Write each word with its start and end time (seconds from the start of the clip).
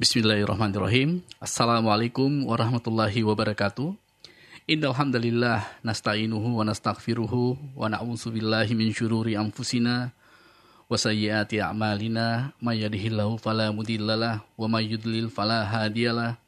Bismillahirrahmanirrahim. 0.00 1.20
Assalamualaikum 1.44 2.48
warahmatullahi 2.48 3.20
wabarakatuh. 3.20 3.92
Innal 4.64 4.96
hamdalillah 4.96 5.60
nasta'inuhu 5.84 6.56
wa 6.56 6.64
nastaghfiruhu 6.64 7.60
wa 7.76 7.84
na'udzu 7.84 8.32
billahi 8.32 8.72
min 8.72 8.96
syururi 8.96 9.36
anfusina 9.36 10.08
wa 10.88 10.96
sayyiati 10.96 11.60
a'malina 11.60 12.56
may 12.64 12.80
yahdihillahu 12.80 13.36
fala 13.44 13.68
mudhillalah 13.76 14.40
wa 14.40 14.72
may 14.72 14.88
yudlil 14.88 15.28
fala 15.28 15.68
hadiyalah. 15.68 16.40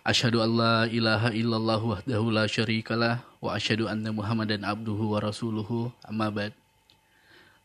Asyhadu 0.00 0.40
an 0.40 0.50
la 0.56 0.76
ilaha 0.88 1.28
illallah 1.36 1.84
wahdahu 1.84 2.32
la 2.32 2.48
syarikalah 2.48 3.20
wa 3.44 3.52
asyhadu 3.52 3.84
anna 3.84 4.16
Muhammadan 4.16 4.64
abduhu 4.64 5.12
wa 5.12 5.20
rasuluhu 5.20 5.92
amma 6.08 6.32
ba'd. 6.32 6.56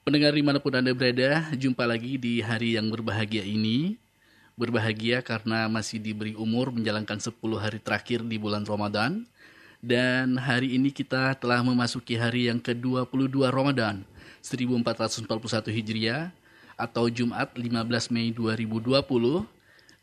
Pendengar 0.04 0.36
di 0.36 0.44
mana 0.44 0.60
pun 0.60 0.76
Anda 0.76 0.92
berada, 0.92 1.48
jumpa 1.56 1.88
lagi 1.88 2.20
di 2.20 2.44
hari 2.44 2.76
yang 2.76 2.92
berbahagia 2.92 3.48
ini 3.48 3.96
berbahagia 4.60 5.24
karena 5.24 5.72
masih 5.72 6.04
diberi 6.04 6.36
umur 6.36 6.76
menjalankan 6.76 7.16
10 7.16 7.40
hari 7.56 7.80
terakhir 7.80 8.28
di 8.28 8.36
bulan 8.36 8.68
Ramadan. 8.68 9.24
Dan 9.80 10.36
hari 10.36 10.76
ini 10.76 10.92
kita 10.92 11.40
telah 11.40 11.64
memasuki 11.64 12.20
hari 12.20 12.52
yang 12.52 12.60
ke-22 12.60 13.48
Ramadan 13.48 14.04
1441 14.44 15.24
Hijriah 15.72 16.36
atau 16.76 17.08
Jumat 17.08 17.56
15 17.56 18.12
Mei 18.12 18.36
2020 18.36 19.00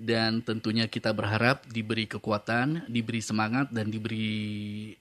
dan 0.00 0.40
tentunya 0.40 0.88
kita 0.88 1.12
berharap 1.12 1.68
diberi 1.68 2.08
kekuatan, 2.08 2.88
diberi 2.88 3.20
semangat 3.20 3.68
dan 3.68 3.92
diberi 3.92 4.96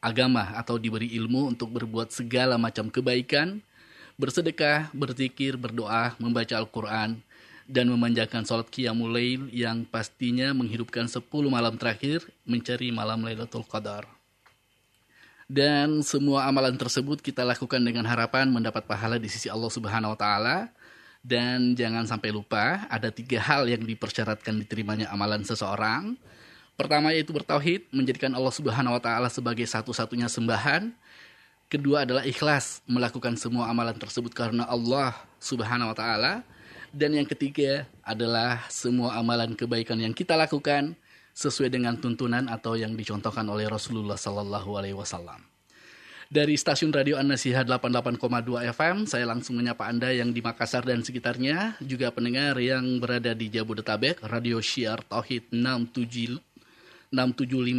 agama 0.00 0.56
atau 0.56 0.80
diberi 0.80 1.12
ilmu 1.20 1.52
untuk 1.52 1.76
berbuat 1.76 2.08
segala 2.08 2.56
macam 2.56 2.88
kebaikan, 2.88 3.60
bersedekah, 4.16 4.88
berzikir, 4.96 5.60
berdoa, 5.60 6.16
membaca 6.16 6.56
Al-Qur'an 6.56 7.20
dan 7.64 7.88
memanjakan 7.88 8.44
sholat 8.44 8.68
qiyamul 8.68 9.12
lail 9.12 9.48
yang 9.48 9.88
pastinya 9.88 10.52
menghidupkan 10.52 11.08
10 11.08 11.24
malam 11.48 11.74
terakhir 11.80 12.24
mencari 12.44 12.92
malam 12.92 13.24
Lailatul 13.24 13.64
Qadar. 13.64 14.04
Dan 15.44 16.00
semua 16.00 16.48
amalan 16.48 16.72
tersebut 16.76 17.20
kita 17.20 17.44
lakukan 17.44 17.80
dengan 17.80 18.08
harapan 18.08 18.48
mendapat 18.48 18.88
pahala 18.88 19.20
di 19.20 19.28
sisi 19.28 19.52
Allah 19.52 19.68
Subhanahu 19.68 20.16
wa 20.16 20.18
taala. 20.18 20.56
Dan 21.24 21.72
jangan 21.72 22.04
sampai 22.04 22.32
lupa 22.32 22.84
ada 22.92 23.08
tiga 23.08 23.40
hal 23.40 23.64
yang 23.64 23.80
dipersyaratkan 23.80 24.60
diterimanya 24.60 25.08
amalan 25.08 25.40
seseorang. 25.40 26.16
Pertama 26.76 27.14
yaitu 27.16 27.32
bertauhid, 27.32 27.88
menjadikan 27.94 28.32
Allah 28.36 28.52
Subhanahu 28.52 28.96
wa 28.96 29.02
taala 29.04 29.28
sebagai 29.32 29.64
satu-satunya 29.64 30.28
sembahan. 30.28 30.92
Kedua 31.72 32.04
adalah 32.04 32.28
ikhlas, 32.28 32.84
melakukan 32.84 33.40
semua 33.40 33.72
amalan 33.72 33.96
tersebut 33.96 34.36
karena 34.36 34.68
Allah 34.68 35.16
Subhanahu 35.40 35.92
wa 35.92 35.96
taala. 35.96 36.44
Dan 36.94 37.10
yang 37.18 37.26
ketiga 37.26 37.90
adalah 38.06 38.70
semua 38.70 39.18
amalan 39.18 39.58
kebaikan 39.58 39.98
yang 39.98 40.14
kita 40.14 40.38
lakukan 40.38 40.94
sesuai 41.34 41.66
dengan 41.66 41.98
tuntunan 41.98 42.46
atau 42.46 42.78
yang 42.78 42.94
dicontohkan 42.94 43.42
oleh 43.50 43.66
Rasulullah 43.66 44.14
Sallallahu 44.14 44.78
Alaihi 44.78 44.94
Wasallam. 44.94 45.42
Dari 46.30 46.54
stasiun 46.54 46.94
radio 46.94 47.18
An-Nasihat 47.18 47.66
88,2 47.66 48.22
FM, 48.70 49.10
saya 49.10 49.26
langsung 49.26 49.58
menyapa 49.58 49.90
Anda 49.90 50.14
yang 50.14 50.30
di 50.30 50.38
Makassar 50.38 50.86
dan 50.86 51.02
sekitarnya, 51.02 51.74
juga 51.82 52.14
pendengar 52.14 52.54
yang 52.62 53.02
berada 53.02 53.34
di 53.34 53.50
Jabodetabek, 53.50 54.22
Radio 54.30 54.62
Syiar 54.62 55.02
Tauhid 55.02 55.50
675 55.50 56.38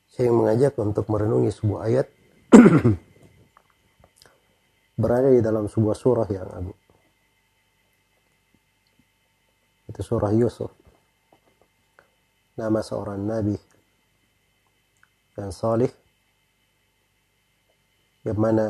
saya 0.08 0.32
mengajak 0.32 0.80
untuk 0.80 1.12
merenungi 1.12 1.52
sebuah 1.52 1.80
ayat 1.84 2.08
berada 5.04 5.36
di 5.36 5.44
dalam 5.44 5.68
sebuah 5.68 6.00
surah 6.00 6.32
yang 6.32 6.48
agung. 6.48 6.80
Itu 9.92 10.00
surah 10.00 10.32
Yusuf 10.32 10.87
nama 12.58 12.82
seorang 12.82 13.22
nabi. 13.22 13.56
Yang 15.38 15.52
salih. 15.54 15.94
Yang 18.26 18.40
mana 18.42 18.68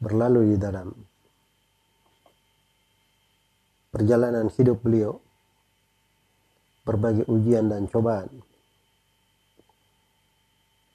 berlalu 0.00 0.52
di 0.52 0.56
dalam 0.56 0.88
perjalanan 3.92 4.48
hidup 4.48 4.80
beliau. 4.80 5.20
Berbagai 6.84 7.28
ujian 7.28 7.68
dan 7.68 7.88
cobaan. 7.88 8.28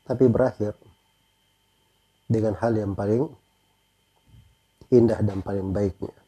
Tapi 0.06 0.25
berakhir 0.25 0.74
dengan 2.30 2.54
hal 2.57 2.78
yang 2.78 2.94
paling 2.94 3.25
indah 4.89 5.22
dan 5.22 5.42
paling 5.42 5.69
baiknya 5.74 6.19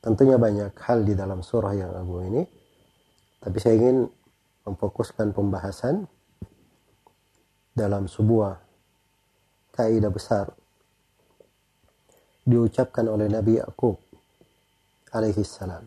Tentunya 0.00 0.40
banyak 0.40 0.72
hal 0.80 1.04
di 1.04 1.12
dalam 1.12 1.44
surah 1.44 1.76
yang 1.76 1.92
agung 1.92 2.24
ini, 2.24 2.42
tapi 3.36 3.56
saya 3.60 3.76
ingin 3.76 4.08
memfokuskan 4.64 5.36
pembahasan 5.36 6.08
dalam 7.76 8.08
sebuah 8.08 8.56
kaidah 9.76 10.12
besar 10.12 10.48
diucapkan 12.48 13.06
oleh 13.12 13.28
Nabi 13.28 13.60
Yakub 13.60 14.00
alaihi 15.12 15.44
salam. 15.44 15.84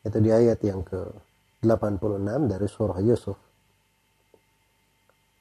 Itu 0.00 0.18
di 0.24 0.32
ayat 0.32 0.64
yang 0.64 0.80
ke-86 0.88 2.38
dari 2.48 2.66
surah 2.66 2.98
Yusuf. 3.04 3.36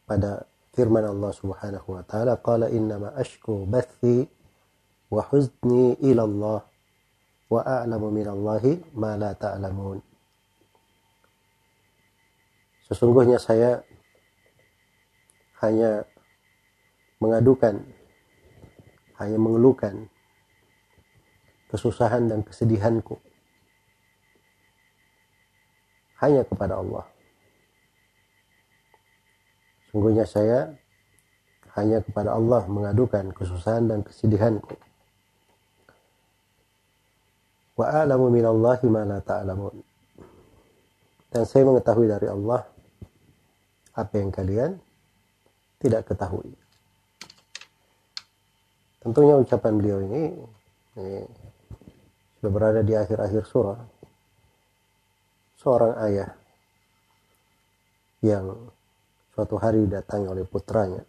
Pada 0.03 0.43
firman 0.75 1.07
Allah 1.07 1.31
Subhanahu 1.31 1.87
wa 1.95 2.03
taala, 2.03 2.35
"Qala 2.39 2.67
innama 2.67 3.15
ashku 3.15 3.63
bathi 3.63 4.36
huzni 5.11 5.95
ila 6.03 6.23
Allah 6.27 6.59
wa 7.47 7.61
a'lamu 7.63 8.11
minallahi 8.11 8.83
ma 8.95 9.15
la 9.15 9.31
ta'lamun. 9.31 10.03
Sesungguhnya 12.87 13.39
saya 13.39 13.83
hanya 15.63 16.03
mengadukan, 17.19 17.83
hanya 19.19 19.37
mengeluhkan 19.39 20.07
kesusahan 21.67 22.31
dan 22.31 22.43
kesedihanku 22.47 23.19
hanya 26.17 26.41
kepada 26.45 26.81
Allah. 26.81 27.05
Sungguhnya 29.93 30.25
saya 30.25 30.73
hanya 31.77 32.01
kepada 32.01 32.33
Allah 32.33 32.65
mengadukan 32.65 33.33
kesusahan 33.37 33.85
dan 33.85 34.01
kesedihanku. 34.01 34.86
Wa 37.77 38.03
a'lamu 38.03 38.33
minallahi 38.33 38.85
ma 38.89 39.05
la 39.05 39.21
ta'lamun. 39.21 39.75
Dan 41.29 41.43
saya 41.45 41.63
mengetahui 41.69 42.09
dari 42.09 42.25
Allah 42.25 42.65
apa 43.93 44.13
yang 44.17 44.33
kalian 44.33 44.73
tidak 45.77 46.09
ketahui. 46.09 46.49
Tentunya 48.97 49.37
ucapan 49.37 49.73
beliau 49.77 50.01
ini, 50.01 50.33
ini 50.97 51.21
sudah 52.41 52.51
berada 52.51 52.81
di 52.81 52.97
akhir-akhir 52.97 53.43
surah. 53.45 53.79
Seorang 55.61 55.93
ayah 56.09 56.29
yang 58.25 58.73
suatu 59.37 59.61
hari 59.61 59.85
didatangi 59.85 60.25
oleh 60.25 60.45
putranya 60.49 61.05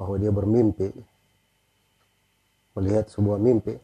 bahwa 0.00 0.16
dia 0.16 0.32
bermimpi 0.32 0.88
melihat 2.76 3.08
sebuah 3.08 3.40
mimpi 3.40 3.76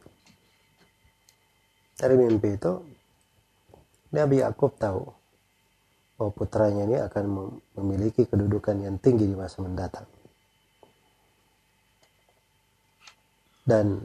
dari 2.03 2.19
mimpi 2.19 2.59
itu 2.59 2.73
Nabi 4.11 4.43
Yakub 4.43 4.75
tahu 4.75 5.07
bahwa 6.19 6.31
putranya 6.35 6.83
ini 6.83 6.99
akan 6.99 7.23
memiliki 7.79 8.27
kedudukan 8.27 8.75
yang 8.83 8.99
tinggi 8.99 9.23
di 9.23 9.35
masa 9.39 9.63
mendatang. 9.63 10.05
Dan 13.63 14.03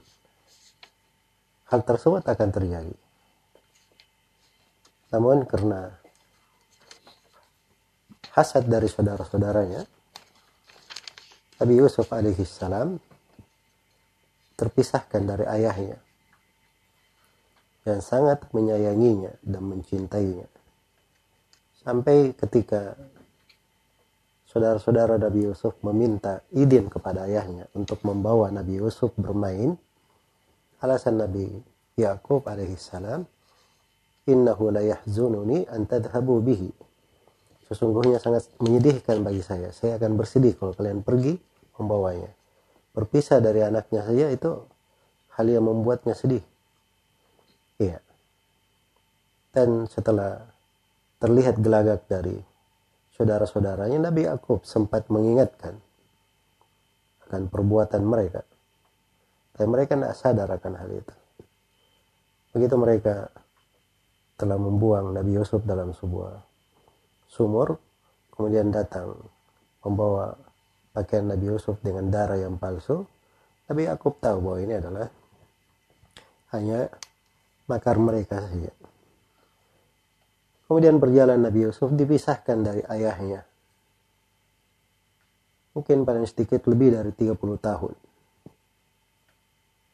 hal 1.66 1.80
tersebut 1.82 2.22
akan 2.22 2.48
terjadi. 2.54 2.94
Namun 5.10 5.42
karena 5.50 5.90
hasad 8.30 8.70
dari 8.70 8.86
saudara-saudaranya, 8.86 9.82
Nabi 11.58 11.74
Yusuf 11.74 12.06
alaihissalam 12.14 13.02
terpisahkan 14.54 15.22
dari 15.26 15.42
ayahnya 15.50 16.07
yang 17.88 18.04
sangat 18.04 18.44
menyayanginya 18.52 19.32
dan 19.40 19.62
mencintainya. 19.64 20.44
Sampai 21.80 22.36
ketika 22.36 22.92
saudara-saudara 24.44 25.16
Nabi 25.16 25.48
Yusuf 25.48 25.72
meminta 25.80 26.44
izin 26.52 26.92
kepada 26.92 27.24
ayahnya 27.24 27.64
untuk 27.72 28.04
membawa 28.04 28.52
Nabi 28.52 28.76
Yusuf 28.76 29.16
bermain, 29.16 29.72
alasan 30.84 31.16
Nabi 31.16 31.48
Yakub 31.96 32.44
alaihissalam, 32.44 33.24
innahu 34.28 34.68
la 34.68 34.84
yahzununi 34.84 35.64
an 35.72 35.88
tadhhabu 35.88 36.44
bihi 36.44 36.70
Sesungguhnya 37.68 38.16
sangat 38.16 38.48
menyedihkan 38.64 39.20
bagi 39.20 39.44
saya. 39.44 39.68
Saya 39.76 40.00
akan 40.00 40.16
bersedih 40.16 40.56
kalau 40.56 40.72
kalian 40.72 41.04
pergi 41.04 41.36
membawanya. 41.76 42.32
Berpisah 42.96 43.44
dari 43.44 43.60
anaknya 43.60 44.08
saja 44.08 44.32
itu 44.32 44.64
hal 45.36 45.46
yang 45.46 45.68
membuatnya 45.68 46.16
sedih. 46.16 46.40
Iya. 47.78 47.98
Dan 49.54 49.86
setelah 49.86 50.42
terlihat 51.22 51.58
gelagak 51.62 52.06
dari 52.10 52.36
saudara-saudaranya, 53.14 53.98
Nabi 53.98 54.26
Yakub 54.26 54.62
sempat 54.66 55.10
mengingatkan 55.10 55.78
akan 57.26 57.46
perbuatan 57.50 58.02
mereka. 58.02 58.42
Tapi 59.54 59.66
mereka 59.66 59.98
tidak 59.98 60.14
sadar 60.14 60.48
akan 60.54 60.74
hal 60.78 60.90
itu. 60.90 61.14
Begitu 62.54 62.74
mereka 62.78 63.30
telah 64.38 64.54
membuang 64.54 65.18
Nabi 65.18 65.34
Yusuf 65.34 65.66
dalam 65.66 65.90
sebuah 65.90 66.38
sumur 67.26 67.76
kemudian 68.32 68.70
datang 68.70 69.18
membawa 69.82 70.38
pakaian 70.94 71.26
Nabi 71.26 71.50
Yusuf 71.50 71.76
dengan 71.82 72.06
darah 72.06 72.38
yang 72.38 72.54
palsu 72.54 73.02
Nabi 73.66 73.90
Yakub 73.90 74.16
tahu 74.22 74.38
bahwa 74.38 74.58
ini 74.62 74.74
adalah 74.78 75.10
hanya 76.54 76.88
makar 77.68 78.00
mereka 78.00 78.40
saja. 78.42 78.72
Kemudian 80.68 81.00
berjalan 81.00 81.40
Nabi 81.40 81.68
Yusuf 81.68 81.88
dipisahkan 81.92 82.60
dari 82.60 82.82
ayahnya. 82.92 83.40
Mungkin 85.72 86.04
paling 86.04 86.26
sedikit 86.28 86.64
lebih 86.68 86.92
dari 86.92 87.12
30 87.14 87.38
tahun. 87.56 87.94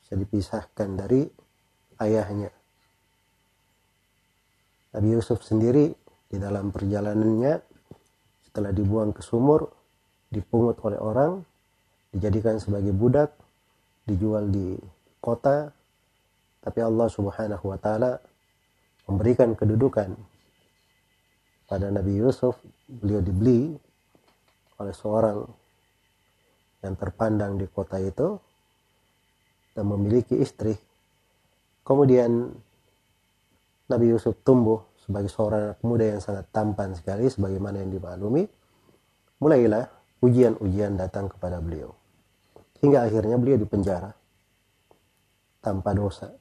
Bisa 0.03 0.15
dipisahkan 0.19 0.89
dari 0.99 1.23
ayahnya. 2.03 2.51
Nabi 4.95 5.09
Yusuf 5.15 5.43
sendiri 5.47 5.95
di 6.31 6.37
dalam 6.39 6.75
perjalanannya 6.75 7.55
setelah 8.51 8.71
dibuang 8.71 9.15
ke 9.15 9.23
sumur 9.23 9.71
dipungut 10.31 10.79
oleh 10.83 10.99
orang 10.99 11.43
dijadikan 12.15 12.59
sebagai 12.59 12.95
budak 12.95 13.35
dijual 14.07 14.47
di 14.51 14.79
kota 15.19 15.71
tapi 16.65 16.81
Allah 16.81 17.13
Subhanahu 17.13 17.65
wa 17.69 17.77
taala 17.77 18.17
memberikan 19.05 19.53
kedudukan 19.53 20.17
pada 21.69 21.93
Nabi 21.93 22.17
Yusuf. 22.17 22.57
Beliau 22.89 23.21
dibeli 23.21 23.77
oleh 24.81 24.95
seorang 24.97 25.45
yang 26.81 26.97
terpandang 26.97 27.61
di 27.61 27.69
kota 27.69 28.01
itu 28.01 28.41
dan 29.77 29.85
memiliki 29.85 30.41
istri. 30.41 30.73
Kemudian 31.85 32.49
Nabi 33.93 34.07
Yusuf 34.09 34.41
tumbuh 34.41 34.81
sebagai 34.97 35.29
seorang 35.29 35.77
anak 35.77 35.81
muda 35.85 36.17
yang 36.17 36.21
sangat 36.25 36.49
tampan 36.49 36.97
sekali 36.97 37.29
sebagaimana 37.29 37.85
yang 37.85 37.93
dimaklumi. 37.93 38.49
Mulailah 39.45 39.85
ujian-ujian 40.25 40.97
datang 40.97 41.29
kepada 41.29 41.61
beliau. 41.61 41.93
Hingga 42.81 43.05
akhirnya 43.05 43.37
beliau 43.37 43.61
dipenjara 43.61 44.17
tanpa 45.61 45.93
dosa 45.93 46.33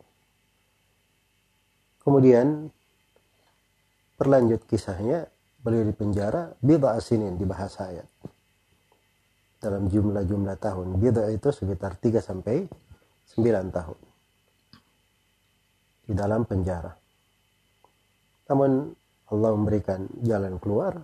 kemudian 2.03 2.69
berlanjut 4.19 4.63
kisahnya 4.69 5.28
beliau 5.63 5.87
dipenjara 5.87 6.54
bid'a 6.59 6.99
asinin 6.99 7.39
di 7.39 7.47
bahasa 7.47 7.89
ayat. 7.89 8.07
Dalam 9.63 9.87
jumlah-jumlah 9.87 10.59
tahun 10.59 10.99
bid'a 10.99 11.31
itu 11.31 11.49
sekitar 11.49 11.95
3 11.95 12.19
sampai 12.19 12.68
9 13.31 13.71
tahun. 13.71 13.99
Di 16.04 16.13
dalam 16.13 16.44
penjara. 16.44 16.92
Namun 18.51 18.92
Allah 19.31 19.49
memberikan 19.56 20.04
jalan 20.19 20.59
keluar 20.59 20.99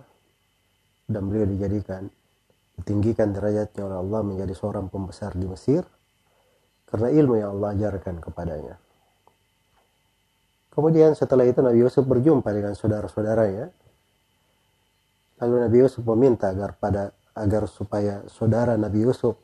dan 1.08 1.24
beliau 1.24 1.48
dijadikan 1.48 2.06
ditinggikan 2.80 3.36
derajatnya 3.36 3.82
oleh 3.84 3.98
Allah 4.00 4.20
menjadi 4.24 4.56
seorang 4.56 4.88
pembesar 4.88 5.36
di 5.36 5.44
Mesir 5.44 5.84
karena 6.88 7.12
ilmu 7.12 7.34
yang 7.36 7.60
Allah 7.60 7.76
ajarkan 7.76 8.24
kepadanya. 8.24 8.76
Kemudian 10.70 11.18
setelah 11.18 11.42
itu 11.44 11.58
Nabi 11.58 11.82
Yusuf 11.82 12.06
berjumpa 12.06 12.46
dengan 12.54 12.78
saudara-saudaranya. 12.78 13.70
Lalu 15.42 15.54
Nabi 15.66 15.76
Yusuf 15.82 16.02
meminta 16.06 16.54
agar 16.54 16.78
pada 16.78 17.10
agar 17.34 17.66
supaya 17.66 18.22
saudara 18.30 18.78
Nabi 18.78 19.02
Yusuf 19.02 19.34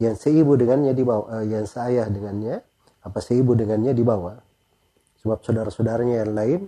yang 0.00 0.16
seibu 0.16 0.56
dengannya 0.56 0.94
dibawa, 0.96 1.42
eh, 1.42 1.52
yang 1.52 1.66
seayah 1.66 2.06
dengannya, 2.08 2.62
apa 3.02 3.18
seibu 3.20 3.52
dengannya 3.58 3.92
dibawa. 3.92 4.40
Sebab 5.20 5.44
saudara-saudaranya 5.44 6.24
yang 6.24 6.32
lain 6.32 6.60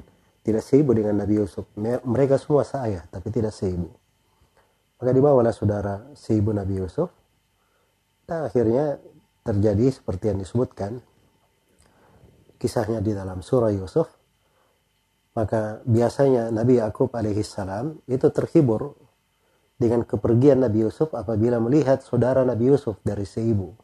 tidak 0.45 0.67
seibu 0.67 0.93
dengan 0.93 1.23
Nabi 1.23 1.41
Yusuf. 1.41 1.65
Mereka 1.81 2.37
semua 2.37 2.67
seayah, 2.67 3.07
tapi 3.09 3.33
tidak 3.33 3.55
seibu. 3.55 3.89
Maka 5.01 5.11
dibawalah 5.15 5.55
saudara 5.55 6.05
seibu 6.13 6.53
Nabi 6.53 6.83
Yusuf. 6.83 7.09
Dan 8.29 8.47
akhirnya 8.47 9.01
terjadi 9.43 9.91
seperti 9.91 10.31
yang 10.31 10.39
disebutkan 10.39 11.03
kisahnya 12.63 13.03
di 13.03 13.11
dalam 13.11 13.43
surah 13.43 13.75
Yusuf. 13.75 14.07
Maka 15.35 15.83
biasanya 15.83 16.55
Nabi 16.55 16.79
Yakub 16.79 17.11
alaihissalam 17.11 18.07
itu 18.07 18.29
terhibur 18.31 18.95
dengan 19.75 20.07
kepergian 20.07 20.63
Nabi 20.63 20.87
Yusuf 20.87 21.11
apabila 21.11 21.59
melihat 21.59 22.07
saudara 22.07 22.47
Nabi 22.47 22.71
Yusuf 22.71 23.03
dari 23.03 23.27
seibu. 23.27 23.75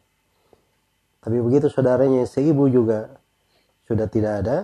Tapi 1.19 1.35
begitu 1.43 1.67
saudaranya 1.67 2.23
seibu 2.23 2.71
juga 2.71 3.19
sudah 3.83 4.07
tidak 4.07 4.33
ada, 4.45 4.57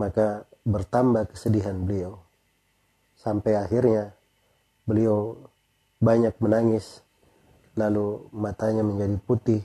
maka 0.00 0.48
bertambah 0.64 1.36
kesedihan 1.36 1.76
beliau 1.76 2.24
sampai 3.20 3.52
akhirnya 3.60 4.16
beliau 4.88 5.36
banyak 6.00 6.32
menangis 6.40 7.04
lalu 7.76 8.32
matanya 8.32 8.80
menjadi 8.80 9.16
putih 9.20 9.62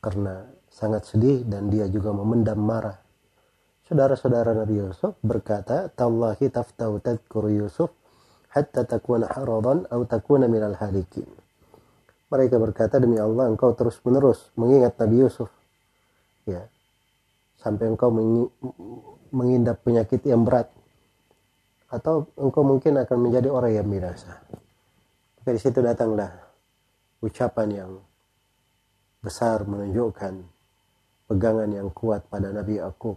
karena 0.00 0.48
sangat 0.70 1.04
sedih 1.04 1.42
dan 1.44 1.68
dia 1.68 1.90
juga 1.90 2.14
memendam 2.14 2.62
marah 2.62 3.10
saudara-saudara 3.90 4.54
Nabi 4.54 4.78
Yusuf 4.78 5.18
berkata 5.18 5.90
tallahi 5.90 6.46
taftau 6.46 7.02
tadkur 7.02 7.50
Yusuf 7.50 7.90
hatta 8.54 8.86
takuna 8.86 9.26
haradan 9.26 9.82
atau 9.90 10.06
takuna 10.06 10.46
minal 10.46 10.78
halikin. 10.78 11.26
Mereka 12.30 12.62
berkata 12.62 13.02
demi 13.02 13.18
Allah 13.18 13.50
engkau 13.50 13.74
terus 13.74 13.98
menerus 14.06 14.54
mengingat 14.54 14.94
Nabi 14.94 15.26
Yusuf. 15.26 15.50
Ya. 16.46 16.70
Sampai 17.58 17.90
engkau 17.90 18.14
mengindap 19.34 19.82
penyakit 19.82 20.22
yang 20.22 20.46
berat 20.46 20.70
atau 21.90 22.30
engkau 22.38 22.62
mungkin 22.62 22.94
akan 23.02 23.18
menjadi 23.18 23.50
orang 23.50 23.74
yang 23.74 23.90
binasa. 23.90 24.38
Dari 25.42 25.58
situ 25.58 25.82
datanglah 25.82 26.30
ucapan 27.18 27.68
yang 27.74 27.90
besar 29.18 29.66
menunjukkan 29.66 30.59
pegangan 31.30 31.70
yang 31.70 31.94
kuat 31.94 32.26
pada 32.26 32.50
Nabi 32.50 32.82
Yakub 32.82 33.14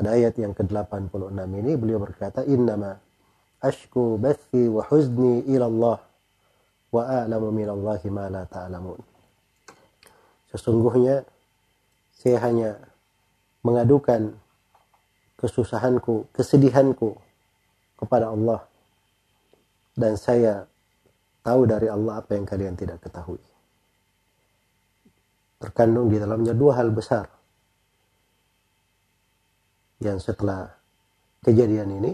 pada 0.00 0.14
ayat 0.16 0.38
yang 0.38 0.54
ke-86 0.54 1.34
ini 1.34 1.72
beliau 1.74 2.00
berkata, 2.00 2.46
Innama 2.46 2.96
ashku 3.60 4.16
bathi 4.16 4.70
wa 4.70 4.86
huzni 4.86 5.44
ila 5.50 5.66
Allah 5.66 5.98
wa 6.88 7.02
a'lamu 7.04 7.52
minallahi 7.52 8.08
ma 8.08 8.30
la 8.30 8.46
ta'lamun. 8.46 8.96
Sesungguhnya 10.54 11.26
saya 12.16 12.38
hanya 12.48 12.70
mengadukan 13.60 14.34
kesusahanku, 15.36 16.32
kesedihanku 16.32 17.20
kepada 18.00 18.32
Allah 18.32 18.64
dan 20.00 20.16
saya 20.16 20.64
tahu 21.44 21.68
dari 21.68 21.92
Allah 21.92 22.24
apa 22.24 22.40
yang 22.40 22.48
kalian 22.48 22.72
tidak 22.72 23.04
ketahui. 23.04 23.49
Terkandung 25.60 26.08
di 26.08 26.16
dalamnya 26.16 26.56
dua 26.56 26.80
hal 26.80 26.88
besar 26.88 27.28
yang 30.00 30.16
setelah 30.16 30.64
kejadian 31.44 32.00
ini 32.00 32.12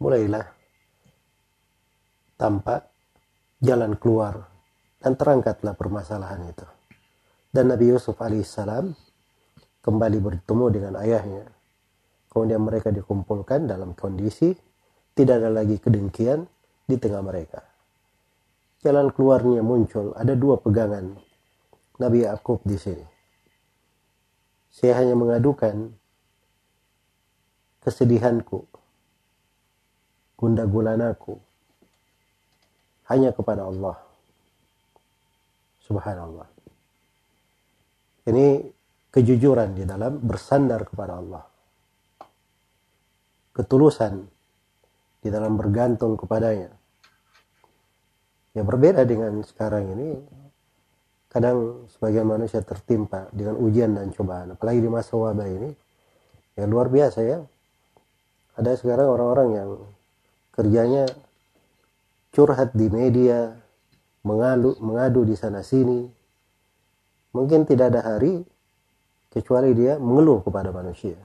mulailah 0.00 0.48
tampak 2.40 2.88
jalan 3.60 4.00
keluar 4.00 4.48
dan 5.04 5.12
terangkatlah 5.12 5.76
permasalahan 5.76 6.48
itu. 6.48 6.64
Dan 7.52 7.68
Nabi 7.68 7.92
Yusuf 7.92 8.16
alaihissalam 8.16 8.96
kembali 9.84 10.18
bertemu 10.24 10.66
dengan 10.72 10.94
ayahnya. 11.04 11.44
Kemudian 12.32 12.64
mereka 12.64 12.88
dikumpulkan 12.88 13.68
dalam 13.68 13.92
kondisi 13.92 14.56
tidak 15.12 15.44
ada 15.44 15.52
lagi 15.52 15.76
kedengkian 15.76 16.48
di 16.88 16.96
tengah 16.96 17.20
mereka. 17.20 17.60
Jalan 18.80 19.12
keluarnya 19.12 19.60
muncul, 19.60 20.16
ada 20.16 20.32
dua 20.32 20.56
pegangan 20.56 21.12
Nabi 22.00 22.24
Yakub 22.24 22.64
di 22.64 22.78
sini. 22.80 23.06
Saya 24.72 25.04
hanya 25.04 25.12
mengadukan 25.12 25.92
kesedihanku, 27.84 28.64
gunda 30.40 30.64
gulanaku 30.64 31.36
hanya 33.12 33.36
kepada 33.36 33.68
Allah. 33.68 34.00
Subhanallah. 35.84 36.48
Ini 38.22 38.46
kejujuran 39.12 39.76
di 39.76 39.84
dalam 39.84 40.22
bersandar 40.22 40.88
kepada 40.88 41.20
Allah. 41.20 41.44
Ketulusan 43.52 44.24
di 45.20 45.28
dalam 45.28 45.60
bergantung 45.60 46.16
kepadanya. 46.16 46.72
Ya 48.56 48.62
berbeda 48.64 49.04
dengan 49.04 49.44
sekarang 49.44 49.92
ini. 49.92 50.08
Kadang 51.32 51.88
sebagian 51.96 52.28
manusia 52.28 52.60
tertimpa 52.60 53.32
dengan 53.32 53.56
ujian 53.56 53.96
dan 53.96 54.12
cobaan. 54.12 54.52
Apalagi 54.52 54.84
di 54.84 54.90
masa 54.92 55.16
wabah 55.16 55.48
ini. 55.48 55.72
Ya 56.52 56.68
luar 56.68 56.92
biasa 56.92 57.24
ya 57.24 57.40
ada 58.52 58.76
sekarang 58.76 59.08
orang-orang 59.08 59.48
yang 59.56 59.70
kerjanya 60.52 61.08
curhat 62.36 62.76
di 62.76 62.92
media, 62.92 63.56
mengadu, 64.24 64.76
mengadu 64.84 65.24
di 65.24 65.32
sana 65.32 65.64
sini. 65.64 66.04
Mungkin 67.32 67.64
tidak 67.64 67.96
ada 67.96 68.00
hari 68.04 68.44
kecuali 69.32 69.72
dia 69.72 69.96
mengeluh 69.96 70.44
kepada 70.44 70.68
manusia. 70.68 71.16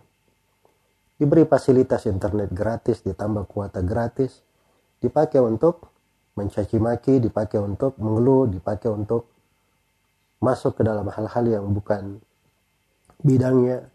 Diberi 1.19 1.43
fasilitas 1.43 2.07
internet 2.07 2.53
gratis, 2.55 3.03
ditambah 3.03 3.49
kuota 3.51 3.83
gratis, 3.83 4.39
dipakai 5.03 5.43
untuk 5.43 5.91
mencaci 6.39 6.79
maki, 6.79 7.19
dipakai 7.19 7.59
untuk 7.59 7.99
mengeluh, 7.99 8.47
dipakai 8.47 8.87
untuk 8.87 9.36
masuk 10.37 10.77
ke 10.77 10.81
dalam 10.85 11.07
hal-hal 11.09 11.45
yang 11.45 11.65
bukan 11.73 12.21
bidangnya. 13.21 13.89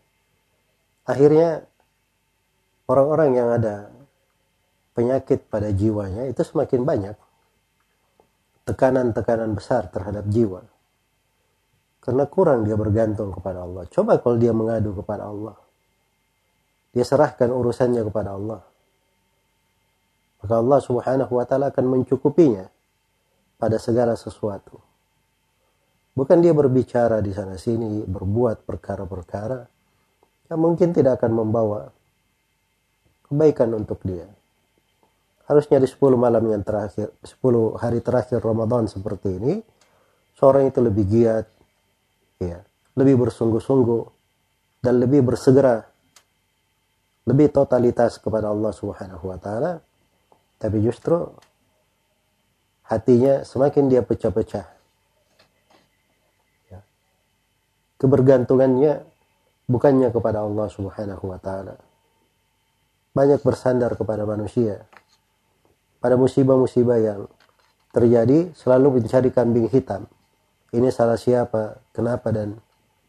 Akhirnya 1.07 1.67
orang-orang 2.87 3.31
yang 3.35 3.49
ada 3.51 3.91
penyakit 4.95 5.47
pada 5.49 5.71
jiwanya 5.71 6.29
itu 6.29 6.43
semakin 6.43 6.83
banyak. 6.83 7.17
Tekanan-tekanan 8.63 9.59
besar 9.59 9.91
terhadap 9.91 10.27
jiwa. 10.31 10.63
Karena 12.03 12.27
kurang 12.27 12.67
dia 12.67 12.75
bergantung 12.75 13.31
kepada 13.35 13.63
Allah. 13.63 13.87
Coba 13.91 14.19
kalau 14.19 14.39
dia 14.39 14.55
mengadu 14.55 14.95
kepada 14.95 15.27
Allah. 15.31 15.55
Dia 16.95 17.07
serahkan 17.07 17.51
urusannya 17.51 18.03
kepada 18.07 18.35
Allah. 18.35 18.63
Maka 20.43 20.55
Allah 20.59 20.79
subhanahu 20.83 21.33
wa 21.39 21.47
ta'ala 21.47 21.71
akan 21.71 21.87
mencukupinya 21.87 22.67
pada 23.63 23.79
segala 23.79 24.19
sesuatu. 24.19 24.92
Bukan 26.13 26.45
dia 26.45 26.53
berbicara 26.53 27.25
di 27.25 27.33
sana 27.33 27.57
sini, 27.57 28.05
berbuat 28.05 28.69
perkara-perkara 28.69 29.61
yang 30.53 30.61
mungkin 30.61 30.93
tidak 30.93 31.21
akan 31.21 31.33
membawa 31.33 31.89
kebaikan 33.29 33.73
untuk 33.73 34.05
dia. 34.05 34.29
Harusnya 35.49 35.81
di 35.81 35.89
10 35.89 36.21
malam 36.21 36.45
yang 36.53 36.61
terakhir, 36.61 37.17
10 37.25 37.81
hari 37.81 38.05
terakhir 38.05 38.45
Ramadan 38.45 38.85
seperti 38.87 39.41
ini, 39.41 39.55
seorang 40.37 40.69
itu 40.69 40.85
lebih 40.85 41.05
giat, 41.09 41.47
ya, 42.41 42.61
lebih 42.97 43.25
bersungguh-sungguh, 43.27 44.03
dan 44.83 44.99
lebih 44.99 45.23
bersegera, 45.23 45.87
lebih 47.23 47.55
totalitas 47.55 48.19
kepada 48.19 48.51
Allah 48.51 48.75
Subhanahu 48.75 49.31
wa 49.31 49.39
taala. 49.39 49.79
Tapi 50.59 50.79
justru 50.83 51.23
hatinya 52.91 53.47
semakin 53.47 53.87
dia 53.87 54.03
pecah-pecah. 54.03 54.67
Ya. 56.71 56.81
Kebergantungannya 58.03 59.07
bukannya 59.71 60.11
kepada 60.11 60.43
Allah 60.43 60.67
Subhanahu 60.67 61.31
wa 61.31 61.39
taala 61.39 61.79
banyak 63.13 63.45
bersandar 63.45 63.93
kepada 63.95 64.25
manusia. 64.25 64.89
Pada 66.01 66.19
musibah-musibah 66.19 66.99
yang 66.99 67.21
terjadi 67.93 68.51
selalu 68.57 68.99
mencari 69.01 69.31
kambing 69.31 69.69
hitam. 69.69 70.09
Ini 70.73 70.89
salah 70.89 71.21
siapa, 71.21 71.79
kenapa 71.93 72.33
dan 72.33 72.57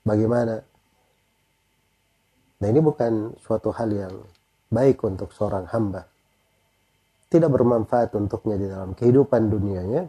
bagaimana. 0.03 0.59
Nah 2.59 2.67
ini 2.67 2.79
bukan 2.83 3.39
suatu 3.39 3.71
hal 3.71 3.89
yang 3.95 4.13
baik 4.69 4.99
untuk 5.07 5.31
seorang 5.31 5.71
hamba. 5.71 6.05
Tidak 7.31 7.49
bermanfaat 7.49 8.13
untuknya 8.13 8.55
di 8.59 8.67
dalam 8.69 8.93
kehidupan 8.93 9.49
dunianya. 9.49 10.03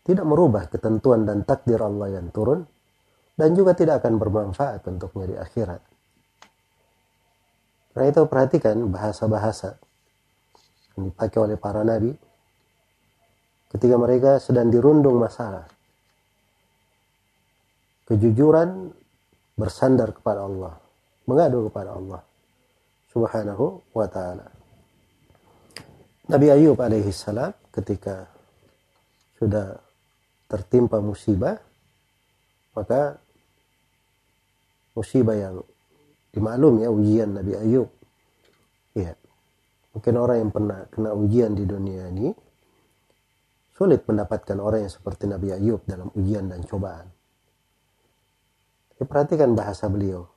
Tidak 0.00 0.24
merubah 0.26 0.66
ketentuan 0.66 1.28
dan 1.28 1.44
takdir 1.44 1.78
Allah 1.78 2.18
yang 2.18 2.32
turun. 2.32 2.64
Dan 3.40 3.56
juga 3.56 3.72
tidak 3.72 4.04
akan 4.04 4.20
bermanfaat 4.20 4.84
untuknya 4.84 5.24
di 5.32 5.36
akhirat. 5.40 5.80
Karena 7.96 8.06
itu 8.12 8.22
perhatikan 8.28 8.76
bahasa-bahasa 8.92 9.80
yang 10.94 11.08
dipakai 11.08 11.40
oleh 11.40 11.56
para 11.56 11.80
nabi 11.80 12.12
ketika 13.72 13.96
mereka 13.96 14.36
sedang 14.44 14.68
dirundung 14.68 15.16
masalah. 15.16 15.64
Kejujuran 18.04 18.92
bersandar 19.56 20.12
kepada 20.12 20.44
Allah, 20.44 20.76
mengadu 21.24 21.72
kepada 21.72 21.96
Allah 21.96 22.20
Subhanahu 23.08 23.80
wa 23.96 24.06
taala. 24.10 24.52
Nabi 26.28 26.46
Ayub 26.52 26.76
alaihi 26.76 27.08
salam 27.08 27.56
ketika 27.72 28.28
sudah 29.40 29.80
tertimpa 30.44 31.00
musibah 31.00 31.56
maka 32.74 33.18
musibah 35.00 35.32
yang 35.32 35.64
dimaklum 36.28 36.84
ya 36.84 36.92
ujian 36.92 37.32
Nabi 37.32 37.56
Ayub. 37.56 37.88
Ya. 38.92 39.16
Mungkin 39.96 40.14
orang 40.20 40.36
yang 40.44 40.50
pernah 40.52 40.84
kena 40.92 41.10
ujian 41.16 41.56
di 41.56 41.64
dunia 41.64 42.12
ini 42.12 42.28
sulit 43.72 44.04
mendapatkan 44.04 44.60
orang 44.60 44.84
yang 44.84 44.92
seperti 44.92 45.24
Nabi 45.24 45.56
Ayub 45.56 45.80
dalam 45.88 46.12
ujian 46.12 46.52
dan 46.52 46.60
cobaan. 46.68 47.08
Ya, 49.00 49.08
perhatikan 49.08 49.56
bahasa 49.56 49.88
beliau. 49.88 50.28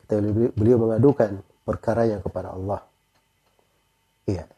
Ketika 0.00 0.24
beliau 0.56 0.80
mengadukan 0.80 1.44
perkaranya 1.68 2.24
kepada 2.24 2.56
Allah. 2.56 2.80
Iya. 4.24 4.48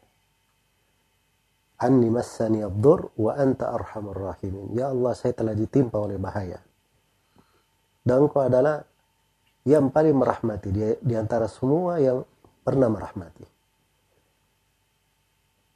Anni 1.77 2.09
massani 2.09 2.63
abdur 2.63 3.11
wa 3.19 3.35
anta 3.35 3.75
arhamur 3.75 4.33
rahimin. 4.33 4.73
Ya 4.73 4.89
Allah, 4.89 5.13
saya 5.13 5.35
telah 5.35 5.53
ditimpa 5.53 5.99
oleh 5.99 6.15
bahaya. 6.17 6.63
Dan 8.07 8.23
engkau 8.23 8.47
adalah 8.47 8.87
yang 9.67 9.91
paling 9.91 10.15
merahmati 10.15 10.71
di, 10.71 10.81
di 11.03 11.13
antara 11.19 11.51
semua 11.51 11.99
yang 11.99 12.23
pernah 12.63 12.87
merahmati. 12.87 13.43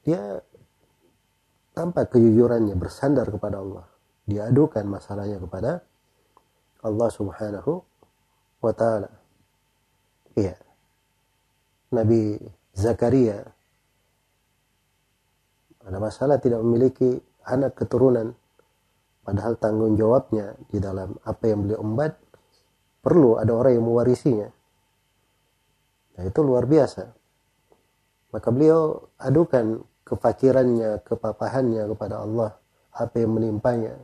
dia 0.01 0.41
tanpa 1.75 2.09
kejujurannya 2.09 2.73
bersandar 2.73 3.29
kepada 3.29 3.61
Allah. 3.61 3.85
Diadukan 4.25 4.85
masalahnya 4.87 5.37
kepada 5.37 5.83
Allah 6.81 7.09
Subhanahu 7.11 7.83
wa 8.63 8.73
taala. 8.73 9.11
Iya. 10.33 10.57
Nabi 11.91 12.39
Zakaria 12.71 13.43
ada 15.81 15.97
masalah 15.97 16.39
tidak 16.39 16.63
memiliki 16.63 17.19
anak 17.43 17.75
keturunan 17.75 18.31
padahal 19.25 19.57
tanggung 19.59 19.97
jawabnya 19.97 20.55
di 20.71 20.79
dalam 20.79 21.17
apa 21.25 21.43
yang 21.51 21.67
beliau 21.67 21.81
embat 21.83 22.15
perlu 23.01 23.41
ada 23.41 23.51
orang 23.51 23.75
yang 23.75 23.85
mewarisinya. 23.85 24.49
Nah 26.17 26.23
itu 26.23 26.39
luar 26.45 26.69
biasa. 26.69 27.03
Maka 28.31 28.47
beliau 28.53 29.11
adukan 29.19 29.83
kefakirannya 30.07 31.03
kepapahannya 31.03 31.83
kepada 31.91 32.23
Allah 32.23 32.55
apa 32.91 33.15
yang 33.19 33.31
menimpanya 33.39 33.95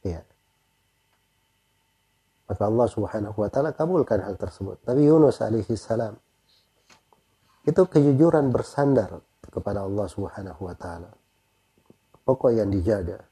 ya 0.00 0.24
maka 2.44 2.62
Allah 2.68 2.86
subhanahu 2.88 3.36
wa 3.36 3.48
ta'ala 3.48 3.72
kabulkan 3.72 4.20
hal 4.20 4.36
tersebut. 4.36 4.76
Tapi 4.84 5.00
Yunus 5.04 5.40
alaihi 5.40 5.74
salam 5.80 6.12
itu 7.64 7.82
kejujuran 7.88 8.52
bersandar 8.52 9.24
kepada 9.48 9.88
Allah 9.88 10.04
Subhanahu 10.04 10.68
wa 10.68 10.76
taala. 10.76 11.08
Pokok 12.24 12.52
yang 12.52 12.68
dijaga. 12.68 13.24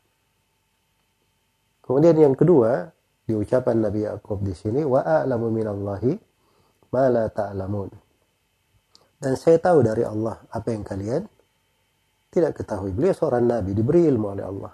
Kemudian 1.85 2.16
yang 2.16 2.33
kedua, 2.33 2.88
di 3.23 3.33
ucapan 3.33 3.87
Nabi 3.87 4.05
Yakub 4.05 4.43
di 4.43 4.55
sini 4.55 4.83
wa 4.83 5.02
a'lamu 5.02 5.49
minallahi 5.49 6.12
ma 6.93 7.05
la 7.09 7.26
ta'lamun. 7.31 7.91
Dan 9.23 9.38
saya 9.38 9.62
tahu 9.62 9.87
dari 9.87 10.02
Allah 10.02 10.38
apa 10.50 10.69
yang 10.75 10.83
kalian 10.83 11.23
tidak 12.33 12.59
ketahui. 12.59 12.91
Beliau 12.91 13.14
seorang 13.14 13.45
nabi, 13.45 13.76
diberi 13.76 14.09
ilmu 14.09 14.26
oleh 14.35 14.45
Allah. 14.45 14.73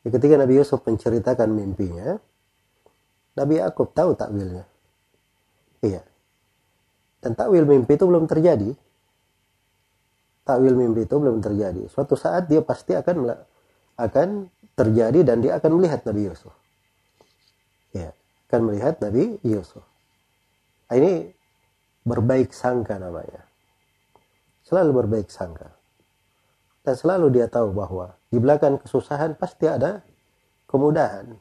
Ketika 0.00 0.34
Nabi 0.40 0.56
Yusuf 0.56 0.80
menceritakan 0.82 1.52
mimpinya, 1.52 2.16
Nabi 3.36 3.60
Yakub 3.60 3.92
tahu 3.92 4.16
takwilnya. 4.16 4.64
Iya. 5.84 6.02
Dan 7.20 7.36
takwil 7.36 7.68
mimpi 7.68 7.94
itu 7.94 8.08
belum 8.08 8.24
terjadi 8.24 8.72
takwil 10.50 10.74
mimpi 10.74 11.06
itu 11.06 11.14
belum 11.14 11.38
terjadi. 11.38 11.86
Suatu 11.86 12.18
saat 12.18 12.50
dia 12.50 12.58
pasti 12.64 12.98
akan 12.98 13.30
akan 13.94 14.28
terjadi 14.74 15.22
dan 15.22 15.44
dia 15.44 15.60
akan 15.62 15.78
melihat 15.78 16.02
Nabi 16.02 16.26
Yusuf. 16.26 16.50
Ya, 17.90 18.14
akan 18.50 18.70
melihat 18.70 18.98
Nabi 19.02 19.38
Yusuf. 19.42 19.82
Nah, 20.90 20.94
ini 20.98 21.30
berbaik 22.06 22.50
sangka 22.50 22.98
namanya. 22.98 23.46
Selalu 24.66 24.90
berbaik 25.04 25.28
sangka. 25.30 25.70
Dan 26.80 26.94
selalu 26.96 27.26
dia 27.30 27.46
tahu 27.46 27.70
bahwa 27.76 28.16
di 28.32 28.38
belakang 28.40 28.80
kesusahan 28.80 29.36
pasti 29.36 29.68
ada 29.68 30.00
kemudahan. 30.70 31.34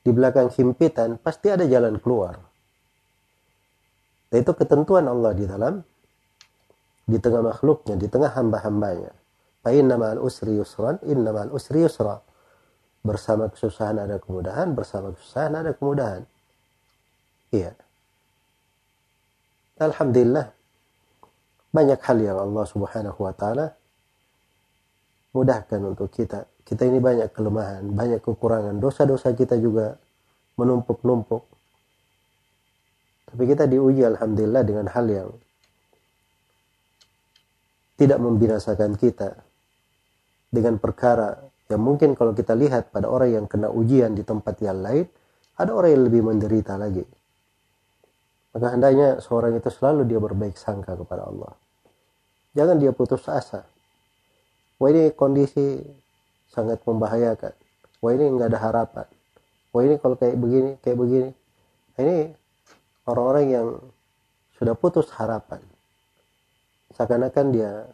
Di 0.00 0.10
belakang 0.10 0.50
himpitan 0.52 1.16
pasti 1.18 1.50
ada 1.50 1.64
jalan 1.66 1.98
keluar. 1.98 2.38
Itu 4.30 4.54
ketentuan 4.54 5.10
Allah 5.10 5.34
di 5.34 5.44
dalam 5.46 5.82
di 7.10 7.18
tengah 7.18 7.42
makhluknya, 7.42 7.98
di 7.98 8.06
tengah 8.06 8.30
hamba-hambanya. 8.30 9.10
Fa 9.60 9.74
usri 10.22 10.56
yusran, 10.56 11.02
usri 11.50 11.82
yusra. 11.82 12.22
Bersama 13.00 13.48
kesusahan 13.48 13.96
ada 13.96 14.20
kemudahan, 14.20 14.76
bersama 14.76 15.16
kesusahan 15.16 15.52
ada 15.56 15.72
kemudahan. 15.72 16.22
Iya. 17.50 17.72
Alhamdulillah 19.80 20.52
banyak 21.70 22.00
hal 22.02 22.18
yang 22.20 22.38
Allah 22.38 22.64
Subhanahu 22.68 23.18
wa 23.24 23.32
taala 23.32 23.72
mudahkan 25.32 25.80
untuk 25.80 26.10
kita. 26.10 26.46
Kita 26.66 26.86
ini 26.86 27.02
banyak 27.02 27.32
kelemahan, 27.34 27.82
banyak 27.90 28.20
kekurangan, 28.22 28.78
dosa-dosa 28.78 29.34
kita 29.34 29.58
juga 29.58 29.98
menumpuk-numpuk. 30.58 31.42
Tapi 33.30 33.42
kita 33.46 33.64
diuji 33.70 34.02
alhamdulillah 34.04 34.62
dengan 34.66 34.86
hal 34.90 35.06
yang 35.06 35.28
tidak 37.94 38.18
membinasakan 38.18 38.98
kita 38.98 39.38
dengan 40.50 40.80
perkara 40.82 41.38
yang 41.70 41.80
mungkin 41.80 42.18
kalau 42.18 42.34
kita 42.34 42.58
lihat 42.58 42.90
pada 42.90 43.06
orang 43.06 43.30
yang 43.30 43.46
kena 43.46 43.70
ujian 43.70 44.12
di 44.18 44.26
tempat 44.26 44.58
yang 44.58 44.82
lain, 44.82 45.06
ada 45.54 45.70
orang 45.70 45.90
yang 45.94 46.04
lebih 46.10 46.22
menderita 46.26 46.74
lagi. 46.74 47.06
Maka 48.50 48.74
hendaknya 48.74 49.22
seorang 49.22 49.54
itu 49.54 49.70
selalu 49.70 50.10
dia 50.10 50.18
berbaik 50.18 50.58
sangka 50.58 50.98
kepada 50.98 51.30
Allah. 51.30 51.54
Jangan 52.58 52.82
dia 52.82 52.90
putus 52.90 53.22
asa. 53.30 53.62
Wah 54.82 54.90
ini 54.90 55.14
kondisi 55.14 55.78
sangat 56.50 56.82
membahayakan. 56.82 57.54
Wah 58.02 58.10
ini 58.10 58.26
nggak 58.34 58.48
ada 58.50 58.58
harapan. 58.58 59.06
Wah 59.70 59.82
ini 59.86 59.94
kalau 60.02 60.18
kayak 60.18 60.34
begini, 60.34 60.74
kayak 60.82 60.98
begini. 60.98 61.30
Ini 61.94 62.34
orang-orang 63.06 63.46
yang 63.46 63.66
sudah 64.58 64.74
putus 64.74 65.06
harapan 65.14 65.62
seakan-akan 66.94 67.46
dia 67.54 67.86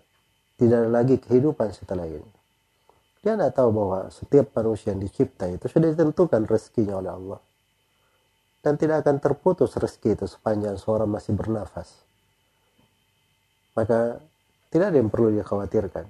tidak 0.57 0.79
ada 0.83 0.91
lagi 0.91 1.21
kehidupan 1.21 1.69
setelah 1.77 2.09
ini. 2.09 2.36
Dia 3.27 3.35
tidak 3.35 3.59
tahu 3.59 3.75
bahwa 3.75 4.07
setiap 4.15 4.55
manusia 4.55 4.95
yang 4.95 5.03
dicipta 5.03 5.51
itu 5.51 5.67
sudah 5.67 5.91
ditentukan 5.91 6.47
rezekinya 6.47 7.03
oleh 7.03 7.11
Allah. 7.11 7.41
Dan 8.63 8.79
tidak 8.79 9.03
akan 9.03 9.19
terputus 9.19 9.75
rezeki 9.75 10.15
itu 10.15 10.31
sepanjang 10.31 10.79
seorang 10.79 11.11
masih 11.11 11.35
bernafas. 11.35 12.07
Maka 13.75 14.23
tidak 14.71 14.95
ada 14.95 14.99
yang 15.03 15.11
perlu 15.11 15.35
dikhawatirkan. 15.35 16.07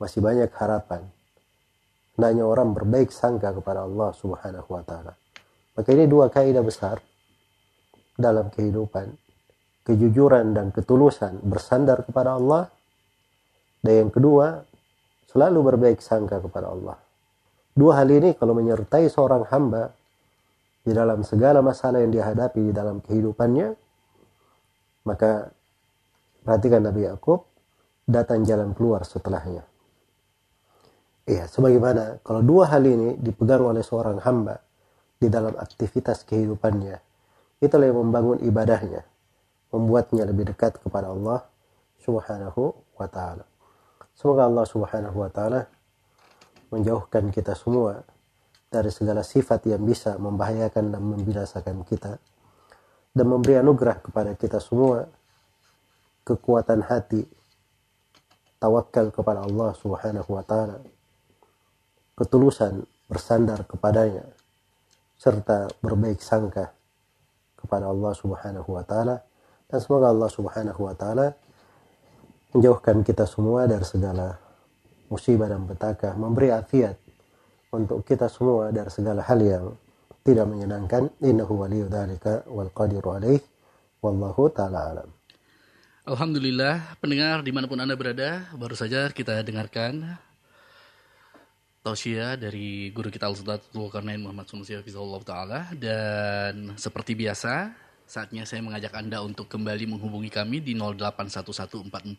Masih 0.00 0.24
banyak 0.24 0.48
harapan. 0.56 1.04
Hendaknya 2.16 2.48
orang 2.48 2.72
berbaik 2.72 3.12
sangka 3.12 3.52
kepada 3.52 3.84
Allah 3.84 4.16
subhanahu 4.16 4.72
wa 4.72 4.80
ta'ala. 4.80 5.12
Maka 5.76 5.88
ini 5.92 6.08
dua 6.08 6.32
kaidah 6.32 6.64
besar 6.64 6.96
dalam 8.16 8.48
kehidupan 8.48 9.12
kejujuran 9.84 10.56
dan 10.56 10.72
ketulusan 10.72 11.44
bersandar 11.44 12.08
kepada 12.08 12.40
Allah 12.40 12.72
dan 13.84 14.08
yang 14.08 14.10
kedua 14.10 14.64
selalu 15.34 15.58
berbaik 15.74 15.98
sangka 15.98 16.38
kepada 16.38 16.70
Allah 16.70 16.96
dua 17.74 17.98
hal 17.98 18.08
ini 18.08 18.38
kalau 18.38 18.54
menyertai 18.54 19.10
seorang 19.10 19.50
hamba 19.50 19.90
di 20.86 20.94
dalam 20.94 21.26
segala 21.26 21.58
masalah 21.58 21.98
yang 22.00 22.14
dihadapi 22.14 22.70
di 22.70 22.72
dalam 22.72 23.02
kehidupannya 23.02 23.74
maka 25.04 25.50
perhatikan 26.46 26.86
Nabi 26.86 27.10
Yakub 27.10 27.42
datang 28.06 28.46
jalan 28.46 28.70
keluar 28.78 29.02
setelahnya 29.02 29.66
Iya, 31.24 31.48
sebagaimana 31.48 32.20
kalau 32.20 32.44
dua 32.44 32.68
hal 32.68 32.84
ini 32.84 33.16
dipegang 33.16 33.64
oleh 33.64 33.80
seorang 33.80 34.20
hamba 34.20 34.60
di 35.16 35.32
dalam 35.32 35.56
aktivitas 35.56 36.20
kehidupannya, 36.28 37.00
itulah 37.64 37.88
yang 37.88 37.96
membangun 38.04 38.44
ibadahnya 38.44 39.08
membuatnya 39.72 40.28
lebih 40.28 40.52
dekat 40.52 40.78
kepada 40.78 41.10
Allah 41.10 41.42
Subhanahu 42.04 42.76
wa 43.00 43.08
taala. 43.08 43.48
Semoga 44.14 44.46
Allah 44.46 44.66
Subhanahu 44.66 45.16
wa 45.20 45.30
taala 45.30 45.66
menjauhkan 46.70 47.30
kita 47.34 47.54
semua 47.54 48.02
dari 48.70 48.90
segala 48.90 49.22
sifat 49.22 49.70
yang 49.70 49.82
bisa 49.82 50.18
membahayakan 50.18 50.90
dan 50.90 51.02
membinasakan 51.02 51.86
kita 51.86 52.18
dan 53.14 53.26
memberi 53.26 53.58
anugerah 53.58 54.02
kepada 54.02 54.34
kita 54.34 54.58
semua 54.58 55.06
kekuatan 56.26 56.82
hati 56.82 57.22
tawakal 58.58 59.10
kepada 59.14 59.44
Allah 59.46 59.70
Subhanahu 59.76 60.30
wa 60.30 60.42
taala 60.42 60.82
ketulusan 62.14 62.86
bersandar 63.10 63.66
kepadanya 63.66 64.24
serta 65.18 65.70
berbaik 65.82 66.22
sangka 66.22 66.70
kepada 67.58 67.88
Allah 67.88 68.12
Subhanahu 68.12 68.68
wa 68.70 68.84
taala. 68.84 69.24
Dan 69.64 69.78
semoga 69.80 70.12
Allah 70.12 70.30
Subhanahu 70.30 70.80
wa 70.84 70.94
taala 70.94 71.34
menjauhkan 72.54 73.02
kita 73.02 73.26
semua 73.26 73.66
dari 73.66 73.82
segala 73.82 74.38
musibah 75.10 75.50
dan 75.50 75.66
petaka, 75.66 76.14
memberi 76.14 76.54
afiat 76.54 76.96
untuk 77.74 78.06
kita 78.06 78.30
semua 78.30 78.70
dari 78.70 78.88
segala 78.88 79.26
hal 79.26 79.42
yang 79.42 79.74
tidak 80.22 80.46
menyenangkan. 80.46 81.10
Innahu 81.20 81.66
waliyu 81.66 81.90
dzalika 81.90 82.46
wal 82.46 82.70
qadiru 82.70 83.10
alaih. 83.18 83.42
Wallahu 84.00 84.48
taala 84.54 84.94
alam. 84.94 85.08
Alhamdulillah, 86.04 87.00
pendengar 87.00 87.40
di 87.40 87.48
mana 87.48 87.64
pun 87.64 87.80
Anda 87.80 87.96
berada, 87.96 88.44
baru 88.52 88.76
saja 88.76 89.08
kita 89.08 89.40
dengarkan 89.40 90.20
tausiah 91.80 92.36
dari 92.36 92.92
guru 92.92 93.08
kita 93.08 93.28
Al-Ustaz 93.28 93.68
Zulkarnain 93.72 94.20
Muhammad 94.20 94.48
Sunusi 94.48 94.76
Hafizahullah 94.76 95.20
Ta'ala 95.20 95.60
dan 95.76 96.76
seperti 96.80 97.12
biasa 97.12 97.72
Saatnya 98.14 98.46
saya 98.46 98.62
mengajak 98.62 98.94
Anda 98.94 99.26
untuk 99.26 99.50
kembali 99.50 99.90
menghubungi 99.90 100.30
kami 100.30 100.62
di 100.62 100.78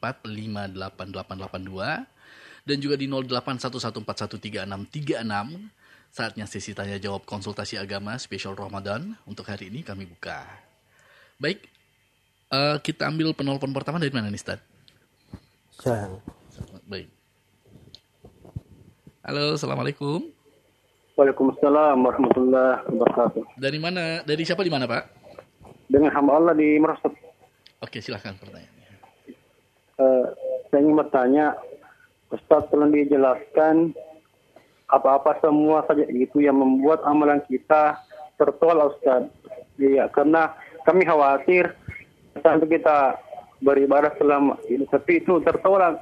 081144588882 0.03 2.67
dan 2.67 2.77
juga 2.83 2.99
di 2.99 3.07
0811413636. 3.07 5.15
Saatnya 6.11 6.51
sesi 6.51 6.75
tanya 6.75 6.99
jawab 6.99 7.23
konsultasi 7.23 7.79
agama 7.79 8.19
spesial 8.19 8.59
Ramadan 8.59 9.15
untuk 9.23 9.47
hari 9.47 9.71
ini 9.71 9.87
kami 9.87 10.03
buka. 10.03 10.43
Baik, 11.39 11.63
uh, 12.51 12.75
kita 12.83 13.07
ambil 13.07 13.31
penelpon 13.31 13.71
pertama 13.71 13.95
dari 13.95 14.11
mana 14.11 14.27
nih, 14.27 14.43
Stad? 14.43 14.59
Baik. 16.91 17.07
Halo, 19.23 19.55
Assalamualaikum. 19.55 20.27
Waalaikumsalam 21.15 22.03
warahmatullahi 22.03 22.83
wabarakatuh. 22.83 23.47
Dari 23.55 23.79
mana? 23.79 24.27
Dari 24.27 24.43
siapa 24.43 24.59
di 24.59 24.67
mana, 24.67 24.83
Pak? 24.83 25.23
Dengan 25.85 26.11
hamba 26.13 26.41
Allah 26.41 26.53
di 26.57 26.77
Merosot. 26.81 27.13
Oke, 27.83 28.01
silahkan 28.01 28.33
pertanyaannya. 28.39 28.93
Eh, 29.95 30.25
saya 30.67 30.79
ingin 30.81 30.97
bertanya, 30.97 31.45
Ustaz 32.33 32.67
tolong 32.73 32.91
dijelaskan 32.91 33.93
apa-apa 34.89 35.37
semua 35.41 35.85
saja 35.85 36.05
itu 36.09 36.41
yang 36.41 36.57
membuat 36.57 37.05
amalan 37.05 37.41
kita 37.45 38.01
tertolak 38.35 38.97
Ustaz. 38.97 39.29
Iya, 39.77 40.09
karena 40.11 40.55
kami 40.83 41.05
khawatir 41.05 41.73
sampai 42.41 42.67
kita 42.67 43.17
beribadah 43.63 44.11
selama 44.19 44.59
ini 44.67 44.83
tapi 44.89 45.23
itu 45.23 45.39
tertolak. 45.41 46.01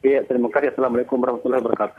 Iya, 0.00 0.22
terima 0.24 0.48
kasih. 0.48 0.72
Assalamualaikum 0.72 1.18
warahmatullahi 1.18 1.62
wabarakatuh. 1.66 1.98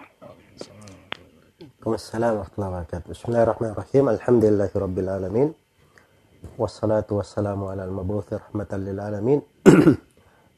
Waalaikumsalam 1.88 2.32
warahmatullahi 2.40 2.72
wabarakatuh. 2.72 3.08
Bismillahirrahmanirrahim. 3.12 4.04
Alhamdulillahi 4.16 4.74
rabbil 4.76 5.10
alamin. 5.12 5.67
Wassalatu 6.56 7.20
wassalamu 7.20 7.68
ala 7.68 7.84
al-mabuthi 7.84 8.40
rahmatan 8.40 8.80
lil 8.88 8.98
alamin. 9.02 9.40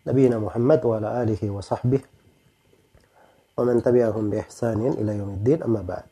Nabiyina 0.05 0.37
Muhammad 0.37 0.79
wa 0.85 0.93
ala 1.01 1.09
alihi 1.25 1.49
wa 1.49 1.63
sahbihi 1.65 2.05
wa 3.59 3.67
man 3.67 3.83
tabi'ahum 3.83 4.31
bi 4.31 4.39
ihsanin 4.39 4.95
ila 4.95 5.11
yaumiddin 5.11 5.59
amma 5.65 5.83
ba'd. 5.83 6.07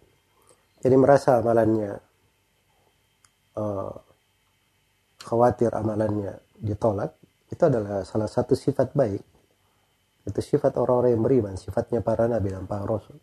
Jadi 0.84 0.96
merasa 1.00 1.40
amalannya 1.40 1.92
uh, 3.56 3.94
khawatir 5.24 5.72
amalannya 5.72 6.36
ditolak 6.60 7.16
itu 7.48 7.64
adalah 7.64 8.04
salah 8.04 8.28
satu 8.28 8.52
sifat 8.52 8.92
baik. 8.92 9.24
Itu 10.28 10.40
sifat 10.44 10.76
orang-orang 10.76 11.16
yang 11.16 11.24
beriman, 11.24 11.56
sifatnya 11.56 12.04
para 12.04 12.28
nabi 12.28 12.52
dan 12.52 12.68
para 12.68 12.84
rasul. 12.84 13.16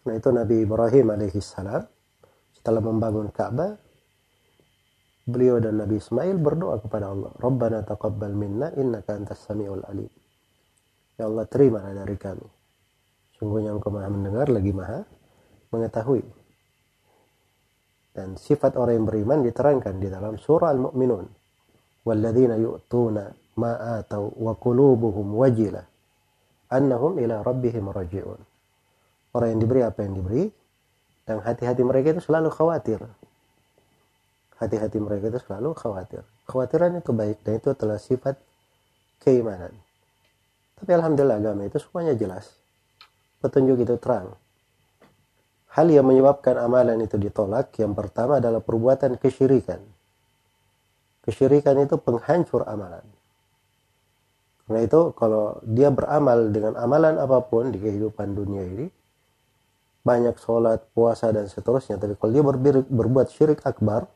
Karena 0.00 0.16
itu 0.18 0.28
Nabi 0.32 0.56
Ibrahim 0.64 1.06
alaihissalam 1.14 1.82
setelah 2.56 2.82
membangun 2.82 3.28
Ka'bah 3.30 3.76
beliau 5.30 5.62
dan 5.62 5.78
Nabi 5.78 6.02
Ismail 6.02 6.36
berdoa 6.42 6.82
kepada 6.82 7.14
Allah, 7.14 7.30
"Rabbana 7.38 7.86
taqabbal 7.86 8.34
minna 8.34 8.74
innaka 8.74 9.14
antas 9.14 9.46
samiul 9.46 9.86
alim." 9.86 10.10
Ya 11.14 11.30
Allah, 11.30 11.46
terimalah 11.46 11.94
dari 11.94 12.16
kami. 12.18 12.48
Sungguhnya 13.38 13.72
Engkau 13.72 13.94
Maha 13.94 14.10
mendengar 14.10 14.50
lagi 14.50 14.74
Maha 14.74 15.00
mengetahui. 15.70 16.26
Dan 18.10 18.34
sifat 18.34 18.74
orang 18.74 19.00
yang 19.00 19.06
beriman 19.06 19.38
diterangkan 19.46 19.96
di 19.96 20.10
dalam 20.10 20.34
surah 20.36 20.74
Al-Mu'minun. 20.74 21.26
Walladzina 22.04 22.58
yu'tuna 22.58 23.30
ma 23.56 24.00
atau 24.00 24.32
wa 24.34 24.56
qulubuhum 24.56 25.36
wajilah 25.36 25.84
annahum 26.70 27.18
ila 27.18 27.42
rabbihim 27.42 27.90
raji'un. 27.90 28.40
Orang 29.34 29.48
yang 29.54 29.60
diberi 29.60 29.80
apa 29.84 30.00
yang 30.06 30.14
diberi 30.16 30.44
dan 31.26 31.42
hati-hati 31.42 31.82
mereka 31.82 32.16
itu 32.16 32.22
selalu 32.24 32.48
khawatir. 32.50 33.02
Hati-hati 34.60 35.00
mereka 35.00 35.32
itu 35.32 35.40
selalu 35.40 35.72
khawatir. 35.72 36.20
Khawatiran 36.44 37.00
itu 37.00 37.16
baik 37.16 37.40
dan 37.40 37.56
itu 37.56 37.72
adalah 37.72 37.96
sifat 37.96 38.36
keimanan. 39.24 39.72
Tapi 40.76 40.90
alhamdulillah 40.92 41.40
agama 41.40 41.64
itu 41.64 41.80
semuanya 41.80 42.12
jelas. 42.12 42.60
Petunjuk 43.40 43.80
itu 43.80 43.96
terang. 43.96 44.36
Hal 45.72 45.88
yang 45.88 46.04
menyebabkan 46.04 46.60
amalan 46.60 47.00
itu 47.00 47.16
ditolak 47.16 47.72
yang 47.80 47.96
pertama 47.96 48.36
adalah 48.36 48.60
perbuatan 48.60 49.16
kesyirikan. 49.16 49.80
Kesyirikan 51.24 51.80
itu 51.80 51.96
penghancur 51.96 52.68
amalan. 52.68 53.04
Karena 54.68 54.80
itu 54.84 55.16
kalau 55.16 55.56
dia 55.64 55.88
beramal 55.88 56.52
dengan 56.52 56.76
amalan 56.76 57.16
apa 57.16 57.42
pun 57.48 57.72
di 57.72 57.80
kehidupan 57.80 58.36
dunia 58.36 58.66
ini, 58.66 58.86
banyak 60.04 60.36
sholat, 60.40 60.84
puasa, 60.92 61.32
dan 61.32 61.46
seterusnya. 61.48 61.96
Tapi 61.96 62.16
kalau 62.16 62.32
dia 62.32 62.44
ber 62.44 62.56
berbuat 62.86 63.30
syirik 63.30 63.62
akbar, 63.62 64.10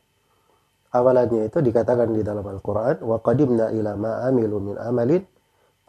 amalannya 0.94 1.46
itu 1.46 1.58
dikatakan 1.62 2.10
di 2.10 2.22
dalam 2.26 2.42
Al-Quran, 2.42 3.02
وَقَدِمْنَا 3.02 3.70
إِلَى 3.74 3.92
مَا 3.94 4.26
أَمِلُوا 4.28 4.60
مِنْ 4.60 4.76
أَمَلٍ 4.78 5.10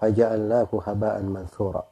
فَجَعَلْنَاهُ 0.02 0.70
هَبَاءً 0.70 1.18
مَنْثُورًا 1.26 1.84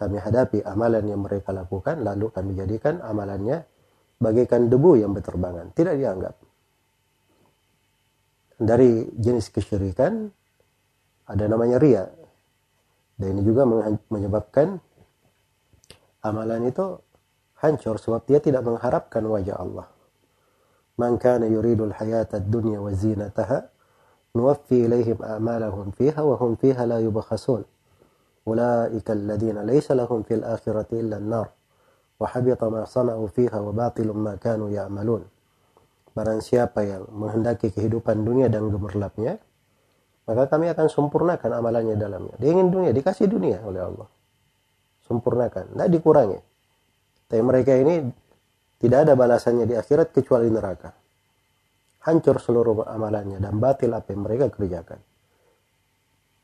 kami 0.00 0.16
hadapi 0.16 0.64
amalan 0.64 1.04
yang 1.12 1.20
mereka 1.20 1.52
lakukan, 1.52 2.00
lalu 2.00 2.32
kami 2.32 2.56
jadikan 2.56 3.04
amalannya 3.04 3.68
bagaikan 4.16 4.72
debu 4.72 4.96
yang 4.96 5.12
berterbangan, 5.12 5.76
tidak 5.76 6.00
dianggap. 6.00 6.34
Dari 8.56 9.12
jenis 9.12 9.52
kesyirikan 9.52 10.24
ada 11.28 11.44
namanya 11.44 11.76
ria. 11.76 12.08
Dan 13.12 13.36
ini 13.36 13.44
juga 13.44 13.68
menyebabkan 14.08 14.80
amalan 16.24 16.72
itu 16.72 16.96
hancur 17.60 18.00
sebab 18.00 18.24
dia 18.24 18.40
tidak 18.40 18.64
mengharapkan 18.64 19.20
wajah 19.20 19.60
Allah. 19.60 19.84
man 20.95 21.19
kana 21.19 21.47
yuridul 21.47 21.91
hayata 21.91 22.39
dunya 22.39 22.79
wa 22.79 22.91
zinataha 22.91 23.67
nuwaffi 24.35 24.87
ilaihim 24.87 25.19
a'malahum 25.19 25.91
fiha 25.95 26.21
wa 26.23 26.35
hum 26.39 26.55
fiha 26.59 26.83
la 26.87 26.99
yubakhasun 26.99 27.63
ulaika 28.45 29.11
alladhina 29.11 29.63
laysa 29.63 29.95
lahum 29.95 30.23
fil 30.23 30.43
akhirati 30.43 30.99
illa 30.99 31.17
an-nar 31.19 31.47
wa 32.19 32.27
habita 32.31 32.67
ma 32.71 32.87
sana'u 32.87 33.27
fiha 33.27 33.59
wa 33.59 33.71
batilum 33.75 34.15
ma 34.15 34.39
kanu 34.39 34.71
ya'malun. 34.71 35.23
Barang 36.15 36.39
siapa 36.39 36.87
yang 36.87 37.11
menghendaki 37.11 37.75
kehidupan 37.75 38.23
dunia 38.23 38.47
dan 38.47 38.71
gemerlapnya 38.71 39.35
maka 40.25 40.49
kami 40.49 40.73
akan 40.73 40.87
sempurnakan 40.89 41.51
amalannya 41.53 41.95
dalamnya. 42.01 42.33
Dia 42.41 42.49
ingin 42.55 42.73
dunia 42.73 42.91
dikasih 42.95 43.29
dunia 43.29 43.61
oleh 43.61 43.81
Allah. 43.85 44.09
Sempurnakan 45.05 45.77
tidak 45.77 45.89
dikurangi. 45.93 46.39
Tapi 47.29 47.41
mereka 47.45 47.77
ini 47.77 48.09
tidak 48.79 49.07
ada 49.07 49.13
balasannya 49.15 49.65
di 49.65 49.75
akhirat 49.75 50.11
kecuali 50.11 50.51
neraka. 50.51 50.91
Hancur 52.05 52.37
seluruh 52.37 52.85
amalannya 52.85 53.41
dan 53.41 53.57
batil 53.57 53.89
apa 53.95 54.13
yang 54.13 54.21
mereka 54.27 54.51
kerjakan. 54.53 54.99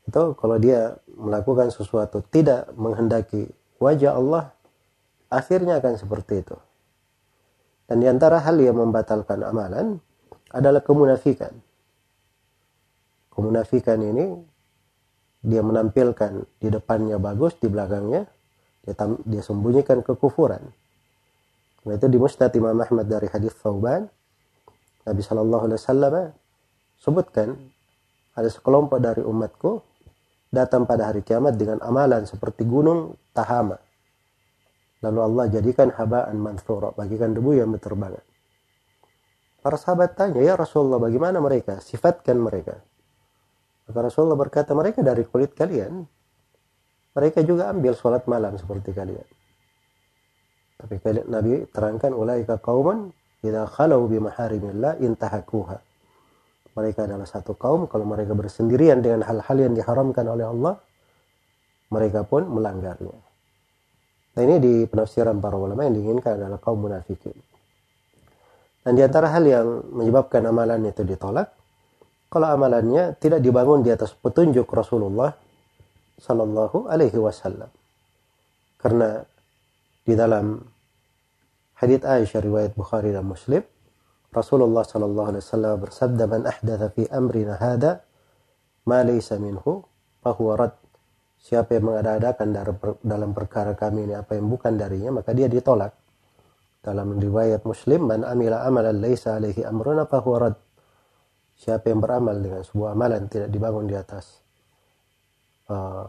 Itu 0.02 0.34
kalau 0.34 0.58
dia 0.58 0.98
melakukan 1.14 1.70
sesuatu 1.70 2.26
tidak 2.26 2.74
menghendaki 2.74 3.46
wajah 3.78 4.18
Allah 4.18 4.50
akhirnya 5.30 5.78
akan 5.78 5.94
seperti 5.94 6.42
itu. 6.42 6.56
Dan 7.86 8.02
di 8.02 8.08
antara 8.10 8.42
hal 8.42 8.58
yang 8.58 8.80
membatalkan 8.80 9.44
amalan 9.46 10.02
adalah 10.50 10.82
kemunafikan. 10.82 11.54
Kemunafikan 13.30 14.02
ini 14.02 14.34
dia 15.42 15.62
menampilkan 15.62 16.46
di 16.58 16.68
depannya 16.70 17.18
bagus 17.18 17.58
di 17.58 17.66
belakangnya 17.66 18.26
dia, 18.82 18.94
dia 19.26 19.42
sembunyikan 19.42 20.02
kekufuran 20.02 20.62
nah, 21.86 21.94
itu 21.98 22.06
di 22.06 22.18
Mustad 22.18 22.52
Imam 22.54 22.76
Ahmad 22.78 23.06
dari 23.06 23.26
hadis 23.30 23.54
Thauban 23.58 24.06
Nabi 25.02 25.20
Shallallahu 25.22 25.62
Alaihi 25.66 25.78
Wasallam 25.82 26.14
sebutkan 26.98 27.48
ada 28.38 28.48
sekelompok 28.48 29.02
dari 29.02 29.22
umatku 29.26 29.82
datang 30.52 30.84
pada 30.84 31.10
hari 31.10 31.24
kiamat 31.24 31.58
dengan 31.58 31.80
amalan 31.82 32.28
seperti 32.28 32.62
gunung 32.68 33.16
Tahama. 33.32 33.80
Lalu 35.02 35.18
Allah 35.18 35.44
jadikan 35.50 35.90
habaan 35.90 36.38
mansura, 36.38 36.94
bagikan 36.94 37.34
debu 37.34 37.58
yang 37.58 37.74
berterbangan. 37.74 38.22
Para 39.58 39.74
sahabat 39.74 40.14
tanya, 40.14 40.38
ya 40.38 40.54
Rasulullah 40.54 41.02
bagaimana 41.02 41.42
mereka? 41.42 41.82
Sifatkan 41.82 42.38
mereka. 42.38 42.78
Maka 43.88 43.98
Rasulullah 43.98 44.38
berkata, 44.38 44.74
mereka 44.78 45.02
dari 45.02 45.26
kulit 45.26 45.58
kalian. 45.58 46.06
Mereka 47.18 47.42
juga 47.42 47.70
ambil 47.74 47.98
sholat 47.98 48.30
malam 48.30 48.54
seperti 48.54 48.94
kalian. 48.94 49.26
Tapi 50.82 50.98
Nabi 51.30 51.62
terangkan, 51.70 52.10
ulaika 52.10 52.58
qawman 52.58 53.14
idha 53.46 53.70
khalau 53.70 54.10
bimaharimillah 54.10 54.98
intahakuha. 54.98 55.78
Mereka 56.72 57.04
adalah 57.04 57.28
satu 57.28 57.54
kaum 57.54 57.86
kalau 57.86 58.08
mereka 58.08 58.32
bersendirian 58.32 59.04
dengan 59.04 59.22
hal-hal 59.28 59.56
yang 59.60 59.76
diharamkan 59.76 60.24
oleh 60.24 60.48
Allah 60.48 60.74
mereka 61.92 62.24
pun 62.24 62.48
melanggarnya. 62.48 63.12
Nah 64.32 64.40
ini 64.40 64.56
di 64.56 64.74
penafsiran 64.88 65.36
para 65.44 65.60
ulama 65.60 65.84
yang 65.84 65.92
diinginkan 66.00 66.40
adalah 66.40 66.56
kaum 66.56 66.80
munafikin. 66.80 67.36
Dan 68.82 68.96
di 68.96 69.04
antara 69.04 69.28
hal 69.28 69.44
yang 69.44 69.92
menyebabkan 69.92 70.42
amalan 70.48 70.88
itu 70.88 71.04
ditolak 71.04 71.52
kalau 72.32 72.48
amalannya 72.48 73.12
tidak 73.20 73.44
dibangun 73.44 73.84
di 73.84 73.92
atas 73.92 74.16
petunjuk 74.16 74.64
Rasulullah 74.72 75.36
Sallallahu 76.16 76.88
Alaihi 76.88 77.20
Wasallam. 77.20 77.68
Karena 78.80 79.20
di 80.02 80.16
dalam 80.16 80.56
hadits 81.82 82.06
Aisyah 82.06 82.40
riwayat 82.40 82.72
Bukhari 82.78 83.10
dan 83.10 83.26
Muslim 83.26 83.66
Rasulullah 84.32 84.80
sallallahu 84.80 85.28
alaihi 85.28 85.44
wasallam 85.44 85.74
bersabda 85.84 86.24
man 86.24 86.48
ahdatha 86.48 86.88
fi 86.88 87.04
amrina 87.12 87.60
hada 87.60 88.00
ma 88.88 89.04
laysa 89.04 89.36
minhu 89.36 89.84
fahuwa 90.24 90.56
rad. 90.56 90.74
Siapa 91.42 91.76
yang 91.76 91.92
mengada-adakan 91.92 92.48
dalam 93.02 93.34
perkara 93.36 93.76
kami 93.76 94.08
ini 94.08 94.14
apa 94.16 94.38
yang 94.38 94.48
bukan 94.48 94.78
darinya 94.80 95.20
maka 95.20 95.36
dia 95.36 95.52
ditolak. 95.52 95.92
Dalam 96.80 97.20
riwayat 97.20 97.62
Muslim 97.68 98.08
man 98.08 98.24
amila 98.24 98.64
amalan 98.64 99.04
laysa 99.04 99.36
alaihi 99.36 99.68
amruna 99.68 100.08
fahuwa 100.08 100.48
rad. 100.48 100.56
Siapa 101.52 101.92
yang 101.92 102.00
beramal 102.00 102.40
dengan 102.40 102.64
sebuah 102.64 102.96
amalan 102.96 103.28
tidak 103.28 103.52
dibangun 103.52 103.84
di 103.84 103.94
atas 103.94 104.40
uh, 105.68 106.08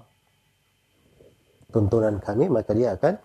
tuntunan 1.76 2.24
kami 2.24 2.48
maka 2.48 2.72
dia 2.72 2.96
akan 2.96 3.20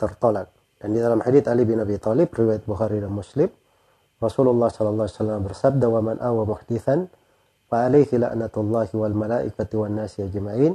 tertolak. 0.00 0.57
Dan 0.78 0.94
di 0.94 1.02
dalam 1.02 1.18
hadits 1.22 1.50
Ali 1.50 1.66
bin 1.66 1.82
Abi 1.82 1.98
Thalib 1.98 2.30
riwayat 2.30 2.62
Bukhari 2.62 3.02
dan 3.02 3.10
Muslim 3.10 3.50
Rasulullah 4.18 4.66
sallallahu 4.66 5.06
alaihi 5.06 5.18
wasallam 5.18 5.40
bersabda 5.46 5.86
wa 5.86 6.00
man 6.02 6.16
awa 6.18 6.42
muhdithan 6.42 7.06
fa 7.70 7.86
alaihi 7.86 8.18
la'natullahi 8.18 8.90
wal 8.98 9.14
malaikati 9.14 9.74
wan 9.78 9.94
nasi 9.94 10.26
ajma'in 10.26 10.74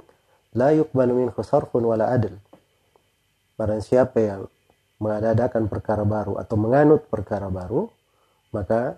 la 0.55 0.71
yuqbalu 0.71 1.27
minhu 1.27 1.39
sarfun 1.43 1.83
wala 1.83 2.07
adl. 2.11 2.31
Barang 3.59 3.83
siapa 3.83 4.17
yang 4.23 4.41
mengadakan 5.03 5.67
perkara 5.67 6.07
baru 6.07 6.39
atau 6.39 6.55
menganut 6.55 7.03
perkara 7.11 7.51
baru 7.51 7.91
maka 8.55 8.95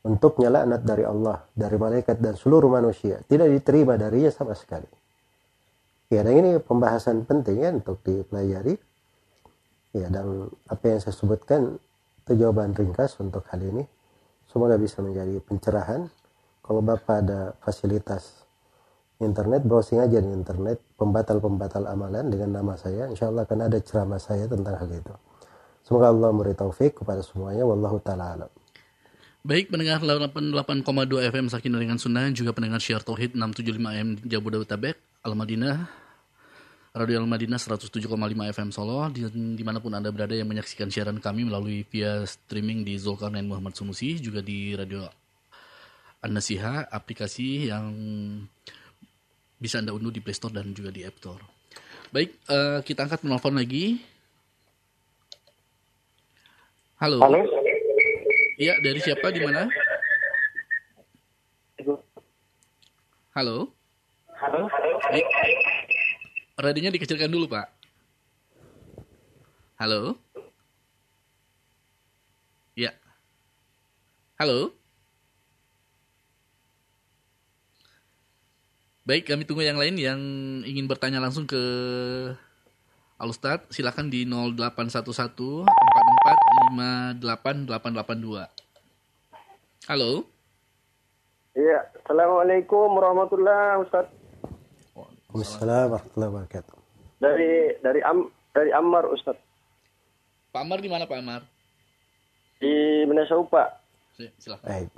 untuknya 0.00 0.48
laknat 0.48 0.80
dari 0.80 1.04
Allah, 1.04 1.44
dari 1.52 1.76
malaikat 1.76 2.16
dan 2.24 2.40
seluruh 2.40 2.72
manusia. 2.72 3.20
Tidak 3.20 3.48
diterima 3.52 4.00
darinya 4.00 4.32
sama 4.32 4.56
sekali. 4.56 4.88
Ya, 6.08 6.24
dan 6.24 6.34
ini 6.40 6.50
pembahasan 6.58 7.28
penting 7.28 7.62
ya 7.62 7.70
untuk 7.70 8.00
dipelajari. 8.02 8.74
Ya, 9.90 10.06
dan 10.06 10.46
apa 10.70 10.84
yang 10.86 11.02
saya 11.02 11.14
sebutkan 11.14 11.78
itu 12.22 12.32
jawaban 12.38 12.70
ringkas 12.76 13.18
untuk 13.18 13.42
hal 13.50 13.58
ini. 13.58 13.82
Semoga 14.46 14.78
bisa 14.78 15.02
menjadi 15.02 15.42
pencerahan. 15.42 16.06
Kalau 16.62 16.78
Bapak 16.82 17.26
ada 17.26 17.58
fasilitas 17.58 18.46
internet, 19.18 19.66
browsing 19.66 19.98
aja 19.98 20.22
di 20.22 20.30
internet, 20.30 20.78
pembatal-pembatal 20.94 21.90
amalan 21.90 22.30
dengan 22.30 22.62
nama 22.62 22.78
saya. 22.78 23.10
Insya 23.10 23.34
Allah 23.34 23.42
akan 23.42 23.58
ada 23.66 23.78
ceramah 23.82 24.22
saya 24.22 24.46
tentang 24.46 24.78
hal 24.78 24.90
itu. 24.90 25.14
Semoga 25.82 26.14
Allah 26.14 26.30
memberi 26.30 26.54
taufik 26.54 27.02
kepada 27.02 27.20
semuanya. 27.26 27.66
Wallahu 27.66 27.98
ta'ala 27.98 28.38
alam. 28.38 28.50
Baik 29.40 29.72
pendengar 29.72 30.04
88,2 30.04 31.32
FM 31.32 31.46
Sakin 31.48 31.72
dengan 31.72 31.96
Sunnah 31.96 32.28
juga 32.30 32.52
pendengar 32.52 32.76
Syiar 32.76 33.00
Tauhid 33.00 33.32
675 33.32 33.88
AM 33.88 34.08
Jabodetabek 34.28 35.00
Al-Madinah 35.24 35.99
Radio 36.90 37.22
Al-Madinah 37.22 37.54
107,5 37.54 38.10
FM 38.50 38.70
Solo 38.74 39.06
di, 39.14 39.22
di 39.30 39.62
mana 39.62 39.78
pun 39.78 39.94
Anda 39.94 40.10
berada 40.10 40.34
yang 40.34 40.50
menyaksikan 40.50 40.90
siaran 40.90 41.22
kami 41.22 41.46
melalui 41.46 41.86
via 41.86 42.26
streaming 42.26 42.82
di 42.82 42.98
Zulkarnain 42.98 43.46
Muhammad 43.46 43.78
Sunusi 43.78 44.18
juga 44.18 44.42
di 44.42 44.74
Radio 44.74 45.06
An-Nasiha 46.18 46.90
aplikasi 46.90 47.70
yang 47.70 47.94
bisa 49.54 49.78
Anda 49.78 49.94
unduh 49.94 50.10
di 50.10 50.18
Play 50.18 50.34
Store 50.34 50.50
dan 50.50 50.74
juga 50.74 50.90
di 50.90 51.06
App 51.06 51.14
Store. 51.22 51.38
Baik, 52.10 52.42
uh, 52.50 52.82
kita 52.82 53.06
angkat 53.06 53.22
menelpon 53.22 53.54
lagi. 53.54 54.02
Halo. 56.98 57.22
Halo. 57.22 57.38
Iya, 58.58 58.82
dari 58.82 58.98
siapa 58.98 59.30
di 59.30 59.38
mana? 59.46 59.70
Halo. 63.30 63.70
Halo. 64.42 64.66
Baik. 65.06 65.69
Radionya 66.60 66.92
dikecilkan 66.92 67.32
dulu, 67.32 67.48
Pak. 67.48 67.72
Halo. 69.80 70.20
Ya. 72.76 72.92
Halo. 74.36 74.76
Baik, 79.08 79.24
kami 79.32 79.48
tunggu 79.48 79.64
yang 79.64 79.80
lain 79.80 79.96
yang 79.96 80.20
ingin 80.68 80.84
bertanya 80.84 81.16
langsung 81.16 81.48
ke 81.48 81.56
Alustad. 83.16 83.64
Silakan 83.72 84.12
di 84.12 84.28
0811 84.28 85.64
4458882. 87.24 88.52
Halo. 89.88 90.28
Iya, 91.56 91.88
Assalamualaikum 92.04 92.92
warahmatullahi 93.00 93.80
wabarakatuh. 93.80 94.19
Waalaikumsalam 95.30 95.94
warahmatullahi 95.94 96.30
wabarakatuh. 96.34 96.74
Dari 97.22 97.50
dari 97.78 98.00
Am 98.02 98.26
dari 98.50 98.70
Ammar 98.74 99.06
Ustaz. 99.14 99.38
Pak 100.50 100.58
Amar 100.58 100.82
di 100.82 100.90
mana 100.90 101.06
Pak 101.06 101.18
Amar? 101.22 101.46
Di 102.58 103.06
Minnesota. 103.06 103.78
Si- 104.18 104.34
Silakan. 104.42 104.66
Baik. 104.66 104.90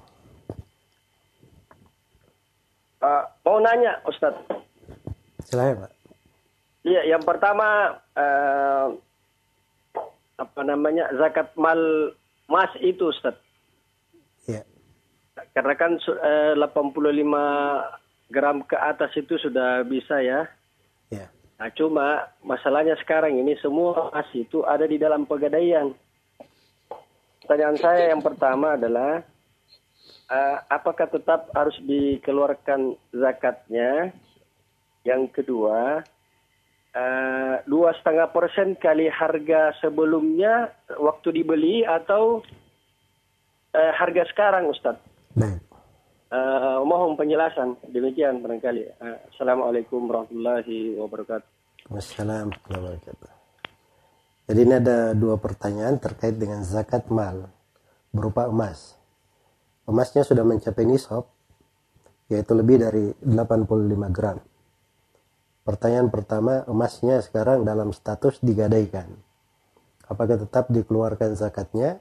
Uh, 3.03 3.25
mau 3.45 3.61
nanya 3.61 4.01
Ustaz. 4.09 4.33
Silakan, 5.45 5.85
Pak. 5.85 5.93
Iya, 6.83 7.15
yang 7.15 7.23
pertama 7.23 7.95
eh, 8.17 8.87
apa 10.35 10.61
namanya 10.65 11.13
zakat 11.15 11.53
mal 11.61 11.79
emas 12.49 12.73
itu 12.81 13.13
Ustaz. 13.13 13.37
Ya. 14.49 14.65
Karena 15.53 15.77
kan 15.77 16.01
eh, 16.01 16.57
85 16.57 18.02
gram 18.33 18.65
ke 18.65 18.75
atas 18.75 19.13
itu 19.21 19.37
sudah 19.37 19.85
bisa 19.85 20.25
ya. 20.25 20.49
Ya. 21.13 21.29
Nah, 21.61 21.69
cuma 21.77 22.33
masalahnya 22.43 22.97
sekarang 23.05 23.37
ini 23.37 23.55
semua 23.61 24.11
emas 24.11 24.27
itu 24.33 24.65
ada 24.65 24.89
di 24.89 24.97
dalam 24.97 25.29
pegadaian. 25.29 25.93
Pertanyaan 27.45 27.79
saya 27.79 28.11
yang 28.11 28.25
pertama 28.25 28.81
adalah 28.81 29.21
eh, 30.33 30.57
apakah 30.73 31.07
tetap 31.07 31.53
harus 31.53 31.77
dikeluarkan 31.85 32.97
zakatnya? 33.13 34.11
Yang 35.03 35.43
kedua, 35.43 36.01
eh, 36.95 37.55
dua 37.67 37.91
setengah 38.01 38.31
persen 38.31 38.79
kali 38.79 39.11
harga 39.11 39.75
sebelumnya 39.83 40.73
waktu 40.99 41.43
dibeli 41.43 41.85
atau 41.85 42.41
eh, 43.77 43.93
harga 43.95 44.27
sekarang, 44.33 44.71
Ustadz? 44.71 45.05
Baik. 45.37 45.72
Eh, 46.33 46.81
mohon 46.89 47.13
penjelasan 47.13 47.77
demikian 47.93 48.41
barangkali. 48.41 48.89
Eh, 48.89 49.19
Assalamualaikum 49.37 50.09
warahmatullahi 50.09 50.97
wabarakatuh. 50.97 51.49
Wassalamualaikum 51.93 52.73
wabarakatuh. 52.73 53.31
Jadi 54.49 54.61
ini 54.65 54.75
ada 54.81 55.13
dua 55.13 55.37
pertanyaan 55.37 56.01
terkait 56.01 56.41
dengan 56.41 56.65
zakat 56.65 57.13
mal 57.13 57.53
berupa 58.17 58.49
emas. 58.49 58.97
Emasnya 59.85 60.25
sudah 60.25 60.41
mencapai 60.41 60.89
nisab 60.89 61.29
yaitu 62.33 62.57
lebih 62.57 62.81
dari 62.81 63.13
85 63.21 64.09
gram. 64.09 64.41
Pertanyaan 65.69 66.09
pertama, 66.09 66.65
emasnya 66.65 67.21
sekarang 67.21 67.69
dalam 67.69 67.93
status 67.93 68.41
digadaikan. 68.41 69.21
Apakah 70.09 70.41
tetap 70.41 70.73
dikeluarkan 70.73 71.37
zakatnya? 71.37 72.01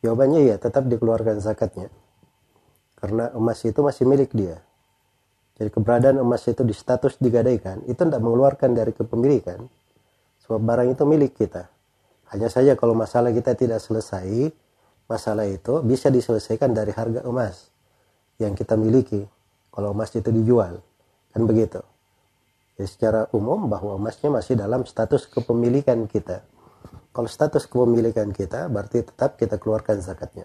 Jawabannya 0.00 0.40
ya, 0.40 0.56
tetap 0.56 0.88
dikeluarkan 0.88 1.44
zakatnya. 1.44 1.92
Karena 2.96 3.28
emas 3.36 3.60
itu 3.62 3.80
masih 3.84 4.08
milik 4.08 4.32
dia. 4.32 4.60
Jadi 5.56 5.72
keberadaan 5.72 6.20
emas 6.20 6.44
itu 6.48 6.64
di 6.64 6.76
status 6.76 7.16
digadaikan, 7.16 7.84
itu 7.88 7.96
tidak 7.96 8.20
mengeluarkan 8.20 8.76
dari 8.76 8.92
kepemilikan. 8.92 9.64
Sebab 10.44 10.60
barang 10.60 10.88
itu 10.92 11.04
milik 11.08 11.32
kita. 11.36 11.68
Hanya 12.32 12.52
saja 12.52 12.76
kalau 12.76 12.92
masalah 12.92 13.32
kita 13.32 13.56
tidak 13.56 13.80
selesai, 13.80 14.52
masalah 15.08 15.48
itu 15.48 15.80
bisa 15.80 16.12
diselesaikan 16.12 16.76
dari 16.76 16.92
harga 16.92 17.24
emas 17.24 17.72
yang 18.36 18.52
kita 18.52 18.76
miliki. 18.76 19.24
Kalau 19.72 19.92
emas 19.92 20.12
itu 20.16 20.32
dijual, 20.32 20.80
kan 21.32 21.42
begitu. 21.44 21.80
Jadi 22.76 22.88
secara 22.88 23.28
umum 23.32 23.68
bahwa 23.68 23.96
emasnya 23.96 24.28
masih 24.28 24.56
dalam 24.56 24.84
status 24.84 25.24
kepemilikan 25.28 26.04
kita. 26.08 26.44
Kalau 27.12 27.28
status 27.28 27.64
kepemilikan 27.64 28.28
kita, 28.32 28.68
berarti 28.68 29.04
tetap 29.04 29.40
kita 29.40 29.56
keluarkan 29.56 30.04
zakatnya. 30.04 30.44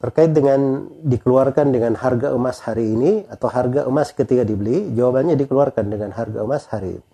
Terkait 0.00 0.32
dengan 0.32 0.88
dikeluarkan 1.04 1.76
dengan 1.76 1.92
harga 1.92 2.32
emas 2.32 2.64
hari 2.64 2.96
ini 2.96 3.28
atau 3.28 3.52
harga 3.52 3.84
emas 3.84 4.16
ketika 4.16 4.48
dibeli, 4.48 4.88
jawabannya 4.96 5.36
dikeluarkan 5.36 5.92
dengan 5.92 6.16
harga 6.16 6.40
emas 6.40 6.64
hari 6.72 6.96
ini. 6.96 7.08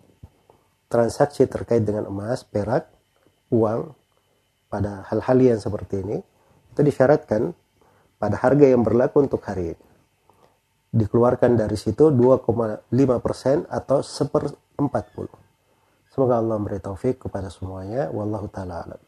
Transaksi 0.86 1.50
terkait 1.50 1.82
dengan 1.82 2.06
emas, 2.06 2.46
perak, 2.46 2.86
uang, 3.50 3.90
pada 4.70 5.02
hal-hal 5.10 5.38
yang 5.42 5.58
seperti 5.58 5.98
ini, 5.98 6.22
itu 6.70 6.80
disyaratkan 6.86 7.50
pada 8.22 8.38
harga 8.38 8.70
yang 8.70 8.86
berlaku 8.86 9.26
untuk 9.26 9.42
hari 9.42 9.74
ini. 9.74 9.84
Dikeluarkan 10.94 11.58
dari 11.58 11.74
situ 11.74 12.14
2,5% 12.14 12.86
atau 13.66 13.98
seper 13.98 14.46
40. 14.78 15.26
Semoga 16.06 16.38
Allah 16.38 16.54
memberi 16.54 16.78
taufik 16.78 17.26
kepada 17.26 17.50
semuanya. 17.50 18.08
Wallahu 18.14 18.46
ta'ala 18.46 18.86
alam. 18.86 19.05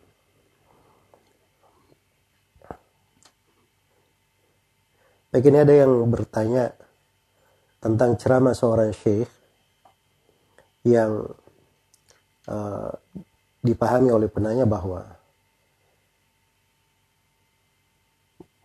Baik 5.28 5.52
ini 5.52 5.60
ada 5.60 5.74
yang 5.76 6.08
bertanya 6.08 6.72
tentang 7.84 8.16
ceramah 8.16 8.56
seorang 8.56 8.96
syekh 8.96 9.28
yang 10.88 11.28
uh, 12.48 12.90
dipahami 13.60 14.08
oleh 14.08 14.32
penanya 14.32 14.64
bahwa 14.64 15.04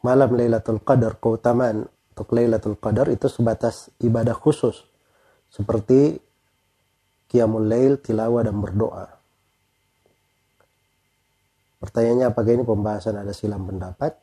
malam 0.08 0.32
Lailatul 0.39 0.80
Qadar 0.80 1.19
keutamaan 1.19 1.84
untuk 2.15 2.32
Lailatul 2.32 2.80
Qadar 2.80 3.12
itu 3.12 3.28
sebatas 3.28 3.91
ibadah 3.99 4.38
khusus 4.38 4.88
seperti 5.52 6.15
qiyamul 7.28 7.67
lail, 7.67 7.99
tilawah 7.99 8.45
dan 8.45 8.56
berdoa. 8.56 9.06
Pertanyaannya 11.84 12.32
apakah 12.32 12.52
ini 12.56 12.63
pembahasan 12.63 13.19
ada 13.19 13.36
silam 13.36 13.67
pendapat? 13.67 14.15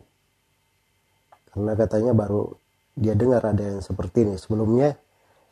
Karena 1.50 1.72
katanya 1.74 2.12
baru 2.14 2.54
dia 2.94 3.14
dengar 3.14 3.42
ada 3.42 3.62
yang 3.62 3.82
seperti 3.82 4.26
ini. 4.26 4.34
Sebelumnya 4.38 4.94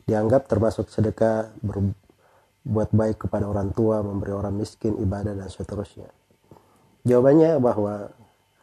dianggap 0.07 0.47
termasuk 0.47 0.87
sedekah 0.89 1.51
berbuat 1.61 2.89
baik 2.95 3.27
kepada 3.27 3.45
orang 3.45 3.75
tua 3.75 4.01
memberi 4.01 4.33
orang 4.33 4.55
miskin 4.55 4.95
ibadah 4.97 5.35
dan 5.35 5.49
seterusnya. 5.51 6.09
Jawabannya 7.03 7.59
bahwa 7.63 8.11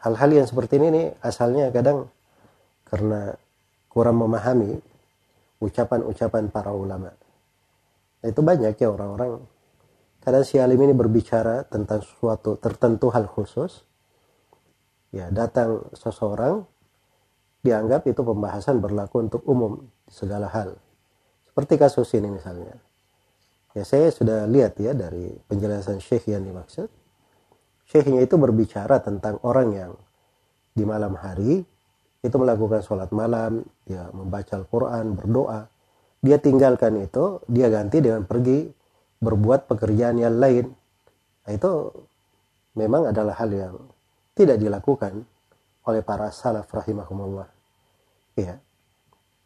hal-hal 0.04 0.30
yang 0.32 0.46
seperti 0.48 0.76
ini 0.80 0.88
nih, 0.92 1.06
asalnya 1.24 1.72
kadang 1.72 2.08
karena 2.86 3.34
kurang 3.88 4.20
memahami 4.20 4.76
ucapan-ucapan 5.58 6.52
para 6.52 6.70
ulama. 6.70 7.10
Nah, 8.20 8.28
itu 8.28 8.40
banyak 8.44 8.76
ya 8.76 8.88
orang-orang. 8.92 9.40
Kadang 10.20 10.44
si 10.44 10.58
alim 10.58 10.82
ini 10.82 10.92
berbicara 10.92 11.64
tentang 11.64 12.02
sesuatu 12.02 12.58
tertentu 12.58 13.08
hal 13.14 13.30
khusus. 13.30 13.86
Ya 15.14 15.30
datang 15.30 15.86
seseorang 15.94 16.66
dianggap 17.66 18.06
itu 18.06 18.22
pembahasan 18.22 18.78
berlaku 18.78 19.26
untuk 19.26 19.42
umum 19.50 19.82
segala 20.06 20.46
hal. 20.46 20.78
Seperti 21.50 21.74
kasus 21.74 22.06
ini 22.14 22.30
misalnya. 22.30 22.78
Ya 23.74 23.82
saya 23.82 24.08
sudah 24.14 24.46
lihat 24.46 24.78
ya 24.78 24.94
dari 24.94 25.34
penjelasan 25.50 25.98
Syekh 25.98 26.30
yang 26.30 26.46
dimaksud. 26.46 26.88
Syekhnya 27.86 28.22
itu 28.24 28.34
berbicara 28.38 29.02
tentang 29.02 29.38
orang 29.46 29.68
yang 29.74 29.92
di 30.74 30.82
malam 30.82 31.14
hari 31.18 31.62
itu 32.24 32.36
melakukan 32.36 32.82
sholat 32.82 33.14
malam, 33.14 33.62
ya 33.86 34.10
membaca 34.10 34.58
Al-Quran, 34.58 35.14
berdoa. 35.14 35.70
Dia 36.18 36.42
tinggalkan 36.42 36.98
itu, 36.98 37.38
dia 37.46 37.70
ganti 37.70 38.02
dengan 38.02 38.26
pergi 38.26 38.66
berbuat 39.22 39.70
pekerjaan 39.70 40.18
yang 40.18 40.36
lain. 40.36 40.66
Nah, 41.46 41.52
itu 41.54 41.94
memang 42.74 43.14
adalah 43.14 43.38
hal 43.38 43.50
yang 43.54 43.74
tidak 44.34 44.58
dilakukan 44.58 45.22
oleh 45.86 46.02
para 46.02 46.34
salaf 46.34 46.66
rahimahumullah. 46.68 47.55
Ya. 48.36 48.60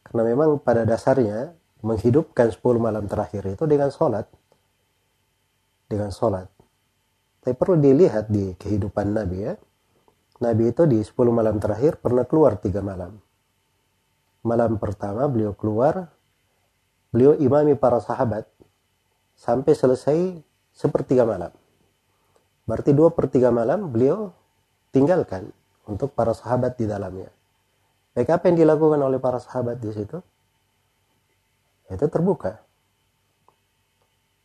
Karena 0.02 0.22
memang 0.26 0.58
pada 0.58 0.82
dasarnya 0.82 1.54
menghidupkan 1.80 2.50
10 2.50 2.60
malam 2.82 3.06
terakhir 3.06 3.46
itu 3.46 3.64
dengan 3.64 3.88
sholat. 3.94 4.26
Dengan 5.86 6.10
sholat. 6.10 6.50
Tapi 7.40 7.54
perlu 7.56 7.78
dilihat 7.80 8.28
di 8.28 8.52
kehidupan 8.58 9.16
Nabi 9.16 9.38
ya. 9.46 9.54
Nabi 10.42 10.74
itu 10.74 10.84
di 10.84 10.98
10 11.00 11.14
malam 11.30 11.56
terakhir 11.62 12.02
pernah 12.02 12.26
keluar 12.26 12.58
tiga 12.58 12.82
malam. 12.82 13.16
Malam 14.40 14.80
pertama 14.80 15.28
beliau 15.28 15.52
keluar, 15.52 16.08
beliau 17.12 17.36
imami 17.36 17.76
para 17.76 18.00
sahabat 18.00 18.48
sampai 19.36 19.72
selesai 19.76 20.18
sepertiga 20.72 21.28
malam. 21.28 21.52
Berarti 22.64 22.96
dua 22.96 23.12
per 23.12 23.28
tiga 23.28 23.52
malam 23.52 23.90
beliau 23.92 24.32
tinggalkan 24.94 25.52
untuk 25.84 26.14
para 26.16 26.32
sahabat 26.32 26.76
di 26.78 26.86
dalamnya. 26.86 27.28
Baik 28.10 28.30
apa 28.34 28.50
yang 28.50 28.66
dilakukan 28.66 29.00
oleh 29.00 29.22
para 29.22 29.38
sahabat 29.38 29.78
di 29.78 29.90
situ? 29.94 30.18
Itu 31.90 32.06
terbuka 32.10 32.58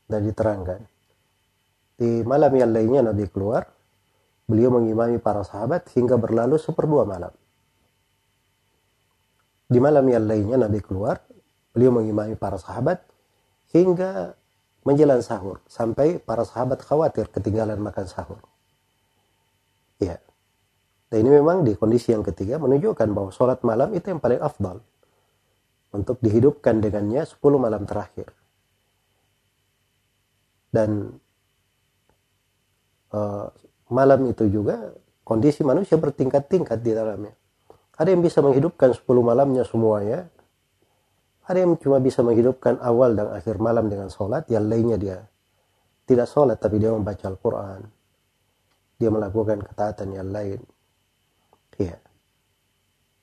dan 0.06 0.22
diterangkan. 0.26 0.82
Di 1.96 2.22
malam 2.28 2.54
yang 2.54 2.70
lainnya 2.76 3.02
Nabi 3.10 3.26
keluar, 3.30 3.66
beliau 4.46 4.70
mengimami 4.70 5.18
para 5.18 5.42
sahabat 5.42 5.90
hingga 5.98 6.18
berlalu 6.20 6.62
seperdua 6.62 7.08
malam. 7.10 7.34
Di 9.66 9.82
malam 9.82 10.06
yang 10.06 10.30
lainnya 10.30 10.62
Nabi 10.62 10.78
keluar, 10.84 11.18
beliau 11.74 11.90
mengimami 11.90 12.38
para 12.38 12.62
sahabat 12.62 13.02
hingga 13.74 14.38
menjelang 14.86 15.26
sahur 15.26 15.58
sampai 15.66 16.22
para 16.22 16.46
sahabat 16.46 16.86
khawatir 16.86 17.26
ketinggalan 17.34 17.82
makan 17.82 18.06
sahur. 18.06 18.38
Ya. 19.98 20.22
Dan 21.16 21.32
ini 21.32 21.40
memang 21.40 21.64
di 21.64 21.80
kondisi 21.80 22.12
yang 22.12 22.28
ketiga 22.28 22.60
menunjukkan 22.60 23.08
bahwa 23.16 23.32
sholat 23.32 23.64
malam 23.64 23.88
itu 23.96 24.12
yang 24.12 24.20
paling 24.20 24.36
afdal. 24.36 24.84
Untuk 25.96 26.20
dihidupkan 26.20 26.84
dengannya 26.84 27.24
10 27.24 27.40
malam 27.56 27.88
terakhir. 27.88 28.36
Dan 30.76 31.16
uh, 33.16 33.48
malam 33.88 34.28
itu 34.28 34.44
juga 34.52 34.92
kondisi 35.24 35.64
manusia 35.64 35.96
bertingkat-tingkat 35.96 36.84
di 36.84 36.92
dalamnya. 36.92 37.32
Ada 37.96 38.12
yang 38.12 38.20
bisa 38.20 38.44
menghidupkan 38.44 38.92
10 38.92 39.08
malamnya 39.24 39.64
semuanya. 39.64 40.28
Ada 41.48 41.64
yang 41.64 41.80
cuma 41.80 42.04
bisa 42.04 42.28
menghidupkan 42.28 42.76
awal 42.84 43.16
dan 43.16 43.32
akhir 43.32 43.56
malam 43.64 43.88
dengan 43.88 44.12
sholat. 44.12 44.52
Yang 44.52 44.66
lainnya 44.68 44.98
dia 45.00 45.18
tidak 46.12 46.28
sholat 46.28 46.60
tapi 46.60 46.76
dia 46.76 46.92
membaca 46.92 47.24
Al-Quran. 47.24 47.88
Dia 49.00 49.08
melakukan 49.08 49.64
ketaatan 49.64 50.12
yang 50.12 50.28
lain 50.36 50.75
Iya. 51.80 51.98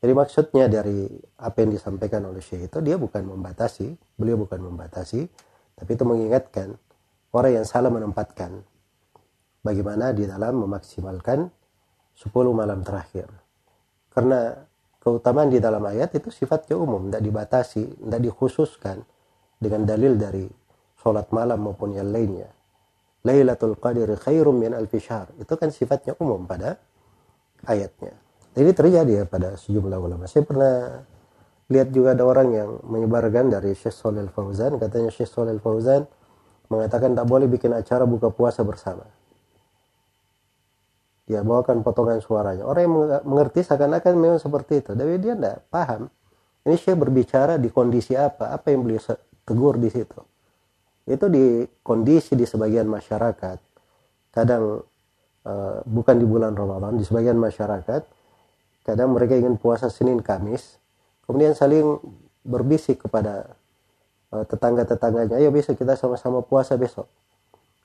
Jadi 0.02 0.12
maksudnya 0.18 0.66
dari 0.66 1.06
apa 1.38 1.62
yang 1.62 1.78
disampaikan 1.78 2.26
oleh 2.26 2.42
Syekh 2.42 2.66
itu 2.66 2.78
dia 2.82 2.98
bukan 2.98 3.22
membatasi, 3.22 4.18
beliau 4.18 4.34
bukan 4.34 4.58
membatasi, 4.58 5.30
tapi 5.78 5.90
itu 5.94 6.02
mengingatkan 6.02 6.74
orang 7.30 7.62
yang 7.62 7.66
salah 7.66 7.86
menempatkan 7.88 8.66
bagaimana 9.62 10.10
di 10.10 10.26
dalam 10.26 10.58
memaksimalkan 10.66 11.46
10 12.18 12.28
malam 12.50 12.82
terakhir. 12.82 13.30
Karena 14.10 14.52
keutamaan 14.98 15.48
di 15.48 15.62
dalam 15.62 15.86
ayat 15.86 16.12
itu 16.18 16.34
sifatnya 16.34 16.76
umum, 16.76 17.08
tidak 17.08 17.22
dibatasi, 17.22 17.82
tidak 18.02 18.20
dikhususkan 18.26 19.06
dengan 19.62 19.86
dalil 19.86 20.18
dari 20.18 20.44
sholat 20.98 21.30
malam 21.30 21.62
maupun 21.62 21.94
yang 21.94 22.10
lainnya. 22.10 22.50
Lailatul 23.22 23.78
Qadri 23.78 24.18
khairum 24.18 24.58
min 24.58 24.74
alfi 24.74 24.98
Itu 25.38 25.54
kan 25.54 25.70
sifatnya 25.70 26.18
umum 26.18 26.42
pada 26.46 26.78
ayatnya. 27.70 28.21
Ini 28.52 28.70
terjadi 28.76 29.12
ya 29.12 29.24
pada 29.24 29.56
sejumlah 29.56 29.96
ulama. 29.96 30.28
Saya 30.28 30.44
pernah 30.44 31.00
lihat 31.72 31.88
juga 31.88 32.12
ada 32.12 32.24
orang 32.28 32.48
yang 32.52 32.70
menyebarkan 32.84 33.48
dari 33.48 33.72
Syekh 33.72 33.96
Solil 33.96 34.28
Fauzan. 34.28 34.76
Katanya 34.76 35.08
Syekh 35.08 35.32
Solil 35.32 35.56
Fauzan 35.56 36.04
mengatakan 36.68 37.16
tak 37.16 37.24
boleh 37.24 37.48
bikin 37.48 37.72
acara 37.72 38.04
buka 38.04 38.28
puasa 38.28 38.60
bersama. 38.60 39.08
Ya 41.24 41.40
bawakan 41.40 41.80
potongan 41.80 42.20
suaranya. 42.20 42.68
Orang 42.68 42.82
yang 42.84 42.94
mengerti 43.24 43.64
seakan-akan 43.64 44.12
memang 44.20 44.40
seperti 44.42 44.84
itu. 44.84 44.92
Tapi 44.92 45.16
dia 45.16 45.32
tidak 45.32 45.64
paham. 45.72 46.12
Ini 46.68 46.76
Syekh 46.76 47.00
berbicara 47.00 47.56
di 47.56 47.72
kondisi 47.72 48.12
apa. 48.12 48.52
Apa 48.52 48.68
yang 48.68 48.84
beliau 48.84 49.00
tegur 49.48 49.80
di 49.80 49.88
situ. 49.88 50.20
Itu 51.08 51.32
di 51.32 51.64
kondisi 51.80 52.36
di 52.36 52.44
sebagian 52.44 52.84
masyarakat. 52.84 53.58
Kadang 54.28 54.84
uh, 55.48 55.76
bukan 55.88 56.16
di 56.20 56.26
bulan 56.28 56.52
Ramadan. 56.52 57.00
Di 57.00 57.04
sebagian 57.08 57.40
masyarakat 57.40 58.21
kadang 58.82 59.14
mereka 59.14 59.38
ingin 59.38 59.58
puasa 59.58 59.86
Senin 59.88 60.20
Kamis 60.20 60.78
kemudian 61.26 61.54
saling 61.54 62.02
berbisik 62.42 63.06
kepada 63.06 63.54
uh, 64.34 64.44
tetangga-tetangganya 64.46 65.38
ayo 65.38 65.54
besok 65.54 65.78
kita 65.78 65.94
sama-sama 65.94 66.42
puasa 66.42 66.74
besok. 66.74 67.06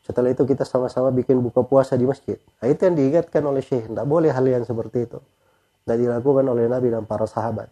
Setelah 0.01 0.31
itu 0.31 0.47
kita 0.47 0.63
sama-sama 0.63 1.11
bikin 1.11 1.43
buka 1.43 1.67
puasa 1.67 1.99
di 1.99 2.07
masjid. 2.07 2.39
Nah, 2.63 2.71
itu 2.71 2.79
yang 2.87 2.95
diingatkan 2.95 3.43
oleh 3.43 3.59
Syekh. 3.59 3.91
Tidak 3.91 4.07
boleh 4.07 4.31
hal 4.31 4.47
yang 4.47 4.63
seperti 4.63 5.03
itu. 5.03 5.19
Tidak 5.83 5.97
dilakukan 5.99 6.47
oleh 6.47 6.71
Nabi 6.71 6.87
dan 6.87 7.03
para 7.03 7.27
sahabat. 7.27 7.67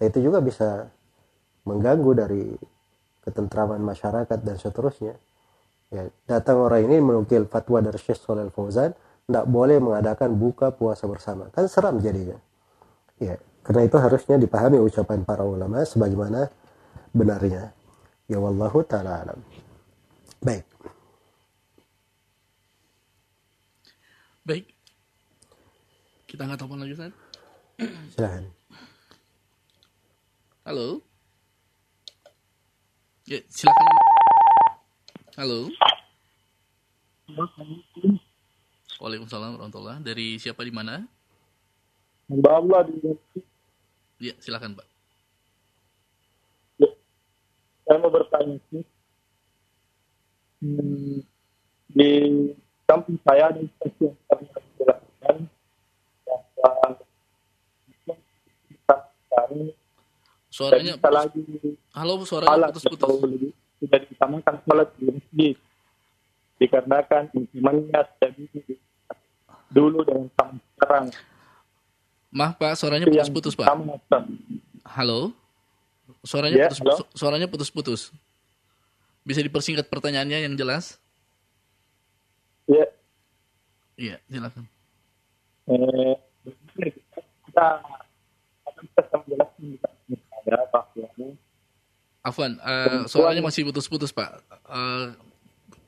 Nah, 0.00 0.04
itu 0.08 0.24
juga 0.24 0.40
bisa 0.40 0.88
mengganggu 1.68 2.10
dari 2.16 2.56
ketentraman 3.20 3.84
masyarakat 3.84 4.38
dan 4.40 4.56
seterusnya. 4.56 5.12
Ya, 5.92 6.08
datang 6.24 6.64
orang 6.64 6.88
ini 6.88 7.04
menukil 7.04 7.44
fatwa 7.44 7.84
dari 7.84 8.00
Syekh 8.00 8.16
Solel 8.16 8.48
Fauzan 8.48 8.96
tidak 9.28 9.44
boleh 9.44 9.76
mengadakan 9.76 10.40
buka 10.40 10.72
puasa 10.72 11.04
bersama. 11.04 11.52
Kan 11.52 11.68
seram 11.68 12.00
jadinya 12.00 12.40
Ya, 13.18 13.34
karena 13.66 13.82
itu 13.84 13.96
harusnya 13.98 14.38
dipahami 14.38 14.78
ucapan 14.78 15.26
para 15.26 15.42
ulama 15.42 15.82
sebagaimana 15.82 16.46
benarnya. 17.10 17.74
Ya 18.30 18.38
wallahu 18.38 18.86
taala 18.86 19.26
alam. 19.26 19.40
Baik. 20.38 20.64
Baik. 24.46 24.64
Kita 26.28 26.46
nggak 26.46 26.58
telepon 26.60 26.80
lagi, 26.80 26.94
Ustaz. 26.94 27.12
Silahkan. 28.14 28.44
Halo. 30.68 31.00
Ya, 33.28 33.40
silakan. 33.48 33.86
Halo. 35.36 35.68
Waalaikumsalam 38.98 39.60
warahmatullahi 39.60 40.00
Dari 40.00 40.40
siapa 40.40 40.64
di 40.64 40.72
mana? 40.72 41.17
Mbak 42.28 42.54
Allah 42.54 42.80
di 42.84 42.94
Ya, 44.18 44.34
silakan 44.42 44.74
Pak. 44.74 44.86
Ya, 46.82 46.90
saya 47.86 47.96
mau 48.02 48.10
bertanya 48.10 48.58
sih. 48.68 48.82
Hmm, 50.58 51.22
di 51.94 52.10
kampung 52.84 53.16
saya 53.22 53.54
di 53.54 53.70
stasiun 53.78 54.12
kami 54.26 54.44
dilakukan 54.74 55.36
bahwa 56.58 56.88
suaranya 60.50 60.94
putus. 60.98 61.14
lagi 61.14 61.42
halo 61.94 62.12
suaranya 62.26 62.74
putus-putus 62.74 63.54
tidak 63.78 64.02
ditamakan 64.10 64.54
sholat 64.66 64.88
di 64.98 65.04
masjid 65.14 65.54
dikarenakan 66.58 67.24
imannya 67.54 68.00
jadi 68.18 68.44
dulu 69.70 70.02
dan 70.02 70.26
sekarang 70.74 71.06
Maaf 72.28 72.60
Pak, 72.60 72.76
suaranya 72.76 73.08
putus-putus 73.08 73.56
Pak. 73.56 73.68
Halo? 74.84 75.32
suaranya 76.24 76.56
Ya, 76.56 76.68
putus, 76.72 76.80
halo. 76.80 76.94
suaranya 77.12 77.48
putus-putus. 77.48 78.00
Bisa 79.24 79.44
dipersingkat 79.44 79.88
pertanyaannya 79.88 80.48
yang 80.48 80.54
jelas? 80.56 80.96
Ya, 82.68 82.84
Iya, 83.98 84.16
silakan. 84.30 84.64
eh, 85.68 86.14
kita 87.44 87.66
akan 88.64 88.82
bisa 88.88 89.16
menjelaskan 89.24 89.64
ya 89.68 90.56
bahwa 90.70 90.80
Afwan, 92.24 92.52
eh, 92.60 93.04
suaranya 93.08 93.40
masih 93.44 93.64
putus-putus, 93.68 94.12
Pak. 94.12 94.30
Eh, 94.68 95.06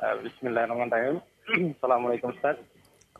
Eh, 0.01 0.15
Bismillahirrahmanirrahim. 0.25 1.21
Assalamualaikum 1.77 2.33
Ustaz. 2.33 2.57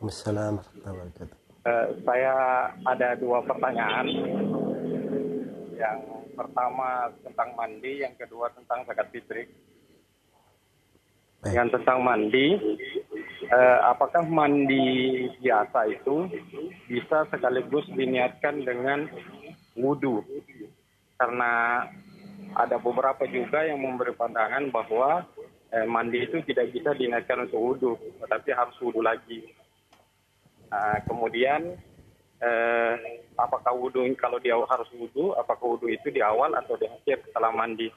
Waalaikumsalam 0.02 0.58
warahmatullahi 0.58 0.94
wabarakatuh. 0.98 1.36
Eh, 1.62 1.86
saya 2.02 2.34
ada 2.82 3.08
dua 3.14 3.38
pertanyaan. 3.46 4.06
Yang 5.78 5.98
pertama 6.34 7.06
tentang 7.22 7.50
mandi, 7.54 7.92
yang 8.02 8.18
kedua 8.18 8.50
tentang 8.50 8.82
zakat 8.90 9.14
fitri. 9.14 9.46
Baik. 11.46 11.54
Yang 11.54 11.68
tentang 11.78 11.98
mandi, 12.02 12.46
eh, 13.46 13.78
apakah 13.86 14.26
mandi 14.26 14.90
biasa 15.38 15.86
itu 15.86 16.26
bisa 16.90 17.30
sekaligus 17.30 17.86
diniatkan 17.94 18.66
dengan 18.66 19.06
wudhu? 19.78 20.26
Karena 21.14 21.86
ada 22.52 22.76
beberapa 22.76 23.24
juga 23.24 23.64
yang 23.64 23.80
memberi 23.80 24.12
pandangan 24.12 24.68
bahwa 24.68 25.24
eh, 25.72 25.86
mandi 25.88 26.28
itu 26.28 26.44
tidak 26.44 26.70
bisa 26.70 26.92
diniatkan 26.92 27.48
untuk 27.48 27.60
wudhu, 27.60 27.92
tetapi 28.20 28.52
harus 28.52 28.76
wudhu 28.78 29.00
lagi. 29.00 29.48
Nah, 30.68 31.00
kemudian 31.08 31.74
eh, 32.42 32.94
apakah 33.34 33.72
wudhu 33.74 34.04
kalau 34.20 34.36
dia 34.38 34.54
harus 34.54 34.88
wudhu, 34.92 35.32
apakah 35.34 35.78
wudhu 35.78 35.90
itu 35.90 36.12
di 36.12 36.20
awal 36.20 36.54
atau 36.54 36.76
di 36.76 36.86
akhir 36.86 37.26
setelah 37.30 37.50
mandi? 37.50 37.88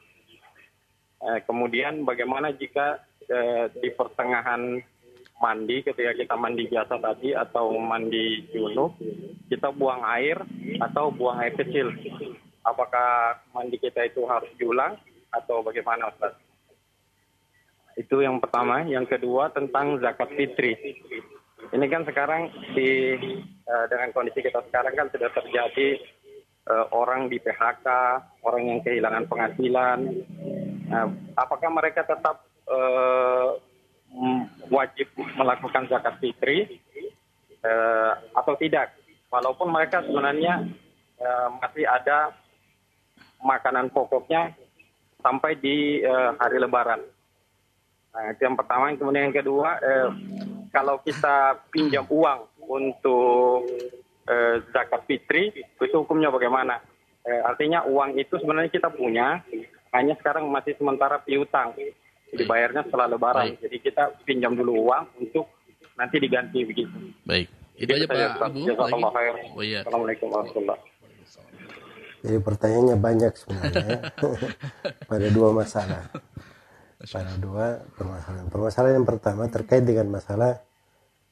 Eh, 1.18 1.40
kemudian 1.50 2.06
bagaimana 2.06 2.54
jika 2.54 3.02
eh, 3.26 3.74
di 3.74 3.90
pertengahan 3.94 4.78
mandi 5.38 5.86
ketika 5.86 6.18
kita 6.18 6.34
mandi 6.34 6.66
biasa 6.66 6.98
tadi 6.98 7.30
atau 7.34 7.78
mandi 7.78 8.50
junub 8.50 8.98
kita 9.50 9.70
buang 9.70 10.02
air 10.02 10.42
atau 10.82 11.14
buang 11.14 11.42
air 11.42 11.54
kecil? 11.54 11.94
Apakah 12.68 13.40
mandi 13.56 13.80
kita 13.80 14.04
itu 14.04 14.28
harus 14.28 14.52
diulang 14.60 15.00
atau 15.32 15.64
bagaimana 15.64 16.12
Ustaz? 16.12 16.36
Itu 17.96 18.20
yang 18.20 18.44
pertama. 18.44 18.84
Yang 18.84 19.16
kedua 19.16 19.56
tentang 19.56 20.04
zakat 20.04 20.28
fitri. 20.36 20.76
Ini 21.72 21.86
kan 21.88 22.04
sekarang 22.04 22.52
di 22.76 23.16
eh, 23.48 23.86
dengan 23.88 24.12
kondisi 24.12 24.44
kita 24.44 24.68
sekarang 24.68 24.94
kan 25.00 25.08
sudah 25.16 25.32
terjadi 25.32 25.90
eh, 26.68 26.86
orang 26.92 27.32
di 27.32 27.40
PHK, 27.40 27.88
orang 28.44 28.64
yang 28.68 28.80
kehilangan 28.84 29.26
penghasilan. 29.32 30.00
Nah, 30.92 31.08
apakah 31.40 31.72
mereka 31.72 32.04
tetap 32.04 32.44
m- 34.12 34.48
wajib 34.68 35.08
melakukan 35.16 35.88
zakat 35.88 36.20
fitri 36.20 36.80
atau 38.36 38.56
tidak? 38.60 38.96
Walaupun 39.28 39.68
mereka 39.68 40.00
sebenarnya 40.08 40.64
masih 41.60 41.84
ada 41.84 42.32
makanan 43.42 43.94
pokoknya 43.94 44.54
sampai 45.22 45.58
di 45.58 46.02
eh, 46.02 46.32
hari 46.38 46.58
Lebaran. 46.62 47.02
Nah, 48.14 48.34
itu 48.34 48.42
yang 48.50 48.58
pertama. 48.58 48.90
Kemudian 48.96 49.30
yang 49.30 49.38
kedua, 49.38 49.78
eh, 49.82 50.10
kalau 50.74 51.02
kita 51.06 51.62
pinjam 51.70 52.06
uang 52.10 52.50
untuk 52.66 53.68
eh, 54.28 54.60
zakat 54.74 55.06
fitri, 55.08 55.54
itu 55.54 55.96
hukumnya 55.96 56.34
bagaimana? 56.34 56.82
Eh, 57.28 57.42
artinya 57.44 57.84
uang 57.86 58.16
itu 58.16 58.40
sebenarnya 58.40 58.72
kita 58.72 58.90
punya, 58.90 59.44
hanya 59.92 60.16
sekarang 60.18 60.48
masih 60.48 60.76
sementara 60.80 61.20
piutang. 61.22 61.76
Dibayarnya 62.28 62.84
setelah 62.88 63.08
Lebaran. 63.08 63.56
Baik. 63.56 63.64
Jadi 63.64 63.78
kita 63.84 64.04
pinjam 64.28 64.52
dulu 64.52 64.92
uang 64.92 65.04
untuk 65.24 65.48
nanti 65.96 66.20
diganti 66.20 66.64
begitu. 66.68 66.92
Baik. 67.24 67.48
Itu 67.78 67.94
aja 67.94 68.06
saja, 68.10 68.26
Pak. 68.42 68.50
Abu 68.50 68.66
Jazakallah 68.66 69.12
lagi. 69.14 69.16
khair. 69.16 69.36
Oh 69.54 69.64
iya. 69.64 69.80
Assalamualaikum 69.86 70.28
warahmatullahi 70.34 70.82
Jadi 72.26 72.38
pertanyaannya 72.42 72.98
banyak 72.98 73.34
sebenarnya 73.38 73.86
ya. 73.86 74.00
pada 75.12 75.28
dua 75.30 75.50
masalah. 75.54 76.04
Pada 76.98 77.34
dua 77.38 77.66
permasalahan. 77.94 78.46
Permasalahan 78.50 78.96
yang 78.98 79.08
pertama 79.08 79.44
terkait 79.54 79.86
dengan 79.86 80.10
masalah 80.10 80.58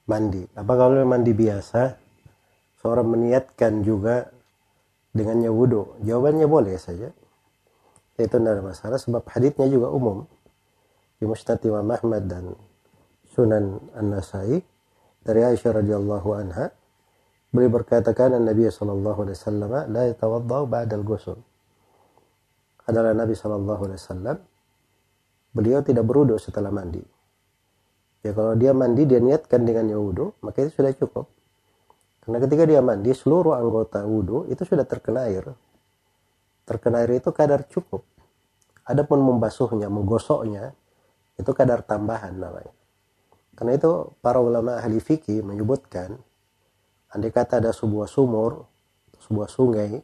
mandi. 0.06 0.46
Apa 0.54 0.74
kalau 0.78 1.02
mandi 1.10 1.34
biasa 1.34 1.98
seorang 2.82 3.18
meniatkan 3.18 3.82
juga 3.82 4.30
dengannya 5.18 5.50
wudhu? 5.50 5.98
Jawabannya 6.06 6.46
boleh 6.46 6.78
saja. 6.78 7.10
Itu 8.16 8.38
tidak 8.40 8.62
ada 8.62 8.64
masalah 8.64 8.98
sebab 9.02 9.26
haditsnya 9.28 9.68
juga 9.68 9.90
umum. 9.90 10.30
Di 11.18 11.26
Musnad 11.26 11.60
Imam 11.66 11.90
Ahmad 11.90 12.30
dan 12.30 12.54
Sunan 13.36 13.92
An-Nasai 13.98 14.64
dari 15.26 15.42
Aisyah 15.42 15.82
radhiyallahu 15.82 16.30
anha 16.38 16.72
Beliau 17.56 17.72
berkata 17.72 18.12
kan 18.12 18.36
Nabi 18.36 18.68
sallallahu 18.68 19.24
alaihi 19.24 19.38
wasallam 19.40 19.72
la 19.72 20.04
yatawaddau 20.12 20.68
ba'da 20.68 21.00
al-ghusl. 21.00 21.40
Adalah 22.84 23.16
Nabi 23.16 23.32
sallallahu 23.32 23.82
alaihi 23.88 24.00
wasallam 24.04 24.38
beliau 25.56 25.80
tidak 25.80 26.04
berwudu 26.04 26.36
setelah 26.36 26.68
mandi. 26.68 27.00
Ya 28.28 28.36
kalau 28.36 28.60
dia 28.60 28.76
mandi 28.76 29.08
dia 29.08 29.24
niatkan 29.24 29.64
dengan 29.64 29.88
wudu, 29.96 30.36
maka 30.44 30.68
itu 30.68 30.84
sudah 30.84 30.92
cukup. 31.00 31.32
Karena 32.28 32.44
ketika 32.44 32.68
dia 32.68 32.84
mandi 32.84 33.16
seluruh 33.16 33.56
anggota 33.56 34.04
wudu 34.04 34.52
itu 34.52 34.68
sudah 34.68 34.84
terkena 34.84 35.32
air. 35.32 35.48
Terkena 36.68 37.08
air 37.08 37.24
itu 37.24 37.32
kadar 37.32 37.64
cukup. 37.72 38.04
Adapun 38.84 39.24
membasuhnya, 39.24 39.88
menggosoknya 39.88 40.76
itu 41.40 41.52
kadar 41.56 41.88
tambahan 41.88 42.36
namanya. 42.36 42.76
Karena 43.56 43.80
itu 43.80 44.12
para 44.20 44.44
ulama 44.44 44.76
ahli 44.76 45.00
fikih 45.00 45.40
menyebutkan 45.40 46.20
andai 47.16 47.32
kata 47.32 47.64
ada 47.64 47.72
sebuah 47.72 48.12
sumur, 48.12 48.68
sebuah 49.24 49.48
sungai, 49.48 50.04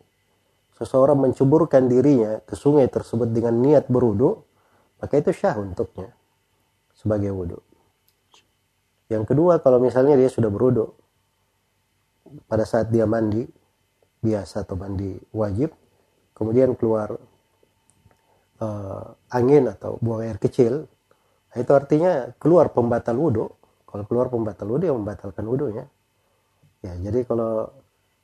seseorang 0.79 1.19
menceburkan 1.29 1.85
dirinya 1.91 2.39
ke 2.41 2.55
sungai 2.55 2.87
tersebut 2.87 3.29
dengan 3.29 3.59
niat 3.59 3.91
berwudu, 3.91 4.41
maka 4.97 5.19
itu 5.19 5.29
syah 5.35 5.59
untuknya 5.59 6.15
sebagai 6.95 7.29
wudu. 7.35 7.59
Yang 9.11 9.35
kedua, 9.35 9.59
kalau 9.59 9.83
misalnya 9.83 10.15
dia 10.15 10.31
sudah 10.31 10.47
berwudu 10.47 10.89
pada 12.47 12.63
saat 12.63 12.87
dia 12.89 13.03
mandi 13.03 13.43
biasa 14.23 14.63
atau 14.63 14.79
mandi 14.79 15.19
wajib, 15.35 15.75
kemudian 16.31 16.73
keluar 16.79 17.19
eh, 18.61 19.05
angin 19.35 19.67
atau 19.67 19.99
buang 19.99 20.23
air 20.23 20.39
kecil, 20.39 20.87
nah 21.51 21.57
itu 21.59 21.71
artinya 21.75 22.31
keluar 22.39 22.71
pembatal 22.71 23.17
wudu. 23.19 23.51
Kalau 23.83 24.07
keluar 24.07 24.31
pembatal 24.31 24.71
wudu, 24.71 24.87
ya 24.87 24.95
membatalkan 24.95 25.43
wudunya. 25.43 25.83
Ya, 26.81 26.97
jadi 26.97 27.25
kalau 27.25 27.69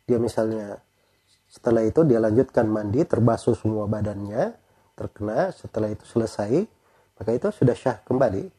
dia 0.09 0.17
misalnya 0.17 0.81
setelah 1.47 1.85
itu 1.85 2.03
dia 2.03 2.17
lanjutkan 2.19 2.67
mandi, 2.67 3.05
terbasuh 3.05 3.55
semua 3.55 3.85
badannya, 3.85 4.57
terkena, 4.97 5.53
setelah 5.53 5.93
itu 5.93 6.03
selesai, 6.03 6.65
maka 7.17 7.29
itu 7.31 7.47
sudah 7.53 7.75
syah 7.77 7.97
kembali. 8.03 8.49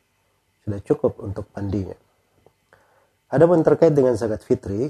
Sudah 0.65 0.81
cukup 0.85 1.19
untuk 1.21 1.51
mandinya. 1.53 1.97
Adapun 3.29 3.61
terkait 3.61 3.93
dengan 3.93 4.17
zakat 4.17 4.41
fitri, 4.41 4.89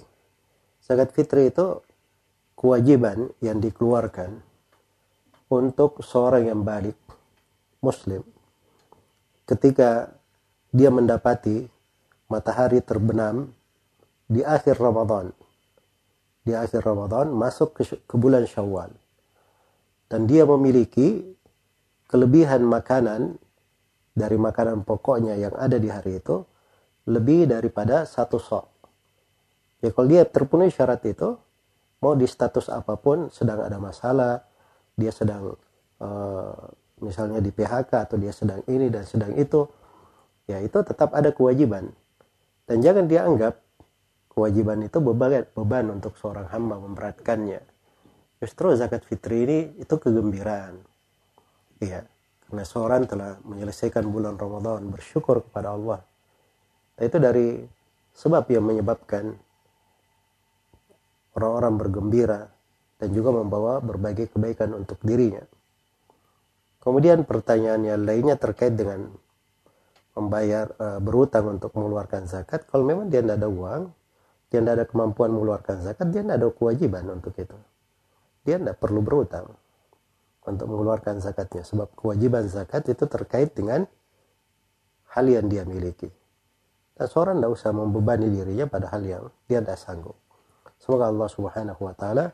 zakat 0.83 1.11
fitri 1.11 1.51
itu 1.51 1.83
kewajiban 2.55 3.31
yang 3.43 3.59
dikeluarkan 3.59 4.43
untuk 5.49 6.03
seorang 6.05 6.51
yang 6.51 6.61
balik 6.63 6.99
muslim 7.79 8.21
ketika 9.49 10.13
dia 10.75 10.93
mendapati 10.93 11.71
matahari 12.29 12.85
terbenam 12.85 13.49
di 14.29 14.45
akhir 14.45 14.77
Ramadan. 14.77 15.33
Di 16.45 16.53
akhir 16.53 16.85
Ramadan 16.85 17.33
masuk 17.33 17.81
ke, 17.81 17.83
ke 18.05 18.15
bulan 18.21 18.45
Syawal. 18.45 18.93
Dan 20.09 20.25
dia 20.25 20.45
memiliki 20.49 21.21
kelebihan 22.09 22.65
makanan 22.65 23.37
dari 24.17 24.37
makanan 24.41 24.85
pokoknya 24.85 25.37
yang 25.37 25.53
ada 25.57 25.77
di 25.77 25.89
hari 25.93 26.21
itu, 26.21 26.45
lebih 27.09 27.49
daripada 27.49 28.05
satu 28.09 28.41
sok. 28.41 28.67
Ya 29.85 29.95
kalau 29.95 30.09
dia 30.11 30.27
terpenuhi 30.27 30.73
syarat 30.73 31.05
itu, 31.07 31.39
mau 32.03 32.17
di 32.19 32.27
status 32.27 32.67
apa 32.73 32.99
pun 32.99 33.31
sedang 33.31 33.63
ada 33.63 33.79
masalah, 33.79 34.43
dia 34.99 35.15
sedang 35.15 35.55
uh, 36.03 36.57
misalnya 36.99 37.39
di 37.39 37.55
PHK 37.55 38.11
atau 38.11 38.17
dia 38.19 38.35
sedang 38.35 38.65
ini 38.67 38.91
dan 38.91 39.07
sedang 39.07 39.39
itu, 39.39 39.71
ya 40.51 40.59
itu 40.59 40.83
tetap 40.83 41.15
ada 41.15 41.31
kewajiban. 41.31 41.95
Dan 42.67 42.83
jangan 42.83 43.07
dia 43.07 43.23
anggap 43.23 43.68
kewajiban 44.39 44.87
itu 44.87 45.03
beban, 45.03 45.43
beban 45.51 45.91
untuk 45.91 46.15
seorang 46.15 46.47
hamba 46.55 46.79
memberatkannya. 46.79 47.59
Justru 48.39 48.71
zakat 48.79 49.03
fitri 49.03 49.43
ini 49.43 49.59
itu 49.83 49.99
kegembiraan. 49.99 50.79
Iya, 51.83 52.07
karena 52.47 52.63
seorang 52.63 53.11
telah 53.11 53.43
menyelesaikan 53.43 54.07
bulan 54.07 54.39
Ramadan 54.39 54.87
bersyukur 54.95 55.43
kepada 55.43 55.75
Allah 55.75 56.07
Nah, 56.99 57.07
itu 57.07 57.17
dari 57.23 57.63
sebab 58.11 58.51
yang 58.51 58.67
menyebabkan 58.67 59.39
orang-orang 61.39 61.75
bergembira 61.79 62.51
dan 62.99 63.15
juga 63.15 63.31
membawa 63.31 63.79
berbagai 63.79 64.35
kebaikan 64.35 64.75
untuk 64.75 64.99
dirinya. 65.07 65.47
Kemudian 66.83 67.23
pertanyaan 67.23 67.87
yang 67.87 68.03
lainnya 68.03 68.35
terkait 68.35 68.75
dengan 68.75 69.15
membayar 70.19 70.75
uh, 70.83 70.99
berutang 70.99 71.55
untuk 71.55 71.71
mengeluarkan 71.79 72.27
zakat. 72.27 72.67
Kalau 72.67 72.83
memang 72.83 73.07
dia 73.07 73.23
tidak 73.23 73.39
ada 73.39 73.47
uang, 73.47 73.83
dia 74.49 74.65
tidak 74.65 74.75
ada 74.81 74.87
kemampuan 74.89 75.31
mengeluarkan 75.33 75.85
zakat, 75.85 76.09
dia 76.09 76.25
tidak 76.25 76.37
ada 76.41 76.49
kewajiban 76.53 77.05
untuk 77.13 77.37
itu. 77.37 77.57
Dia 78.49 78.57
tidak 78.57 78.81
perlu 78.81 79.05
berutang 79.05 79.53
untuk 80.49 80.67
mengeluarkan 80.73 81.21
zakatnya. 81.21 81.63
Sebab 81.69 81.93
kewajiban 81.93 82.49
zakat 82.49 82.89
itu 82.89 83.05
terkait 83.05 83.53
dengan 83.53 83.85
hal 85.13 85.25
yang 85.29 85.53
dia 85.53 85.69
miliki. 85.69 86.09
Dan 86.97 87.07
seorang 87.07 87.39
tidak 87.39 87.53
usah 87.55 87.71
membebani 87.77 88.33
dirinya 88.33 88.65
pada 88.65 88.89
hal 88.89 89.05
yang 89.05 89.25
dia 89.45 89.61
tidak 89.61 89.77
sanggup. 89.77 90.17
Semoga 90.81 91.13
Allah 91.13 91.29
subhanahu 91.29 91.81
wa 91.85 91.95
ta'ala 91.95 92.33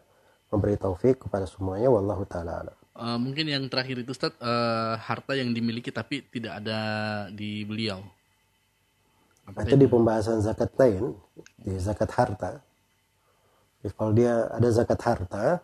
memberi 0.54 0.78
taufik 0.78 1.26
kepada 1.26 1.44
semuanya. 1.50 1.90
Wallahu 1.90 2.24
ta'ala 2.24 2.62
Uh, 2.94 3.18
mungkin 3.18 3.50
yang 3.50 3.66
terakhir 3.66 4.06
itu 4.06 4.14
Ustaz, 4.14 4.38
uh, 4.38 4.94
harta 4.94 5.34
yang 5.34 5.50
dimiliki 5.50 5.90
tapi 5.90 6.22
tidak 6.30 6.62
ada 6.62 6.80
di 7.26 7.66
beliau. 7.66 8.06
Apakah 9.44 9.68
itu 9.68 9.76
di 9.76 9.88
pembahasan 9.88 10.40
zakat 10.40 10.72
lain, 10.80 11.12
di 11.60 11.76
zakat 11.76 12.10
harta. 12.16 12.64
Jadi 13.84 13.92
kalau 13.92 14.12
dia 14.16 14.48
ada 14.48 14.68
zakat 14.72 15.00
harta, 15.04 15.60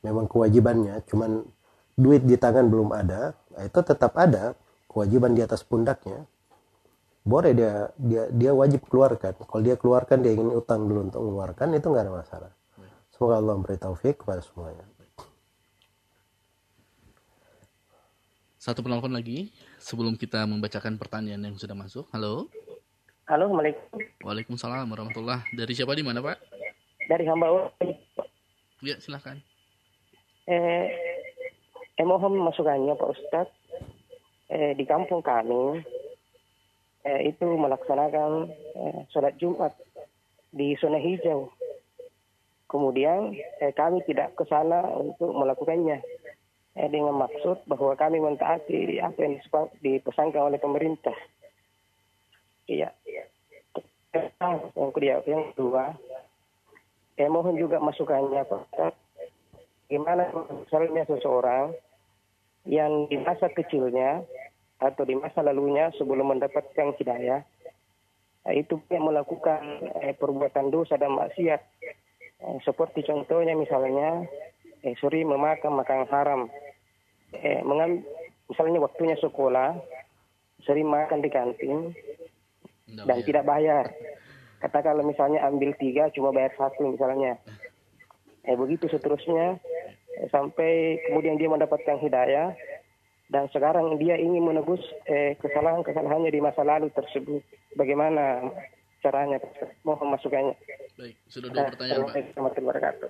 memang 0.00 0.24
kewajibannya, 0.24 1.04
cuman 1.04 1.44
duit 1.92 2.24
di 2.24 2.40
tangan 2.40 2.72
belum 2.72 2.96
ada, 2.96 3.36
nah 3.52 3.62
itu 3.68 3.80
tetap 3.84 4.16
ada 4.16 4.56
kewajiban 4.88 5.36
di 5.36 5.44
atas 5.44 5.60
pundaknya. 5.60 6.24
Boleh 7.28 7.52
dia 7.52 7.92
dia 8.00 8.24
dia 8.32 8.56
wajib 8.56 8.88
keluarkan. 8.88 9.36
Kalau 9.44 9.60
dia 9.60 9.76
keluarkan 9.76 10.24
dia 10.24 10.32
ingin 10.32 10.48
utang 10.48 10.88
dulu 10.88 11.12
untuk 11.12 11.20
mengeluarkan 11.20 11.76
itu 11.76 11.86
nggak 11.92 12.04
ada 12.08 12.14
masalah. 12.24 12.52
Semoga 13.12 13.44
Allah 13.44 13.54
memberi 13.60 13.76
taufik 13.76 14.24
kepada 14.24 14.40
semuanya. 14.40 14.88
Satu 18.56 18.80
penelpon 18.80 19.12
lagi 19.12 19.52
sebelum 19.88 20.20
kita 20.20 20.44
membacakan 20.44 21.00
pertanyaan 21.00 21.48
yang 21.48 21.56
sudah 21.56 21.72
masuk. 21.72 22.04
Halo? 22.12 22.52
Halo 23.24 23.48
assalamualaikum. 23.48 23.96
Waalaikumsalam 24.20 24.84
warahmatullah. 24.84 25.48
Dari 25.56 25.72
siapa 25.72 25.96
di 25.96 26.04
mana 26.04 26.20
pak? 26.20 26.36
Dari 27.08 27.24
hamba 27.24 27.72
ya 28.84 28.94
silahkan 29.02 29.40
eh, 30.46 30.86
eh 31.98 32.06
mohon 32.06 32.36
masukannya 32.36 32.92
pak 32.94 33.10
Ustadz. 33.16 33.56
Eh, 34.48 34.72
di 34.76 34.84
kampung 34.84 35.24
kami 35.24 35.80
eh, 37.04 37.20
itu 37.28 37.48
melaksanakan 37.48 38.52
eh, 38.52 39.00
sholat 39.08 39.36
Jumat 39.40 39.72
di 40.52 40.76
zona 40.76 41.00
hijau. 41.00 41.48
Kemudian 42.68 43.32
eh, 43.60 43.72
kami 43.72 44.04
tidak 44.04 44.36
ke 44.36 44.44
sana 44.48 44.84
untuk 44.92 45.32
melakukannya 45.32 46.00
eh, 46.78 46.88
dengan 46.88 47.18
maksud 47.18 47.66
bahwa 47.66 47.98
kami 47.98 48.22
mentaati 48.22 49.02
apa 49.02 49.18
yang 49.18 49.42
dipesankan 49.82 50.42
oleh 50.46 50.62
pemerintah. 50.62 51.16
Iya. 52.70 52.94
Yang 54.14 54.90
kedua, 54.94 55.20
yang 55.26 55.44
kedua, 55.52 55.84
eh, 57.18 57.28
mohon 57.28 57.58
juga 57.58 57.82
masukannya 57.82 58.46
Pak. 58.46 58.94
Bagaimana 59.88 60.30
misalnya 60.52 61.02
seseorang 61.08 61.72
yang 62.68 63.08
di 63.08 63.16
masa 63.16 63.48
kecilnya 63.48 64.20
atau 64.78 65.02
di 65.02 65.16
masa 65.16 65.42
lalunya 65.42 65.90
sebelum 65.96 66.36
mendapatkan 66.36 66.94
hidayah 67.00 67.42
eh, 68.46 68.54
itu 68.60 68.78
dia 68.86 69.00
melakukan 69.02 69.64
eh, 70.04 70.14
perbuatan 70.14 70.70
dosa 70.70 71.00
dan 71.00 71.16
maksiat 71.16 71.60
eh, 72.44 72.56
seperti 72.62 73.02
contohnya 73.08 73.56
misalnya 73.56 74.28
eh, 74.84 74.94
suri 75.00 75.24
memakan 75.24 75.80
makan 75.82 76.06
haram 76.12 76.40
eh, 77.36 77.60
mengam, 77.64 78.04
misalnya 78.48 78.78
waktunya 78.80 79.16
sekolah 79.20 79.76
sering 80.64 80.88
makan 80.88 81.20
di 81.20 81.30
kantin 81.30 81.92
dan 82.88 83.20
tidak 83.24 83.44
bayar 83.44 83.84
katakanlah 84.58 85.06
misalnya 85.06 85.44
ambil 85.46 85.70
tiga 85.78 86.10
cuma 86.10 86.34
bayar 86.34 86.50
satu 86.58 86.90
misalnya 86.90 87.38
eh 88.42 88.56
begitu 88.58 88.90
seterusnya 88.90 89.60
eh, 90.18 90.26
sampai 90.32 90.98
kemudian 91.06 91.38
dia 91.38 91.46
mendapatkan 91.46 92.00
hidayah 92.02 92.56
dan 93.28 93.44
sekarang 93.52 94.00
dia 94.00 94.16
ingin 94.16 94.40
menebus 94.40 94.80
eh, 95.04 95.36
kesalahan-kesalahannya 95.36 96.32
di 96.32 96.40
masa 96.40 96.64
lalu 96.64 96.88
tersebut. 96.96 97.44
Bagaimana 97.76 98.40
caranya? 99.04 99.36
Mohon 99.84 100.16
masukannya. 100.16 100.56
Baik, 100.96 101.14
sudah 101.28 101.48
dua 101.52 101.68
pertanyaan, 101.68 102.08
Pak. 102.08 102.16
Assalamualaikum 102.24 102.32
warahmatullahi 102.40 102.68
wabarakatuh. 102.72 103.08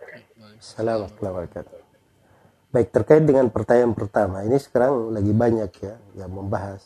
Baik, 2.69 2.93
terkait 2.93 3.25
dengan 3.25 3.49
pertanyaan 3.49 3.97
pertama, 3.97 4.45
ini 4.45 4.61
sekarang 4.61 5.17
lagi 5.17 5.33
banyak 5.33 5.73
ya 5.81 5.97
yang 6.21 6.29
membahas 6.29 6.85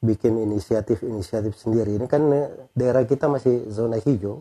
bikin 0.00 0.40
inisiatif-inisiatif 0.40 1.52
sendiri. 1.52 2.00
Ini 2.00 2.08
kan 2.08 2.24
daerah 2.72 3.04
kita 3.04 3.28
masih 3.28 3.68
zona 3.68 4.00
hijau. 4.00 4.40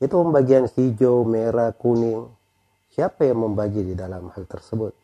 Itu 0.00 0.16
pembagian 0.16 0.64
hijau, 0.72 1.28
merah, 1.28 1.76
kuning. 1.76 2.24
Siapa 2.88 3.28
yang 3.28 3.44
membagi 3.44 3.84
di 3.84 3.92
dalam 3.92 4.32
hal 4.32 4.48
tersebut? 4.48 4.96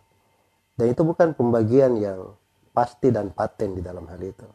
Dan 0.73 0.89
itu 0.89 1.05
bukan 1.05 1.37
pembagian 1.37 2.01
yang 2.01 2.33
pasti 2.73 3.13
dan 3.13 3.29
paten 3.29 3.77
di 3.77 3.85
dalam 3.85 4.09
hal 4.09 4.21
itu. 4.25 4.49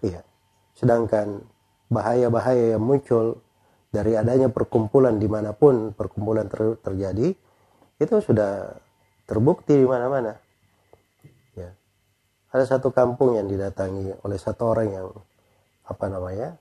Iya. 0.00 0.24
Sedangkan 0.72 1.44
bahaya-bahaya 1.92 2.76
yang 2.76 2.80
muncul 2.80 3.44
dari 3.92 4.16
adanya 4.16 4.48
perkumpulan 4.48 5.20
di 5.20 5.28
mana 5.28 5.52
pun 5.52 5.92
perkumpulan 5.92 6.48
ter 6.48 6.80
terjadi 6.80 7.36
itu 7.96 8.14
sudah 8.20 8.76
terbukti 9.26 9.74
di 9.74 9.86
mana-mana. 9.86 10.38
Ya. 11.58 11.74
Ada 12.54 12.78
satu 12.78 12.94
kampung 12.94 13.34
yang 13.34 13.50
didatangi 13.50 14.14
oleh 14.22 14.38
satu 14.38 14.70
orang 14.70 14.88
yang 14.94 15.06
apa 15.86 16.06
namanya 16.06 16.58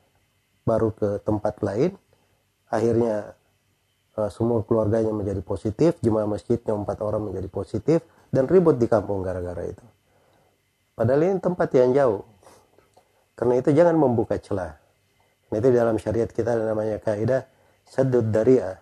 baru 0.66 0.94
ke 0.94 1.22
tempat 1.22 1.62
lain, 1.62 1.94
akhirnya 2.74 3.38
uh, 4.18 4.30
semua 4.34 4.66
keluarganya 4.66 5.14
menjadi 5.14 5.46
positif, 5.46 6.02
jemaah 6.02 6.26
masjidnya 6.26 6.74
empat 6.74 7.00
orang 7.06 7.30
menjadi 7.30 7.48
positif, 7.48 8.02
dan 8.34 8.50
ribut 8.50 8.82
di 8.82 8.90
kampung 8.90 9.22
gara-gara 9.22 9.62
itu. 9.66 9.86
Padahal 10.98 11.22
ini 11.22 11.38
tempat 11.38 11.70
yang 11.78 11.94
jauh. 11.94 12.24
Karena 13.36 13.60
itu 13.60 13.70
jangan 13.76 14.00
membuka 14.00 14.40
celah. 14.40 14.80
Nah, 15.52 15.58
itu 15.60 15.68
dalam 15.70 16.00
syariat 16.00 16.32
kita 16.32 16.56
ada 16.56 16.64
namanya 16.72 16.98
kaidah 17.04 17.44
sadud 17.86 18.32
dari'ah, 18.32 18.80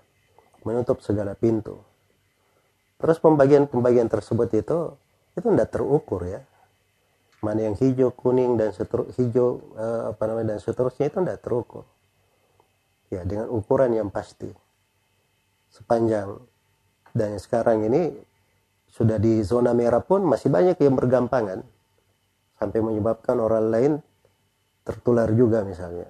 menutup 0.63 1.01
segala 1.01 1.33
pintu. 1.35 1.81
Terus 3.03 3.19
pembagian-pembagian 3.19 4.07
tersebut 4.07 4.47
itu 4.55 4.95
itu 5.35 5.47
tidak 5.51 5.75
terukur 5.75 6.23
ya. 6.23 6.39
Mana 7.43 7.67
yang 7.67 7.75
hijau, 7.75 8.15
kuning 8.15 8.55
dan 8.55 8.71
seterus 8.71 9.11
hijau 9.19 9.59
eh, 9.75 10.15
apa 10.15 10.23
namanya 10.31 10.55
dan 10.55 10.59
seterusnya 10.63 11.11
itu 11.11 11.19
tidak 11.19 11.43
terukur. 11.43 11.83
Ya, 13.11 13.27
dengan 13.27 13.51
ukuran 13.51 13.91
yang 13.91 14.07
pasti. 14.07 14.47
Sepanjang 15.67 16.39
dan 17.11 17.35
sekarang 17.43 17.83
ini 17.91 18.15
sudah 18.87 19.19
di 19.19 19.43
zona 19.43 19.75
merah 19.75 19.99
pun 19.99 20.23
masih 20.23 20.47
banyak 20.47 20.79
yang 20.79 20.95
bergampangan 20.95 21.59
sampai 22.55 22.79
menyebabkan 22.79 23.35
orang 23.43 23.67
lain 23.67 23.93
tertular 24.87 25.27
juga 25.35 25.67
misalnya. 25.67 26.07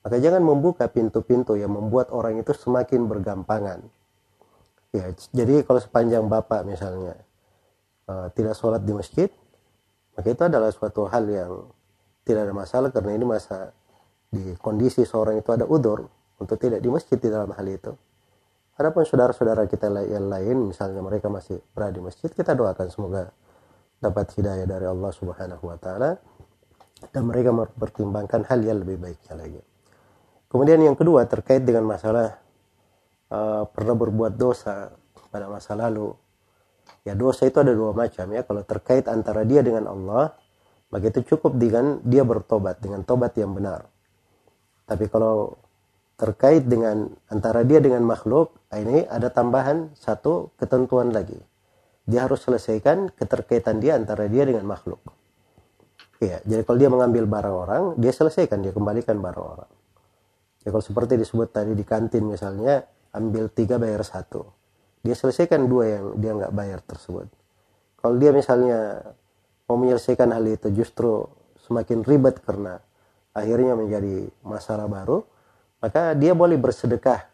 Maka 0.00 0.16
jangan 0.16 0.40
membuka 0.40 0.88
pintu-pintu 0.88 1.52
yang 1.60 1.76
membuat 1.76 2.08
orang 2.16 2.40
itu 2.40 2.56
semakin 2.56 3.04
bergampangan. 3.04 3.97
Ya, 4.98 5.14
jadi 5.30 5.62
kalau 5.62 5.78
sepanjang 5.78 6.26
bapak 6.26 6.66
misalnya 6.66 7.14
uh, 8.10 8.26
tidak 8.34 8.58
sholat 8.58 8.82
di 8.82 8.90
masjid, 8.90 9.30
maka 10.18 10.26
itu 10.34 10.42
adalah 10.42 10.74
suatu 10.74 11.06
hal 11.06 11.22
yang 11.30 11.70
tidak 12.26 12.50
ada 12.50 12.54
masalah 12.54 12.90
karena 12.90 13.14
ini 13.14 13.22
masa 13.22 13.70
di 14.26 14.58
kondisi 14.58 15.06
seorang 15.06 15.38
itu 15.38 15.54
ada 15.54 15.64
udur 15.70 16.10
untuk 16.42 16.58
tidak 16.58 16.82
di 16.82 16.90
masjid 16.90 17.14
di 17.14 17.30
dalam 17.30 17.54
hal 17.54 17.66
itu. 17.70 17.94
Adapun 18.78 19.06
saudara-saudara 19.06 19.66
kita 19.70 19.90
yang 20.06 20.26
lain, 20.30 20.70
misalnya 20.74 21.02
mereka 21.02 21.30
masih 21.30 21.58
berada 21.74 21.94
di 21.94 22.02
masjid, 22.02 22.30
kita 22.30 22.54
doakan 22.54 22.86
semoga 22.90 23.30
dapat 23.98 24.30
hidayah 24.38 24.66
dari 24.66 24.86
Allah 24.86 25.10
Subhanahu 25.14 25.62
wa 25.62 25.78
taala. 25.78 26.18
dan 27.14 27.30
mereka 27.30 27.54
mempertimbangkan 27.54 28.42
hal 28.50 28.58
yang 28.58 28.82
lebih 28.82 28.98
baiknya 28.98 29.38
lagi. 29.38 29.62
Kemudian 30.50 30.82
yang 30.82 30.98
kedua 30.98 31.30
terkait 31.30 31.62
dengan 31.62 31.86
masalah 31.86 32.42
uh, 33.32 33.64
pernah 33.70 33.94
berbuat 33.96 34.36
dosa 34.36 34.92
pada 35.28 35.48
masa 35.48 35.76
lalu. 35.76 36.12
Ya 37.04 37.16
dosa 37.16 37.48
itu 37.48 37.60
ada 37.60 37.72
dua 37.72 37.96
macam 37.96 38.28
ya. 38.32 38.44
Kalau 38.44 38.62
terkait 38.64 39.08
antara 39.08 39.44
dia 39.44 39.64
dengan 39.64 39.88
Allah, 39.88 40.36
maka 40.92 41.04
itu 41.08 41.36
cukup 41.36 41.56
dengan 41.56 42.00
dia 42.04 42.24
bertobat 42.24 42.80
dengan 42.80 43.04
tobat 43.04 43.36
yang 43.36 43.52
benar. 43.52 43.88
Tapi 44.88 45.04
kalau 45.12 45.56
terkait 46.18 46.66
dengan 46.66 47.12
antara 47.30 47.62
dia 47.62 47.78
dengan 47.78 48.02
makhluk, 48.02 48.56
ini 48.74 49.04
ada 49.06 49.30
tambahan 49.30 49.92
satu 49.94 50.50
ketentuan 50.58 51.12
lagi. 51.12 51.38
Dia 52.08 52.24
harus 52.24 52.40
selesaikan 52.42 53.12
keterkaitan 53.12 53.78
dia 53.84 53.94
antara 53.94 54.26
dia 54.32 54.48
dengan 54.48 54.64
makhluk. 54.64 54.98
Ya, 56.18 56.42
jadi 56.42 56.66
kalau 56.66 56.78
dia 56.82 56.90
mengambil 56.90 57.30
barang 57.30 57.54
orang, 57.54 57.82
dia 58.00 58.10
selesaikan, 58.10 58.58
dia 58.58 58.74
kembalikan 58.74 59.22
barang 59.22 59.44
orang. 59.44 59.70
Ya 60.66 60.74
kalau 60.74 60.82
seperti 60.82 61.14
disebut 61.14 61.54
tadi 61.54 61.78
di 61.78 61.86
kantin 61.86 62.26
misalnya, 62.26 62.82
ambil 63.18 63.50
tiga 63.50 63.76
bayar 63.76 64.06
satu. 64.06 64.46
Dia 65.02 65.14
selesaikan 65.14 65.66
dua 65.66 65.84
yang 65.98 66.04
dia 66.18 66.32
nggak 66.34 66.54
bayar 66.54 66.80
tersebut. 66.82 67.26
Kalau 67.98 68.14
dia 68.16 68.30
misalnya 68.30 69.02
mau 69.66 69.76
menyelesaikan 69.76 70.30
hal 70.30 70.44
itu 70.46 70.70
justru 70.70 71.26
semakin 71.66 72.06
ribet 72.06 72.40
karena 72.40 72.78
akhirnya 73.34 73.74
menjadi 73.74 74.30
masalah 74.46 74.86
baru, 74.86 75.26
maka 75.82 76.14
dia 76.14 76.32
boleh 76.32 76.56
bersedekah. 76.56 77.26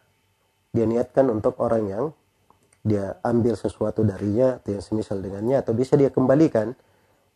Dia 0.74 0.84
niatkan 0.88 1.30
untuk 1.30 1.60
orang 1.62 1.84
yang 1.86 2.04
dia 2.84 3.16
ambil 3.24 3.56
sesuatu 3.56 4.04
darinya 4.04 4.60
atau 4.60 4.76
yang 4.76 4.84
semisal 4.84 5.16
dengannya 5.24 5.64
atau 5.64 5.72
bisa 5.72 5.96
dia 5.96 6.12
kembalikan 6.12 6.76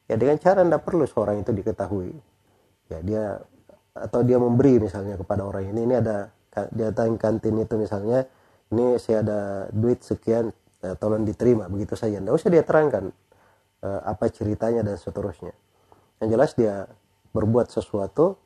ya 0.05 0.21
dengan 0.21 0.37
cara 0.37 0.61
tidak 0.61 0.85
perlu 0.85 1.09
seorang 1.09 1.41
itu 1.41 1.57
diketahui 1.57 2.13
ya 2.93 3.01
dia 3.01 3.25
atau 3.97 4.21
dia 4.21 4.37
memberi 4.37 4.77
misalnya 4.77 5.17
kepada 5.17 5.49
orang 5.49 5.73
ini 5.73 5.81
ini 5.89 5.95
ada 5.97 6.29
dia 6.73 6.93
datang 6.93 7.17
kantin 7.17 7.57
itu 7.65 7.81
misalnya 7.81 8.29
ini 8.75 9.01
saya 9.01 9.25
ada 9.25 9.41
duit 9.73 10.01
sekian 10.05 10.53
eh, 10.85 10.95
tolong 10.99 11.25
diterima 11.25 11.67
begitu 11.69 11.95
saja 11.95 12.21
tidak 12.21 12.35
usah 12.35 12.51
dia 12.53 12.63
terangkan 12.65 13.11
eh, 13.83 14.01
apa 14.05 14.29
ceritanya 14.29 14.85
dan 14.85 14.97
seterusnya 14.97 15.55
yang 16.23 16.29
jelas 16.35 16.53
dia 16.59 16.89
berbuat 17.33 17.71
sesuatu 17.71 18.37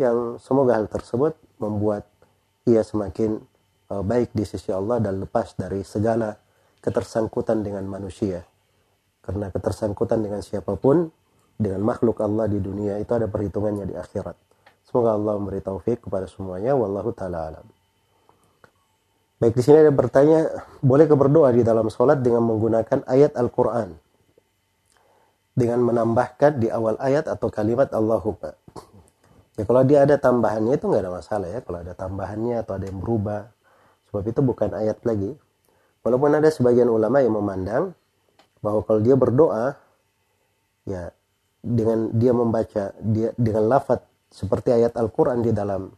yang 0.00 0.40
semoga 0.40 0.80
hal 0.80 0.88
tersebut 0.88 1.36
membuat 1.60 2.08
ia 2.68 2.84
semakin 2.84 3.40
eh, 3.90 4.02
baik 4.02 4.32
di 4.36 4.44
sisi 4.46 4.72
Allah 4.72 4.98
dan 4.98 5.22
lepas 5.22 5.56
dari 5.56 5.84
segala 5.86 6.36
ketersangkutan 6.82 7.62
dengan 7.62 7.86
manusia 7.86 8.42
karena 9.22 9.54
ketersangkutan 9.54 10.18
dengan 10.18 10.42
siapa 10.42 10.74
pun, 10.74 11.06
dengan 11.54 11.78
makhluk 11.86 12.18
Allah 12.18 12.50
di 12.50 12.58
dunia 12.58 12.98
itu 12.98 13.14
ada 13.14 13.30
perhitungannya 13.30 13.86
di 13.86 13.94
akhirat. 13.94 14.34
Semoga 14.82 15.14
Allah 15.14 15.38
memberi 15.38 15.62
taufik 15.62 16.02
kepada 16.02 16.26
semuanya. 16.26 16.74
Wallahu 16.74 17.14
taala 17.14 17.54
alam. 17.54 17.66
Baik 19.42 19.58
di 19.58 19.62
sini 19.66 19.82
ada 19.82 19.90
bertanya, 19.90 20.46
boleh 20.78 21.10
berdoa 21.10 21.50
di 21.50 21.66
dalam 21.66 21.90
sholat 21.90 22.22
dengan 22.22 22.46
menggunakan 22.46 23.02
ayat 23.10 23.34
Al-Quran? 23.34 23.90
Dengan 25.58 25.82
menambahkan 25.82 26.62
di 26.62 26.70
awal 26.70 26.94
ayat 27.02 27.26
atau 27.26 27.50
kalimat 27.50 27.90
Allahumma. 27.90 28.54
Ya 29.58 29.66
kalau 29.66 29.82
dia 29.82 30.06
ada 30.06 30.14
tambahannya 30.14 30.78
itu 30.78 30.86
nggak 30.86 31.02
ada 31.02 31.12
masalah 31.18 31.50
ya. 31.50 31.58
Kalau 31.58 31.82
ada 31.82 31.90
tambahannya 31.90 32.62
atau 32.62 32.78
ada 32.78 32.86
yang 32.86 33.02
berubah. 33.02 33.50
Sebab 34.14 34.22
itu 34.30 34.40
bukan 34.46 34.70
ayat 34.78 35.02
lagi. 35.02 35.34
Walaupun 36.06 36.38
ada 36.38 36.46
sebagian 36.46 36.86
ulama 36.86 37.18
yang 37.18 37.34
memandang 37.34 37.98
bahwa 38.62 38.86
kalau 38.86 39.02
dia 39.02 39.18
berdoa 39.18 39.74
ya 40.86 41.10
dengan 41.58 42.14
dia 42.14 42.30
membaca 42.30 42.94
dia 43.02 43.34
dengan 43.34 43.66
lafaz 43.66 44.06
seperti 44.30 44.70
ayat 44.70 44.94
Al-Qur'an 44.94 45.42
di 45.42 45.50
dalam 45.50 45.90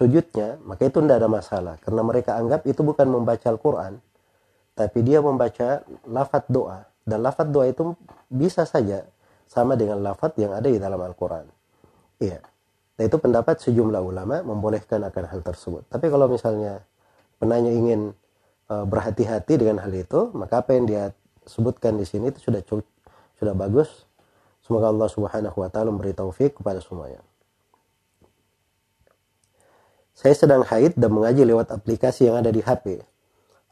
sujudnya 0.00 0.56
maka 0.64 0.88
itu 0.88 1.04
tidak 1.04 1.20
ada 1.20 1.28
masalah 1.28 1.74
karena 1.84 2.00
mereka 2.00 2.40
anggap 2.40 2.64
itu 2.64 2.80
bukan 2.80 3.04
membaca 3.04 3.44
Al-Qur'an 3.52 4.00
tapi 4.72 5.04
dia 5.04 5.20
membaca 5.20 5.84
lafaz 6.08 6.48
doa 6.48 6.88
dan 7.04 7.20
lafaz 7.20 7.44
doa 7.52 7.68
itu 7.68 7.92
bisa 8.32 8.64
saja 8.64 9.04
sama 9.50 9.74
dengan 9.74 9.98
lafaz 9.98 10.30
yang 10.38 10.54
ada 10.54 10.70
di 10.70 10.78
dalam 10.78 11.02
Al-Qur'an. 11.02 11.42
Iya. 12.22 12.38
Nah 12.94 13.02
itu 13.02 13.16
pendapat 13.18 13.58
sejumlah 13.58 13.98
ulama 13.98 14.46
membolehkan 14.46 15.02
akan 15.02 15.24
hal 15.26 15.40
tersebut. 15.42 15.90
Tapi 15.90 16.06
kalau 16.06 16.30
misalnya 16.30 16.86
penanya 17.42 17.74
ingin 17.74 18.14
uh, 18.70 18.86
berhati-hati 18.86 19.58
dengan 19.58 19.82
hal 19.82 19.90
itu, 19.90 20.30
maka 20.38 20.62
apa 20.62 20.78
yang 20.78 20.86
dia 20.86 21.10
sebutkan 21.48 21.98
di 21.98 22.06
sini 22.06 22.30
itu 22.30 22.38
sudah 22.38 22.62
cukup, 22.62 22.86
sudah 23.42 23.56
bagus. 23.58 24.06
Semoga 24.62 24.92
Allah 24.94 25.08
Subhanahu 25.10 25.56
wa 25.58 25.68
taala 25.72 25.90
memberi 25.90 26.14
taufik 26.14 26.62
kepada 26.62 26.78
semuanya. 26.78 27.18
Saya 30.20 30.36
sedang 30.36 30.60
haid 30.68 31.00
dan 31.00 31.16
mengaji 31.16 31.48
lewat 31.48 31.72
aplikasi 31.72 32.28
yang 32.28 32.36
ada 32.44 32.52
di 32.52 32.60
HP. 32.60 33.00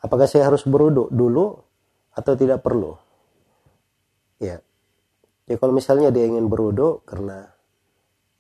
Apakah 0.01 0.25
saya 0.25 0.49
harus 0.49 0.65
beruduk 0.65 1.13
dulu 1.13 1.61
atau 2.17 2.33
tidak 2.33 2.65
perlu? 2.65 2.97
Ya. 4.41 4.65
Ya 5.45 5.57
kalau 5.61 5.77
misalnya 5.77 6.09
dia 6.09 6.25
ingin 6.25 6.49
beruduk 6.49 7.05
karena 7.05 7.53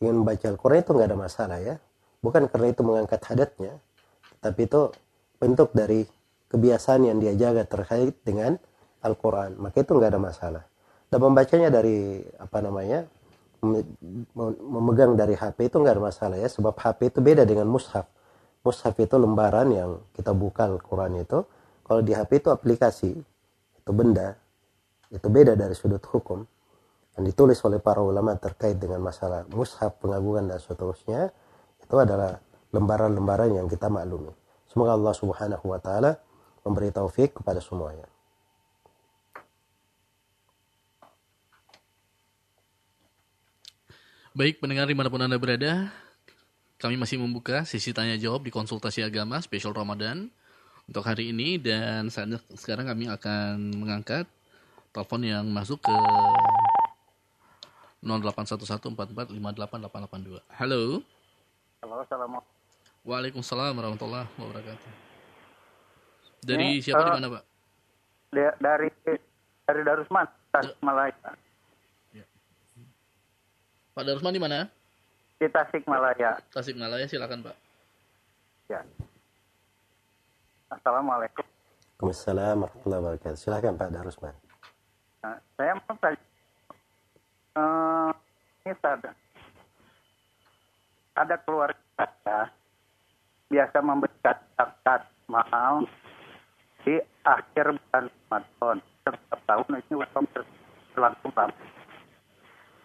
ingin 0.01 0.25
membaca 0.25 0.49
Al-Quran 0.49 0.81
itu 0.81 0.91
nggak 0.97 1.09
ada 1.13 1.19
masalah 1.21 1.59
ya. 1.61 1.77
Bukan 2.25 2.49
karena 2.49 2.73
itu 2.73 2.81
mengangkat 2.81 3.21
hadatnya, 3.29 3.77
tapi 4.41 4.65
itu 4.65 4.89
bentuk 5.37 5.77
dari 5.77 6.09
kebiasaan 6.49 7.05
yang 7.05 7.21
dia 7.21 7.37
jaga 7.37 7.69
terkait 7.69 8.17
dengan 8.25 8.57
Al-Quran 9.05 9.61
maka 9.61 9.85
itu 9.85 9.95
nggak 9.95 10.11
ada 10.17 10.21
masalah 10.21 10.65
dan 11.09 11.19
membacanya 11.23 11.69
dari 11.71 12.21
apa 12.41 12.59
namanya 12.59 13.07
memegang 13.63 15.19
dari 15.19 15.35
HP 15.35 15.71
itu 15.71 15.77
nggak 15.83 15.95
ada 15.99 16.05
masalah 16.05 16.37
ya 16.39 16.47
sebab 16.47 16.75
HP 16.79 17.15
itu 17.15 17.19
beda 17.19 17.43
dengan 17.43 17.67
mushaf. 17.67 18.07
Mushaf 18.63 18.95
itu 18.99 19.15
lembaran 19.19 19.69
yang 19.71 19.91
kita 20.15 20.31
buka 20.35 20.67
Al-Quran 20.71 21.23
itu 21.23 21.43
kalau 21.83 22.01
di 22.03 22.13
HP 22.15 22.45
itu 22.45 22.49
aplikasi 22.53 23.11
itu 23.79 23.91
benda 23.91 24.39
itu 25.09 25.27
beda 25.27 25.57
dari 25.59 25.75
sudut 25.75 26.03
hukum. 26.07 26.45
Yang 27.19 27.35
ditulis 27.35 27.59
oleh 27.67 27.83
para 27.83 27.99
ulama 27.99 28.39
terkait 28.39 28.79
dengan 28.79 29.03
masalah 29.03 29.43
mushaf 29.51 29.99
pengagungan 29.99 30.55
dan 30.55 30.59
seterusnya 30.63 31.35
itu 31.83 31.95
adalah 31.99 32.39
lembaran-lembaran 32.71 33.59
yang 33.59 33.67
kita 33.67 33.91
maklumi. 33.91 34.31
Semoga 34.69 34.95
Allah 34.95 35.15
subhanahu 35.17 35.65
wa 35.73 35.81
ta'ala 35.81 36.15
memberi 36.63 36.93
taufik 36.93 37.41
kepada 37.41 37.59
semuanya 37.65 38.18
Baik, 44.39 44.63
pendengar 44.63 44.87
di 44.87 44.95
mana 44.95 45.11
pun 45.11 45.19
Anda 45.19 45.35
berada, 45.35 45.91
kami 46.79 46.95
masih 46.95 47.19
membuka 47.19 47.67
sesi 47.67 47.91
tanya 47.91 48.15
jawab 48.15 48.47
di 48.47 48.55
konsultasi 48.55 49.03
agama 49.03 49.43
spesial 49.43 49.75
Ramadan 49.75 50.31
untuk 50.87 51.03
hari 51.03 51.35
ini 51.35 51.59
dan 51.59 52.07
saat 52.07 52.31
sekarang 52.55 52.87
kami 52.87 53.11
akan 53.11 53.75
mengangkat 53.75 54.31
telepon 54.95 55.27
yang 55.27 55.43
masuk 55.51 55.83
ke 55.83 55.91
081144588882. 58.07 60.39
Halo. 60.55 61.03
Halo, 61.83 62.07
assalamualaikum. 62.07 62.55
Waalaikumsalam 63.11 63.75
warahmatullahi 63.75 64.31
wabarakatuh. 64.39 64.91
Dari 66.47 66.79
Ini, 66.79 66.87
siapa 66.87 67.03
uh, 67.03 67.07
di 67.11 67.13
mana, 67.19 67.27
Pak? 67.27 67.43
Dari 68.63 68.87
dari 69.67 69.83
Darusman, 69.83 70.31
Tasikmalaya. 70.55 71.48
Pak 73.99 74.07
Darusman 74.07 74.31
di 74.31 74.39
mana? 74.39 74.63
Di 75.43 75.51
Tasikmalaya. 75.51 76.39
Tasikmalaya, 76.55 77.11
silakan 77.11 77.51
Pak. 77.51 77.57
Ya. 78.71 78.87
Assalamualaikum. 80.71 81.43
Waalaikumsalam 81.99 82.63
warahmatullahi 82.63 83.03
wabarakatuh. 83.03 83.35
Silakan 83.43 83.75
Pak 83.75 83.91
Darusman. 83.91 84.39
Nah, 85.27 85.43
saya 85.59 85.75
mau 85.75 85.99
tanya, 85.99 86.23
uh, 87.59 88.15
ini 88.63 88.79
ada, 88.87 89.11
ada 91.19 91.37
keluarga 91.43 92.07
ya, 92.23 92.41
biasa 93.51 93.83
memberikan 93.83 94.39
zakat 94.55 95.11
mahal 95.27 95.91
di 96.87 97.03
akhir 97.27 97.75
bulan 97.75 98.07
Ramadan. 98.31 98.79
Setiap 99.03 99.41
tahun 99.43 99.83
ini 99.83 99.95
berlangsung 100.95 101.35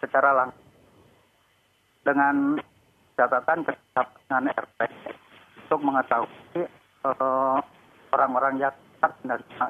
secara 0.01 0.30
langsung 0.34 0.62
dengan 2.04 2.60
catatan 3.16 3.64
dengan 3.64 4.43
RT 4.51 4.80
untuk 5.66 5.80
mengetahui 5.82 6.62
uh, 7.08 7.58
orang-orang 8.14 8.62
yang 8.62 8.76
menerima. 9.01 9.68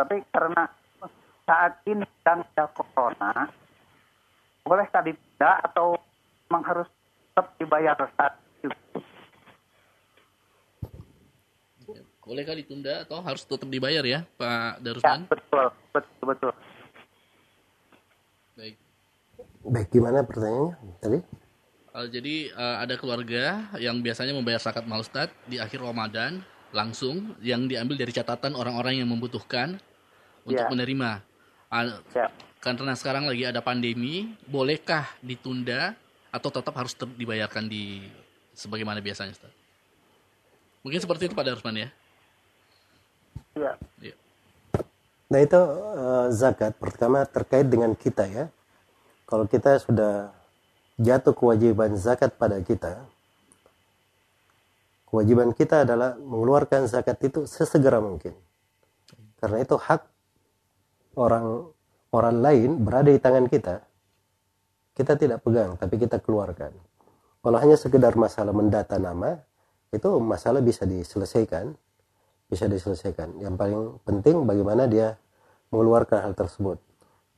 Tapi 0.00 0.16
karena 0.32 0.62
saat 1.44 1.72
ini 1.84 2.06
sedang 2.22 2.40
ada 2.54 2.64
corona, 2.72 3.50
boleh 4.64 4.86
tadi 4.88 5.12
tidak 5.12 5.56
atau 5.70 5.98
memang 6.48 6.64
harus 6.64 6.88
tetap 6.88 7.46
dibayar 7.58 7.96
saat 8.16 8.34
itu? 8.62 8.98
Boleh 12.22 12.46
kali 12.46 12.62
ditunda 12.62 13.02
atau 13.02 13.18
harus 13.26 13.42
tetap 13.42 13.66
dibayar 13.66 14.06
ya, 14.06 14.22
Pak 14.38 14.86
Darusman? 14.86 15.26
Ya, 15.26 15.30
betul, 15.34 15.66
betul, 15.90 16.24
betul. 16.30 16.52
Baik. 18.54 18.76
Baik, 19.60 19.92
gimana 19.92 20.24
pertanyaannya 20.24 20.74
tadi? 21.04 21.18
Uh, 21.90 22.06
jadi 22.08 22.54
uh, 22.54 22.76
ada 22.80 22.94
keluarga 22.96 23.66
yang 23.76 24.00
biasanya 24.00 24.32
membayar 24.32 24.62
zakat 24.62 24.86
mal 24.86 25.02
Ustadz 25.02 25.34
di 25.44 25.60
akhir 25.60 25.82
Ramadan 25.82 26.40
langsung 26.70 27.34
yang 27.42 27.66
diambil 27.66 27.98
dari 27.98 28.14
catatan 28.14 28.54
orang-orang 28.54 29.02
yang 29.02 29.08
membutuhkan 29.10 29.76
untuk 30.46 30.64
Ya. 30.64 30.70
menerima. 30.70 31.20
Uh, 31.70 31.98
Ya. 32.16 32.30
karena 32.60 32.94
sekarang 32.96 33.24
lagi 33.26 33.44
ada 33.46 33.60
pandemi, 33.60 34.32
bolehkah 34.46 35.06
ditunda 35.20 35.92
atau 36.30 36.48
tetap 36.48 36.72
harus 36.78 36.94
ter- 36.94 37.10
dibayarkan 37.18 37.66
di 37.66 38.06
sebagaimana 38.54 39.02
biasanya 39.02 39.34
Ustadz? 39.34 39.58
Mungkin 40.80 41.00
seperti 41.04 41.28
itu 41.28 41.34
Pak 41.36 41.44
Darusman 41.44 41.76
ya. 41.76 41.88
Ya. 43.58 43.72
Iya. 44.00 44.16
Nah 45.28 45.38
itu 45.42 45.60
eh, 45.60 46.26
zakat 46.32 46.72
pertama 46.80 47.26
terkait 47.28 47.66
dengan 47.68 47.92
kita 47.92 48.24
ya. 48.24 48.48
Kalau 49.30 49.46
kita 49.46 49.78
sudah 49.78 50.34
jatuh 50.98 51.30
kewajiban 51.32 51.94
zakat 51.94 52.34
pada 52.34 52.58
kita, 52.58 53.06
kewajiban 55.06 55.54
kita 55.54 55.86
adalah 55.86 56.18
mengeluarkan 56.18 56.90
zakat 56.90 57.22
itu 57.22 57.46
sesegera 57.46 58.02
mungkin. 58.02 58.34
Karena 59.38 59.62
itu 59.62 59.78
hak 59.78 60.02
orang 61.14 61.70
orang 62.10 62.36
lain 62.42 62.70
berada 62.82 63.08
di 63.14 63.22
tangan 63.22 63.46
kita. 63.46 63.86
Kita 64.98 65.14
tidak 65.14 65.46
pegang, 65.46 65.78
tapi 65.78 65.96
kita 65.96 66.18
keluarkan. 66.18 66.74
Kalau 67.40 67.56
hanya 67.62 67.78
sekedar 67.78 68.18
masalah 68.18 68.52
mendata 68.52 68.98
nama, 68.98 69.38
itu 69.94 70.10
masalah 70.18 70.60
bisa 70.60 70.82
diselesaikan 70.84 71.72
bisa 72.50 72.66
diselesaikan. 72.66 73.38
Yang 73.38 73.54
paling 73.54 73.80
penting 74.02 74.36
bagaimana 74.42 74.90
dia 74.90 75.14
mengeluarkan 75.70 76.18
hal 76.26 76.34
tersebut. 76.34 76.82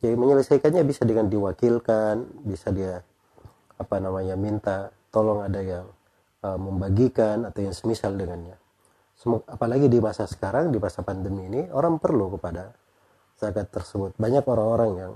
Jadi 0.03 0.19
menyelesaikannya 0.19 0.83
bisa 0.83 1.07
dengan 1.07 1.31
diwakilkan, 1.31 2.43
bisa 2.43 2.75
dia 2.75 3.07
apa 3.79 3.97
namanya 4.03 4.35
minta 4.35 4.91
tolong 5.15 5.47
ada 5.47 5.63
yang 5.63 5.87
uh, 6.43 6.59
membagikan 6.59 7.47
atau 7.47 7.63
yang 7.63 7.71
semisal 7.71 8.11
dengannya. 8.19 8.59
Semu- 9.15 9.47
Apalagi 9.47 9.87
di 9.87 10.03
masa 10.03 10.27
sekarang 10.27 10.75
di 10.75 10.83
masa 10.83 11.07
pandemi 11.07 11.47
ini 11.47 11.71
orang 11.71 12.03
perlu 12.03 12.35
kepada 12.35 12.75
zakat 13.39 13.71
tersebut. 13.71 14.19
Banyak 14.19 14.43
orang-orang 14.43 14.91
yang 14.99 15.13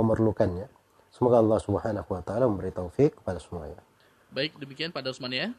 memerlukannya. 0.00 0.64
Semoga 1.12 1.44
Allah 1.44 1.60
Subhanahu 1.60 2.08
wa 2.08 2.22
taala 2.24 2.48
memberi 2.48 2.72
taufik 2.72 3.20
kepada 3.20 3.36
semuanya. 3.36 3.84
Baik, 4.32 4.56
demikian 4.56 4.96
Pak 4.96 5.04
Darusman 5.04 5.28
ya. 5.28 5.52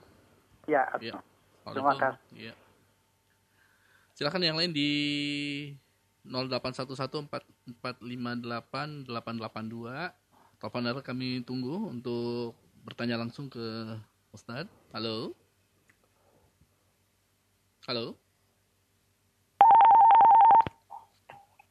Ya. 0.66 0.90
Ya. 0.98 1.22
Terima 1.62 1.94
Waalaikumsalam. 1.94 2.18
Iya. 2.34 2.54
Silakan 4.18 4.42
yang 4.42 4.58
lain 4.58 4.74
di 4.74 4.90
081144588882. 7.68 10.12
Telepon 10.60 10.84
darat 10.84 11.04
kami 11.04 11.44
tunggu 11.44 11.92
untuk 11.92 12.56
bertanya 12.84 13.20
langsung 13.20 13.48
ke 13.48 13.96
Ustadz. 14.36 14.72
Halo. 14.92 15.32
Halo. 17.88 18.16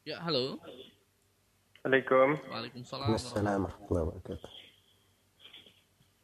Ya, 0.05 0.19
halo. 0.21 0.59
Assalamualaikum. 1.79 2.37
Waalaikumsalam. 2.49 3.63
Wabarakatuh. 3.87 4.51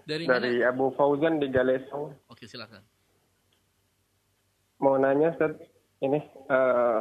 Dari 0.09 0.25
mana? 0.25 0.41
Dari 0.41 0.65
Abu 0.65 0.89
Fauzan 0.97 1.37
di 1.37 1.53
Galesong. 1.53 2.17
Oke, 2.29 2.49
silakan. 2.49 2.81
Mau 4.81 4.97
nanya, 4.97 5.29
Ustaz, 5.35 5.53
ini 6.01 6.17
eh, 6.49 6.99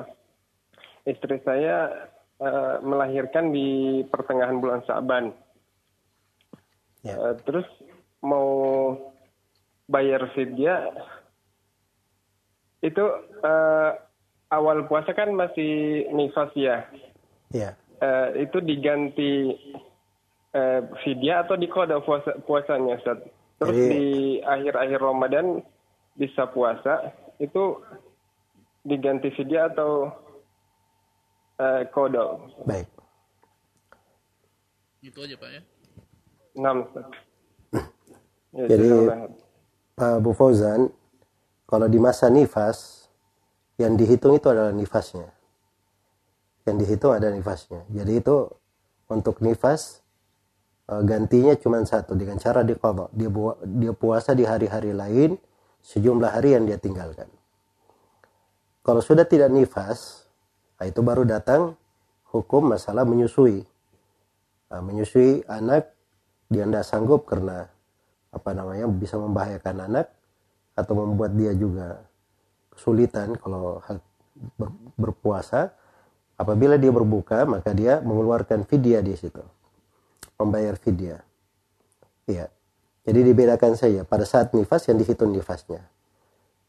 istri 1.08 1.40
saya 1.46 2.08
eh, 2.38 2.76
melahirkan 2.82 3.50
di 3.50 4.00
pertengahan 4.06 4.58
bulan 4.62 4.82
Sa'ban. 4.86 5.34
Ya. 7.02 7.14
Eh, 7.14 7.34
terus 7.46 7.66
mau 8.22 8.94
bayar 9.86 10.28
fidyah 10.34 10.90
itu 12.82 13.04
eh, 13.42 13.90
awal 14.50 14.86
puasa 14.86 15.14
kan 15.14 15.34
masih 15.34 16.06
nifas 16.14 16.50
ya. 16.54 16.86
Ya. 17.50 17.74
Eh, 17.98 18.46
itu 18.46 18.62
diganti 18.62 19.54
eh, 20.54 20.80
fidyah 21.02 21.46
atau 21.46 21.58
dikoda 21.58 21.98
puasa, 22.02 22.38
puasanya 22.46 22.98
Ustaz? 22.98 23.18
Terus 23.58 23.74
Jadi- 23.74 23.90
di 23.90 24.06
akhir-akhir 24.46 25.00
Ramadan 25.02 25.46
bisa 26.14 26.46
puasa 26.50 27.10
itu 27.38 27.78
diganti 28.86 29.30
fidyah 29.34 29.70
atau 29.74 30.10
eh, 31.58 31.82
kodo? 31.90 32.48
Baik. 32.64 32.86
Itu 35.02 35.18
aja, 35.22 35.34
Pak 35.38 35.50
ya. 35.50 35.62
Enam. 36.58 36.76
Ya, 38.54 38.64
Jadi-. 38.66 39.10
Pak 39.98 40.22
Bu 40.22 40.30
Fauzan, 40.30 40.94
kalau 41.66 41.90
di 41.90 41.98
masa 41.98 42.30
nifas, 42.30 43.10
yang 43.78 43.98
dihitung 43.98 44.38
itu 44.38 44.46
adalah 44.50 44.70
nifasnya. 44.70 45.26
Yang 46.66 46.76
dihitung 46.86 47.12
ada 47.14 47.30
nifasnya. 47.34 47.82
Jadi 47.90 48.22
itu 48.22 48.36
untuk 49.10 49.42
nifas 49.42 50.02
eh, 50.86 51.02
gantinya 51.02 51.54
cuma 51.58 51.82
satu 51.82 52.14
dengan 52.14 52.38
cara 52.38 52.62
diqadha. 52.62 53.10
Dia 53.14 53.30
bu- 53.30 53.58
dia 53.78 53.90
puasa 53.94 54.34
di 54.38 54.46
hari-hari 54.46 54.94
lain 54.94 55.34
sejumlah 55.82 56.30
hari 56.30 56.54
yang 56.58 56.66
dia 56.66 56.78
tinggalkan. 56.78 57.26
Kalau 58.86 59.02
sudah 59.02 59.26
tidak 59.26 59.50
nifas, 59.52 60.27
nah 60.78 60.86
itu 60.86 61.02
baru 61.02 61.26
datang 61.26 61.74
hukum 62.32 62.72
masalah 62.72 63.04
menyusui. 63.08 63.64
Nah, 64.68 64.80
menyusui 64.84 65.44
anak 65.48 65.92
dia 66.48 66.64
tidak 66.64 66.84
sanggup 66.84 67.28
karena 67.28 67.68
apa 68.28 68.50
namanya 68.52 68.84
bisa 68.88 69.16
membahayakan 69.16 69.88
anak 69.88 70.06
atau 70.76 70.94
membuat 70.94 71.34
dia 71.34 71.52
juga 71.56 72.04
kesulitan 72.72 73.34
kalau 73.40 73.80
berpuasa. 74.96 75.74
Apabila 76.38 76.78
dia 76.78 76.94
berbuka 76.94 77.42
maka 77.50 77.74
dia 77.74 77.98
mengeluarkan 77.98 78.62
fidyah 78.62 79.02
di 79.02 79.18
situ. 79.18 79.42
Membayar 80.38 80.78
fidyah. 80.78 81.18
Iya. 82.30 82.46
Jadi 83.02 83.20
dibedakan 83.26 83.74
saja 83.74 84.06
pada 84.06 84.22
saat 84.22 84.54
nifas 84.54 84.86
yang 84.86 85.02
dihitung 85.02 85.34
nifasnya 85.34 85.82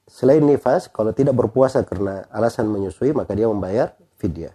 selain 0.09 0.41
nifas 0.41 0.89
kalau 0.89 1.13
tidak 1.13 1.37
berpuasa 1.37 1.85
karena 1.85 2.25
alasan 2.33 2.65
menyusui 2.65 3.13
maka 3.13 3.37
dia 3.37 3.45
membayar 3.45 3.93
fidyah 4.17 4.51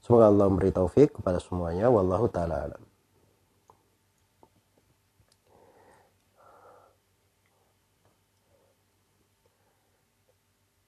semoga 0.00 0.32
Allah 0.32 0.48
memberi 0.48 0.72
taufik 0.72 1.20
kepada 1.20 1.36
semuanya 1.38 1.92
wallahu 1.92 2.24
taala 2.32 2.64
alam 2.64 2.82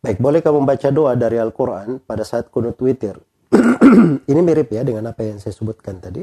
Baik, 0.07 0.23
bolehkah 0.23 0.55
membaca 0.55 0.87
doa 0.95 1.19
dari 1.19 1.35
Al-Quran 1.35 1.99
pada 1.99 2.23
saat 2.23 2.47
kunut 2.47 2.79
witir? 2.79 3.19
Ini 4.31 4.39
mirip 4.39 4.71
ya 4.71 4.87
dengan 4.87 5.11
apa 5.11 5.27
yang 5.27 5.43
saya 5.43 5.51
sebutkan 5.51 5.99
tadi. 5.99 6.23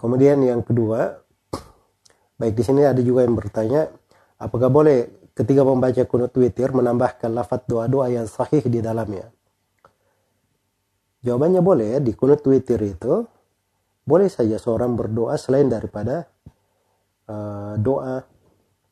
Kemudian 0.00 0.40
yang 0.40 0.64
kedua, 0.64 1.12
baik 2.40 2.56
di 2.56 2.64
sini 2.64 2.88
ada 2.88 3.04
juga 3.04 3.28
yang 3.28 3.36
bertanya, 3.36 3.84
apakah 4.40 4.72
boleh 4.72 5.21
ketika 5.32 5.62
membaca 5.64 6.02
kunut 6.04 6.32
witir 6.36 6.72
menambahkan 6.72 7.32
lafaz 7.32 7.64
doa-doa 7.68 8.12
yang 8.12 8.28
sahih 8.28 8.62
di 8.64 8.80
dalamnya? 8.80 9.28
Jawabannya 11.22 11.62
boleh 11.62 12.02
di 12.02 12.12
kunut 12.18 12.42
witir 12.44 12.82
itu 12.82 13.22
boleh 14.02 14.26
saja 14.26 14.58
seorang 14.58 14.98
berdoa 14.98 15.38
selain 15.38 15.70
daripada 15.70 16.26
uh, 17.30 17.78
doa 17.78 18.26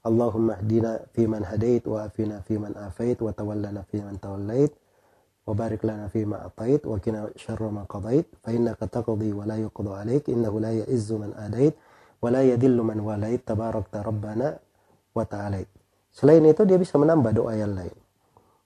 Allahumma 0.01 0.57
hdina 0.57 0.97
fiman 1.13 1.45
hadait 1.45 1.85
wa 1.85 2.09
afina 2.09 2.41
fiman 2.47 2.73
afait 2.79 3.21
wa 3.21 3.35
tawallana 3.37 3.85
fiman 3.91 4.17
tawallait 4.17 4.73
wa 5.45 5.53
barik 5.59 5.83
lana 5.83 6.07
fima 6.07 6.47
atait 6.47 6.79
wa 6.87 6.97
qina 7.03 7.27
syarra 7.35 7.69
ma 7.75 7.83
qadait 7.89 8.25
fa 8.39 8.55
innaka 8.55 8.87
taqdi 8.87 9.35
wa 9.35 9.43
la 9.49 9.59
yuqda 9.59 9.91
alaik 9.99 10.31
innahu 10.31 10.63
la 10.63 10.71
ya'izzu 10.71 11.19
man 11.19 11.35
adait 11.35 11.75
wa 12.23 12.31
la 12.31 12.47
yadhillu 12.47 12.87
man 12.87 13.03
walait 13.03 13.43
tabarakta 13.43 14.05
rabbana 14.05 14.55
wa 15.11 15.25
ta'alait. 15.27 15.80
Selain 16.11 16.43
itu 16.43 16.67
dia 16.67 16.77
bisa 16.77 16.99
menambah 16.99 17.33
doa 17.35 17.55
yang 17.55 17.75
lain. 17.75 17.95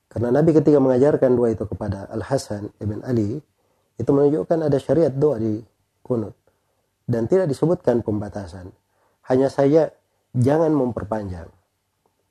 Karena 0.08 0.30
Nabi 0.30 0.54
ketika 0.54 0.78
mengajarkan 0.78 1.30
doa 1.34 1.50
itu 1.50 1.64
kepada 1.66 2.06
Al 2.08 2.22
Hasan 2.22 2.70
ibn 2.78 3.02
Ali 3.02 3.42
itu 3.98 4.10
menunjukkan 4.10 4.70
ada 4.70 4.78
syariat 4.78 5.10
doa 5.10 5.38
di 5.38 5.58
kunut 6.02 6.34
dan 7.04 7.28
tidak 7.28 7.50
disebutkan 7.50 8.00
pembatasan. 8.00 8.72
Hanya 9.26 9.48
saja 9.48 9.92
jangan 10.36 10.72
memperpanjang. 10.72 11.48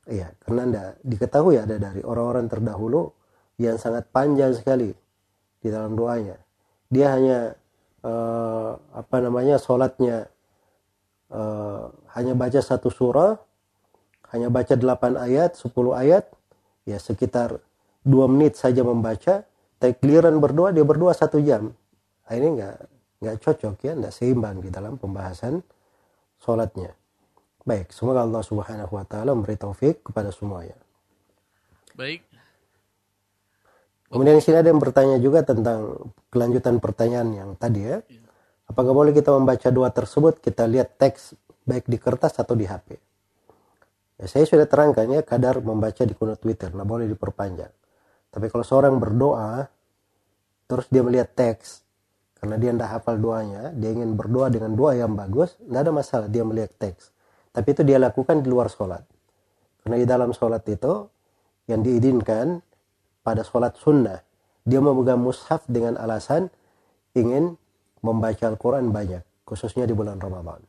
Iya, 0.04 0.36
karena 0.44 0.62
anda 0.68 0.84
diketahui 1.04 1.56
ada 1.56 1.80
dari 1.80 2.04
orang-orang 2.04 2.52
terdahulu 2.52 3.16
yang 3.56 3.80
sangat 3.80 4.12
panjang 4.12 4.52
sekali 4.52 4.92
di 5.64 5.68
dalam 5.72 5.96
doanya. 5.96 6.36
Dia 6.92 7.16
hanya 7.16 7.40
eh, 8.04 8.72
apa 8.76 9.18
namanya 9.24 9.56
sholatnya 9.56 10.28
eh, 11.32 11.84
hanya 12.20 12.34
baca 12.36 12.60
satu 12.60 12.92
surah, 12.92 13.40
hanya 14.34 14.50
baca 14.50 14.74
delapan 14.74 15.14
ayat, 15.14 15.54
10 15.54 15.94
ayat, 15.94 16.26
ya 16.90 16.98
sekitar 16.98 17.62
dua 18.02 18.26
menit 18.26 18.58
saja 18.58 18.82
membaca. 18.82 19.46
Tapi 19.78 19.94
giliran 20.02 20.42
berdoa 20.42 20.74
dia 20.74 20.82
berdoa 20.82 21.14
satu 21.14 21.38
jam. 21.44 21.70
Nah, 22.26 22.34
ini 22.34 22.58
nggak 22.58 22.78
nggak 23.24 23.36
cocok 23.40 23.76
ya 23.84 23.94
nggak 23.96 24.14
seimbang 24.16 24.64
di 24.64 24.74
dalam 24.74 24.98
pembahasan 24.98 25.62
sholatnya. 26.42 26.96
Baik 27.64 27.92
semoga 27.92 28.24
Allah 28.24 28.44
subhanahu 28.44 28.96
wa 28.96 29.06
taala 29.08 29.36
memberi 29.36 29.60
taufik 29.60 30.08
kepada 30.08 30.32
semuanya. 30.32 30.76
Baik. 31.94 32.24
Kemudian 34.08 34.40
di 34.40 34.44
sini 34.44 34.58
ada 34.62 34.70
yang 34.72 34.80
bertanya 34.80 35.18
juga 35.20 35.44
tentang 35.44 36.10
kelanjutan 36.32 36.80
pertanyaan 36.80 37.30
yang 37.34 37.50
tadi 37.60 37.82
ya. 37.84 38.00
Apakah 38.72 38.96
boleh 38.96 39.12
kita 39.12 39.36
membaca 39.36 39.68
doa 39.68 39.92
tersebut? 39.92 40.40
Kita 40.40 40.64
lihat 40.64 40.96
teks 40.96 41.36
baik 41.68 41.92
di 41.92 42.00
kertas 42.00 42.40
atau 42.40 42.56
di 42.56 42.64
HP 42.64 43.13
ya, 44.20 44.26
saya 44.30 44.44
sudah 44.46 44.68
terangkan 44.68 45.10
ya 45.10 45.22
kadar 45.22 45.62
membaca 45.64 46.04
di 46.04 46.14
kunut 46.14 46.42
Twitter 46.42 46.74
nah 46.74 46.86
boleh 46.86 47.08
diperpanjang 47.10 47.72
tapi 48.34 48.46
kalau 48.50 48.66
seorang 48.66 48.98
berdoa 48.98 49.70
terus 50.68 50.90
dia 50.90 51.06
melihat 51.06 51.32
teks 51.34 51.84
karena 52.44 52.60
dia 52.60 52.76
tidak 52.76 52.92
hafal 52.92 53.16
doanya, 53.16 53.72
dia 53.72 53.96
ingin 53.96 54.20
berdoa 54.20 54.52
dengan 54.52 54.76
doa 54.76 54.92
yang 54.92 55.16
bagus, 55.16 55.56
tidak 55.64 55.80
ada 55.80 55.92
masalah 55.96 56.28
dia 56.28 56.44
melihat 56.44 56.76
teks. 56.76 57.16
Tapi 57.56 57.72
itu 57.72 57.88
dia 57.88 57.96
lakukan 57.96 58.44
di 58.44 58.52
luar 58.52 58.68
sholat. 58.68 59.00
Karena 59.80 59.96
di 59.96 60.04
dalam 60.04 60.36
sholat 60.36 60.60
itu 60.68 61.08
yang 61.72 61.80
diizinkan 61.80 62.60
pada 63.24 63.48
sholat 63.48 63.80
sunnah, 63.80 64.20
dia 64.68 64.84
memegang 64.84 65.24
mushaf 65.24 65.64
dengan 65.72 65.96
alasan 65.96 66.52
ingin 67.16 67.56
membaca 68.04 68.44
Al-Quran 68.44 68.92
banyak, 68.92 69.24
khususnya 69.48 69.88
di 69.88 69.96
bulan 69.96 70.20
Ramadan. 70.20 70.60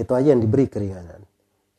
Itu 0.00 0.16
aja 0.16 0.32
yang 0.32 0.40
diberi 0.40 0.72
keringanan. 0.72 1.20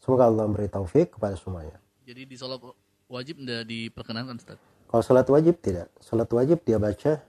Semoga 0.02 0.28
Allah 0.28 0.50
memberi 0.50 0.68
taufik 0.68 1.16
kepada 1.16 1.38
semuanya. 1.38 1.78
Jadi 2.04 2.26
di 2.26 2.36
sholat 2.36 2.60
wajib 3.06 3.46
tidak 3.46 3.70
diperkenankan 3.70 4.42
Ustaz? 4.42 4.58
Kalau 4.90 5.04
sholat 5.06 5.28
wajib 5.30 5.62
tidak. 5.62 5.88
Sholat 6.02 6.28
wajib 6.34 6.58
dia 6.66 6.82
baca 6.82 7.22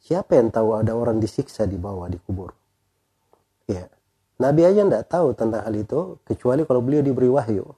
Siapa 0.00 0.40
yang 0.40 0.48
tahu 0.48 0.80
ada 0.80 0.96
orang 0.96 1.20
disiksa 1.20 1.68
di 1.68 1.76
bawah 1.76 2.08
di 2.08 2.16
kubur? 2.16 2.56
Ya. 3.68 3.84
Nabi 4.40 4.64
aja 4.64 4.80
tidak 4.80 5.04
tahu 5.12 5.36
tentang 5.36 5.68
hal 5.68 5.76
itu 5.76 6.16
kecuali 6.24 6.64
kalau 6.64 6.80
beliau 6.80 7.04
diberi 7.04 7.28
wahyu. 7.28 7.68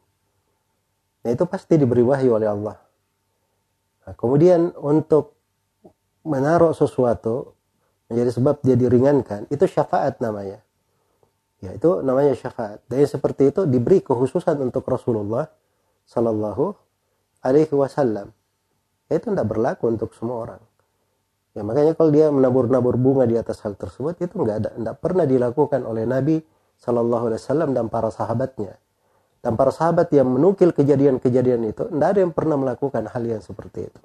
Nah 1.27 1.31
itu 1.35 1.43
pasti 1.51 1.75
diberi 1.75 2.07
wahyu 2.07 2.39
oleh 2.39 2.47
Allah. 2.47 2.79
Nah, 4.07 4.15
kemudian 4.15 4.71
untuk 4.79 5.35
menaruh 6.23 6.71
sesuatu 6.71 7.59
menjadi 8.07 8.31
sebab 8.31 8.63
dia 8.63 8.79
diringankan, 8.79 9.51
itu 9.51 9.67
syafaat 9.67 10.23
namanya. 10.23 10.63
Ya, 11.59 11.75
itu 11.75 11.99
namanya 12.03 12.39
syafaat. 12.39 12.83
Dan 12.87 13.07
seperti 13.11 13.51
itu 13.51 13.67
diberi 13.67 13.99
kekhususan 14.03 14.55
untuk 14.63 14.87
Rasulullah 14.87 15.51
Sallallahu 16.07 16.75
Alaihi 17.43 17.75
Wasallam. 17.75 18.31
Ya, 19.13 19.21
itu 19.21 19.29
tidak 19.29 19.45
berlaku 19.45 19.93
untuk 19.93 20.17
semua 20.17 20.49
orang. 20.49 20.63
Ya, 21.53 21.61
makanya 21.61 21.93
kalau 21.93 22.09
dia 22.09 22.33
menabur-nabur 22.33 22.97
bunga 22.97 23.29
di 23.29 23.37
atas 23.37 23.61
hal 23.61 23.77
tersebut 23.77 24.17
itu 24.25 24.33
nggak 24.33 24.57
ada, 24.57 24.71
tidak 24.73 24.97
pernah 25.05 25.29
dilakukan 25.29 25.85
oleh 25.85 26.09
Nabi 26.09 26.41
Sallallahu 26.81 27.29
Alaihi 27.29 27.41
Wasallam 27.45 27.77
dan 27.77 27.93
para 27.93 28.09
sahabatnya. 28.09 28.81
Dan 29.45 29.61
para 29.61 29.69
sahabat 29.69 30.09
yang 30.17 30.33
menukil 30.33 30.73
kejadian-kejadian 30.73 31.61
itu, 31.69 31.93
tidak 31.93 32.09
ada 32.09 32.19
yang 32.25 32.33
pernah 32.33 32.57
melakukan 32.57 33.05
hal 33.05 33.21
yang 33.21 33.45
seperti 33.45 33.85
itu. 33.85 34.01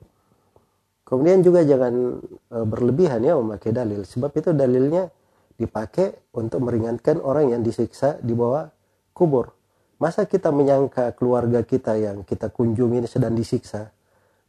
Kemudian 1.08 1.40
juga 1.40 1.64
jangan 1.64 2.20
e, 2.52 2.58
berlebihan 2.68 3.24
ya 3.24 3.40
memakai 3.40 3.72
dalil. 3.72 4.04
Sebab 4.04 4.28
itu 4.36 4.52
dalilnya 4.52 5.08
dipakai 5.56 6.36
untuk 6.36 6.68
meringankan 6.68 7.24
orang 7.24 7.56
yang 7.56 7.64
disiksa 7.64 8.20
di 8.20 8.36
bawah 8.36 8.68
kubur. 9.16 9.56
Masa 10.04 10.28
kita 10.28 10.52
menyangka 10.52 11.16
keluarga 11.16 11.64
kita 11.64 11.96
yang 11.96 12.28
kita 12.28 12.52
kunjungi 12.52 13.08
sedang 13.08 13.34
disiksa? 13.34 13.97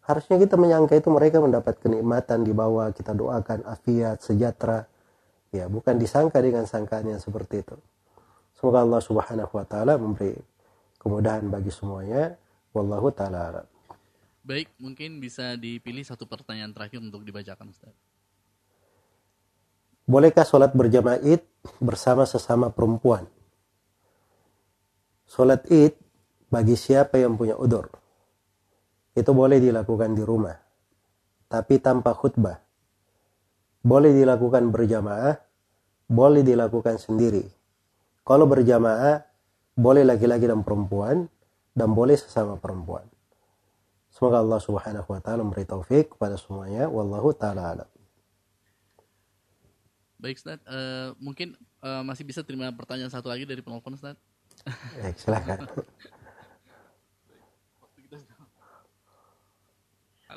Harusnya 0.09 0.41
kita 0.41 0.57
menyangka 0.57 0.97
itu 0.97 1.13
mereka 1.13 1.37
mendapat 1.45 1.77
kenikmatan 1.85 2.41
di 2.41 2.57
bawah, 2.57 2.89
kita 2.97 3.13
doakan 3.13 3.61
afiat, 3.69 4.25
sejahtera. 4.25 4.89
Ya, 5.53 5.69
bukan 5.69 6.01
disangka 6.01 6.41
dengan 6.41 6.65
sangkaan 6.65 7.13
yang 7.13 7.21
seperti 7.21 7.61
itu. 7.61 7.77
Semoga 8.57 8.89
Allah 8.89 9.05
Subhanahu 9.05 9.53
wa 9.53 9.69
taala 9.69 10.01
memberi 10.01 10.33
kemudahan 10.97 11.45
bagi 11.53 11.69
semuanya. 11.69 12.41
Wallahu 12.73 13.13
taala 13.13 13.69
Baik, 14.49 14.73
mungkin 14.81 15.21
bisa 15.21 15.61
dipilih 15.61 16.09
satu 16.09 16.25
pertanyaan 16.25 16.73
terakhir 16.73 17.05
untuk 17.05 17.21
dibacakan 17.21 17.69
Ustaz. 17.69 17.93
Bolehkah 20.09 20.49
sholat 20.49 20.73
berjamaah 20.73 21.21
id 21.21 21.45
bersama 21.85 22.25
sesama 22.25 22.73
perempuan? 22.73 23.29
Sholat 25.29 25.69
id 25.69 25.93
bagi 26.49 26.81
siapa 26.81 27.21
yang 27.21 27.37
punya 27.37 27.61
udur. 27.61 27.93
Itu 29.19 29.35
boleh 29.35 29.59
dilakukan 29.59 30.15
di 30.15 30.23
rumah. 30.23 30.55
Tapi 31.51 31.83
tanpa 31.83 32.15
khutbah. 32.15 32.63
Boleh 33.83 34.15
dilakukan 34.15 34.71
berjamaah. 34.71 35.43
Boleh 36.07 36.47
dilakukan 36.47 37.03
sendiri. 37.03 37.43
Kalau 38.23 38.47
berjamaah 38.47 39.27
boleh 39.75 40.07
laki-laki 40.07 40.47
dan 40.47 40.63
perempuan 40.63 41.27
dan 41.75 41.95
boleh 41.95 42.15
sesama 42.15 42.55
perempuan. 42.59 43.07
Semoga 44.11 44.43
Allah 44.43 44.59
Subhanahu 44.59 45.07
wa 45.07 45.21
taala 45.23 45.47
memberi 45.47 45.63
taufik 45.63 46.19
kepada 46.19 46.35
semuanya 46.35 46.91
wallahu 46.91 47.31
taala 47.31 47.75
alam. 47.75 47.89
Baik 50.19 50.43
Ustaz, 50.43 50.59
uh, 50.67 51.15
mungkin 51.23 51.55
uh, 51.79 52.03
masih 52.03 52.27
bisa 52.27 52.43
terima 52.43 52.75
pertanyaan 52.75 53.15
satu 53.15 53.31
lagi 53.31 53.47
dari 53.47 53.63
penelpon 53.63 53.95
Ustaz. 53.95 54.19
Baik, 54.99 55.15
silakan. 55.23 55.71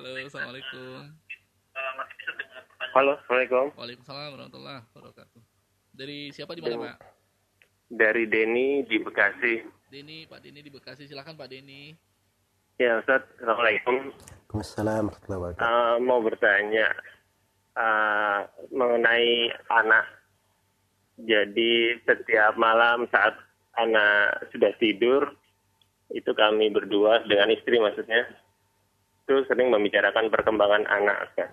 Halo, 0.01 0.17
Assalamualaikum. 0.17 0.97
Halo, 2.97 3.11
Assalamualaikum. 3.21 3.65
Waalaikumsalam 3.77 4.33
warahmatullahi 4.33 4.81
wabarakatuh. 4.97 5.41
Dari 5.93 6.33
siapa 6.33 6.57
di 6.57 6.65
mana, 6.65 6.97
Pak? 6.97 7.05
Dari 7.85 8.25
Denny 8.25 8.81
di 8.89 8.97
Bekasi. 8.97 9.61
Denny, 9.93 10.25
Pak 10.25 10.41
Denny 10.41 10.65
di 10.65 10.73
Bekasi. 10.73 11.05
Silakan 11.05 11.37
Pak 11.37 11.53
Denny. 11.53 11.93
Ya 12.81 12.97
Ustaz, 12.97 13.29
Assalamualaikum. 13.37 14.09
Waalaikumsalam 14.49 15.05
warahmatullahi 15.05 15.41
wabarakatuh. 15.53 15.69
Uh, 15.69 15.95
mau 16.01 16.19
bertanya 16.25 16.87
uh, 17.77 18.39
mengenai 18.73 19.53
anak. 19.69 20.05
Jadi 21.21 22.01
setiap 22.09 22.57
malam 22.57 23.05
saat 23.13 23.37
anak 23.77 24.49
sudah 24.49 24.73
tidur, 24.81 25.29
itu 26.09 26.33
kami 26.33 26.73
berdua 26.73 27.21
dengan 27.29 27.53
istri 27.53 27.77
maksudnya, 27.77 28.25
itu 29.23 29.45
sering 29.47 29.69
membicarakan 29.69 30.27
perkembangan 30.33 30.85
anak. 30.89 31.31
Ustaz. 31.31 31.51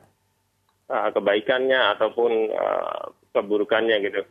Uh, 0.88 1.12
kebaikannya 1.12 1.76
ataupun 1.96 2.32
uh, 2.52 3.12
keburukannya 3.36 3.96
gitu. 4.08 4.24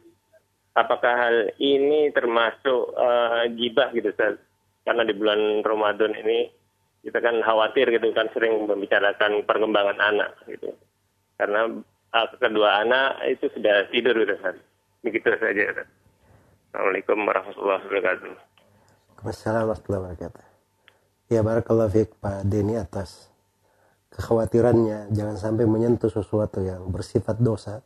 Apakah 0.74 1.14
hal 1.14 1.38
ini 1.62 2.10
termasuk 2.14 2.98
uh, 2.98 3.46
gibah 3.54 3.94
gitu 3.94 4.10
Ustaz? 4.10 4.42
Karena 4.82 5.06
di 5.06 5.14
bulan 5.14 5.62
Ramadan 5.62 6.18
ini 6.18 6.50
kita 7.08 7.24
kan 7.24 7.40
khawatir 7.40 7.88
gitu 7.88 8.12
kan 8.12 8.28
sering 8.36 8.68
membicarakan 8.68 9.46
perkembangan 9.48 9.96
anak 10.02 10.36
gitu 10.50 10.76
karena 11.38 11.70
uh, 12.12 12.28
kedua 12.36 12.84
anak 12.84 13.22
itu 13.30 13.48
sudah 13.54 13.88
tidur 13.94 14.18
gitu 14.18 14.36
kan 14.42 14.60
begitu 15.06 15.30
saja 15.38 15.62
Ustaz. 15.72 15.88
Assalamualaikum 16.68 17.18
warahmatullahi 17.24 17.82
wabarakatuh 17.88 18.28
Waalaikumsalam 19.24 19.64
warahmatullahi 19.72 20.04
wabarakatuh. 20.04 20.47
Ya 21.28 21.44
barakallahu 21.44 21.92
fiik 21.92 22.16
Pak 22.24 22.48
Denny 22.48 22.80
atas 22.80 23.28
kekhawatirannya 24.16 25.12
jangan 25.12 25.36
sampai 25.36 25.68
menyentuh 25.68 26.08
sesuatu 26.08 26.64
yang 26.64 26.88
bersifat 26.88 27.38
dosa. 27.44 27.84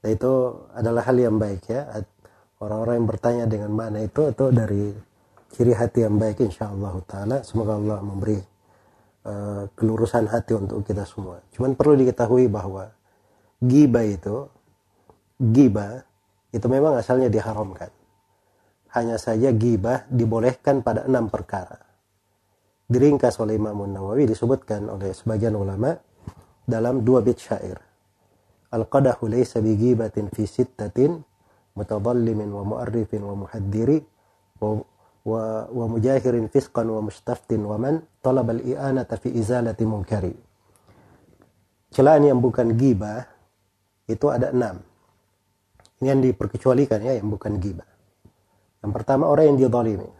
Nah, 0.00 0.08
itu 0.08 0.32
adalah 0.70 1.02
hal 1.04 1.16
yang 1.18 1.36
baik 1.36 1.66
ya. 1.66 1.90
Orang-orang 2.62 3.02
yang 3.02 3.08
bertanya 3.10 3.44
dengan 3.50 3.74
mana 3.74 4.06
itu 4.06 4.30
itu 4.30 4.44
dari 4.54 4.94
ciri 5.50 5.74
hati 5.74 6.06
yang 6.06 6.16
baik 6.16 6.46
insya 6.46 6.70
Allah 6.70 6.94
taala. 7.04 7.36
Semoga 7.42 7.74
Allah 7.74 7.98
memberi 8.00 8.38
uh, 9.26 9.66
kelurusan 9.74 10.30
hati 10.30 10.54
untuk 10.54 10.86
kita 10.86 11.02
semua. 11.04 11.42
Cuman 11.52 11.74
perlu 11.74 11.98
diketahui 11.98 12.46
bahwa 12.46 12.88
giba 13.58 14.06
itu 14.06 14.46
giba 15.42 16.06
itu 16.54 16.66
memang 16.70 16.96
asalnya 17.02 17.26
diharamkan. 17.26 17.90
Hanya 18.94 19.18
saja 19.18 19.50
gibah 19.50 20.06
dibolehkan 20.06 20.86
pada 20.86 21.02
enam 21.04 21.26
perkara. 21.26 21.93
Diringkas 22.94 23.42
oleh 23.42 23.58
Imam 23.58 23.74
Nawawi 23.90 24.30
disebutkan 24.30 24.86
oleh 24.86 25.10
sebagian 25.10 25.58
ulama 25.58 25.98
dalam 26.62 27.02
dua 27.02 27.26
bait 27.26 27.34
syair. 27.34 27.74
Al-qadahu 28.70 29.26
laysa 29.26 29.58
bi 29.58 29.74
gibatin 29.74 30.30
fi 30.30 30.46
sittatin 30.46 31.18
mutadallimin 31.74 32.54
wa 32.54 32.62
mu'arrifin 32.62 33.26
wa 33.26 33.34
muhaddiri 33.34 33.98
wa, 34.62 34.78
wa, 35.26 35.42
wa 35.66 35.84
mujahirin 35.90 36.46
fisqan 36.46 36.86
wa 36.86 37.02
mustaftin 37.02 37.66
wa 37.66 37.74
man 37.82 37.98
talaba 38.22 38.54
al-i'anata 38.54 39.18
fi 39.18 39.34
izalati 39.34 39.82
munkari. 39.82 40.34
Celaan 41.90 42.30
yang 42.30 42.38
bukan 42.38 42.78
gibah 42.78 43.26
itu 44.06 44.26
ada 44.30 44.54
enam. 44.54 44.78
Ini 45.98 46.14
yang 46.14 46.22
diperkecualikan 46.22 47.02
ya 47.02 47.18
yang 47.18 47.26
bukan 47.26 47.58
gibah. 47.58 47.90
Yang 48.86 48.92
pertama 49.02 49.26
orang 49.26 49.50
yang 49.50 49.66
didolimi. 49.66 50.10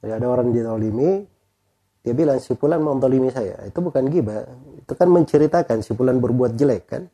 Jadi 0.00 0.12
ada 0.16 0.26
orang 0.32 0.48
didolimi, 0.56 1.28
dia 2.10 2.26
bilang 2.26 2.42
si 2.42 2.58
Fulan 2.58 2.82
mendolimi 2.82 3.30
saya. 3.30 3.62
Itu 3.62 3.78
bukan 3.86 4.10
gibah. 4.10 4.42
Itu 4.82 4.98
kan 4.98 5.06
menceritakan 5.14 5.86
si 5.86 5.94
Fulan 5.94 6.18
berbuat 6.18 6.58
jelek 6.58 6.82
kan. 6.90 7.06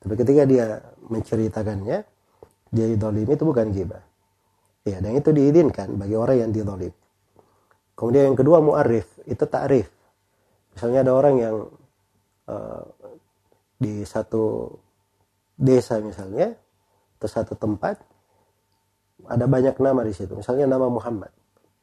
Tapi 0.00 0.16
ketika 0.16 0.48
dia 0.48 0.80
menceritakannya, 1.12 1.98
dia 2.72 2.86
didolimi 2.88 3.36
itu 3.36 3.44
bukan 3.44 3.68
gibah. 3.68 4.00
Ya, 4.88 4.96
dan 5.04 5.12
itu 5.12 5.28
diizinkan 5.28 5.92
bagi 6.00 6.16
orang 6.16 6.48
yang 6.48 6.50
didolim. 6.56 6.88
Kemudian 7.92 8.32
yang 8.32 8.38
kedua 8.40 8.64
mu'arif, 8.64 9.20
itu 9.28 9.44
ta'rif. 9.44 9.92
Misalnya 10.72 11.04
ada 11.04 11.12
orang 11.12 11.34
yang 11.36 11.56
uh, 12.48 12.82
di 13.76 14.08
satu 14.08 14.72
desa 15.52 16.00
misalnya, 16.00 16.56
atau 17.20 17.28
satu 17.28 17.52
tempat, 17.60 18.00
ada 19.28 19.44
banyak 19.44 19.76
nama 19.76 20.00
di 20.00 20.16
situ. 20.16 20.32
Misalnya 20.32 20.64
nama 20.64 20.88
Muhammad. 20.88 21.28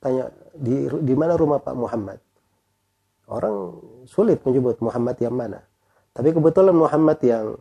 Tanya, 0.02 0.34
di, 0.58 0.90
di 0.90 1.14
mana 1.14 1.38
rumah 1.38 1.62
Pak 1.62 1.78
Muhammad? 1.78 2.18
Orang 3.28 3.84
sulit 4.08 4.40
menyebut 4.48 4.80
Muhammad 4.80 5.20
yang 5.20 5.36
mana. 5.36 5.60
Tapi 6.16 6.32
kebetulan 6.32 6.74
Muhammad 6.74 7.20
yang 7.22 7.60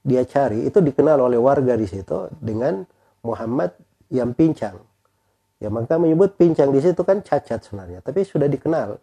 dia 0.00 0.24
cari 0.24 0.64
itu 0.64 0.80
dikenal 0.80 1.20
oleh 1.20 1.36
warga 1.36 1.76
di 1.76 1.84
situ 1.84 2.30
dengan 2.40 2.86
Muhammad 3.20 3.76
yang 4.08 4.32
pincang. 4.32 4.80
Ya 5.60 5.68
maka 5.68 6.00
menyebut 6.00 6.40
pincang 6.40 6.72
di 6.72 6.80
situ 6.80 7.04
kan 7.04 7.20
cacat 7.20 7.60
sebenarnya, 7.60 8.00
tapi 8.00 8.24
sudah 8.24 8.48
dikenal. 8.48 8.96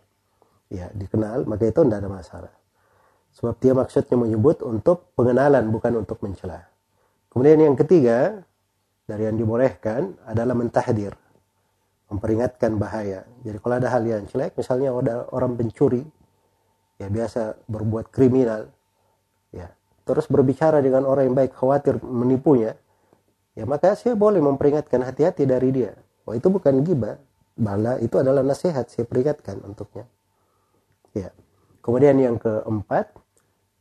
Ya, 0.67 0.91
dikenal, 0.91 1.47
maka 1.47 1.69
itu 1.69 1.79
tidak 1.79 2.03
ada 2.03 2.11
masalah. 2.11 2.53
Sebab 3.37 3.55
dia 3.61 3.71
maksudnya 3.71 4.17
menyebut 4.19 4.59
untuk 4.65 5.13
pengenalan 5.15 5.69
bukan 5.71 6.03
untuk 6.03 6.19
mencela. 6.25 6.67
Kemudian 7.31 7.61
yang 7.61 7.77
ketiga, 7.77 8.41
dari 9.07 9.29
yang 9.29 9.37
dibolehkan 9.39 10.17
adalah 10.27 10.57
mentahdir. 10.57 11.15
Memperingatkan 12.07 12.79
bahaya. 12.79 13.27
Jadi 13.43 13.57
kalau 13.59 13.75
ada 13.77 13.91
hal 13.91 14.03
yang 14.07 14.23
jelek, 14.27 14.55
misalnya 14.55 14.95
ada 14.95 15.27
orang 15.35 15.59
pencuri, 15.59 16.07
ya 16.95 17.11
biasa 17.11 17.67
berbuat 17.67 18.09
kriminal, 18.09 18.71
ya 19.51 19.67
terus 20.07 20.31
berbicara 20.31 20.79
dengan 20.79 21.03
orang 21.03 21.27
yang 21.27 21.35
baik 21.35 21.51
khawatir 21.51 21.99
menipunya, 21.99 22.79
ya 23.59 23.67
maka 23.67 23.93
saya 23.99 24.15
boleh 24.15 24.39
memperingatkan 24.39 25.03
hati-hati 25.03 25.43
dari 25.43 25.69
dia. 25.75 25.93
Oh 26.23 26.31
itu 26.31 26.47
bukan 26.47 26.79
gibah, 26.83 27.19
bala 27.59 27.99
itu 27.99 28.15
adalah 28.21 28.45
nasihat 28.45 28.87
saya 28.87 29.03
peringatkan 29.03 29.59
untuknya. 29.65 30.07
Ya. 31.11 31.33
Kemudian 31.81 32.19
yang 32.19 32.35
keempat 32.37 33.15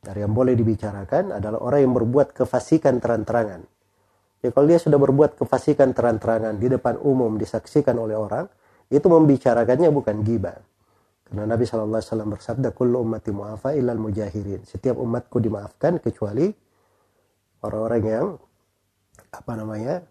dari 0.00 0.22
yang 0.22 0.30
boleh 0.30 0.54
dibicarakan 0.54 1.34
adalah 1.34 1.58
orang 1.58 1.90
yang 1.90 1.94
berbuat 1.94 2.32
kefasikan 2.32 3.02
terang-terangan. 3.02 3.66
Ya 4.46 4.54
kalau 4.54 4.70
dia 4.70 4.78
sudah 4.78 4.94
berbuat 4.94 5.42
kefasikan 5.42 5.90
terang-terangan 5.90 6.54
di 6.54 6.70
depan 6.70 7.02
umum 7.02 7.34
disaksikan 7.34 7.98
oleh 7.98 8.14
orang, 8.14 8.46
itu 8.86 9.02
membicarakannya 9.02 9.90
bukan 9.90 10.22
gibah. 10.22 10.54
Karena 11.26 11.42
Nabi 11.50 11.66
SAW 11.66 11.98
bersabda, 12.38 12.70
Kullu 12.70 13.02
ummati 13.02 13.34
mu'afa 13.34 13.74
illal 13.74 13.98
mujahirin. 13.98 14.62
Setiap 14.62 14.94
umatku 15.02 15.42
dimaafkan 15.42 15.98
kecuali 15.98 16.46
orang-orang 17.66 18.02
yang 18.06 18.26
apa 19.34 19.52
namanya 19.58 20.06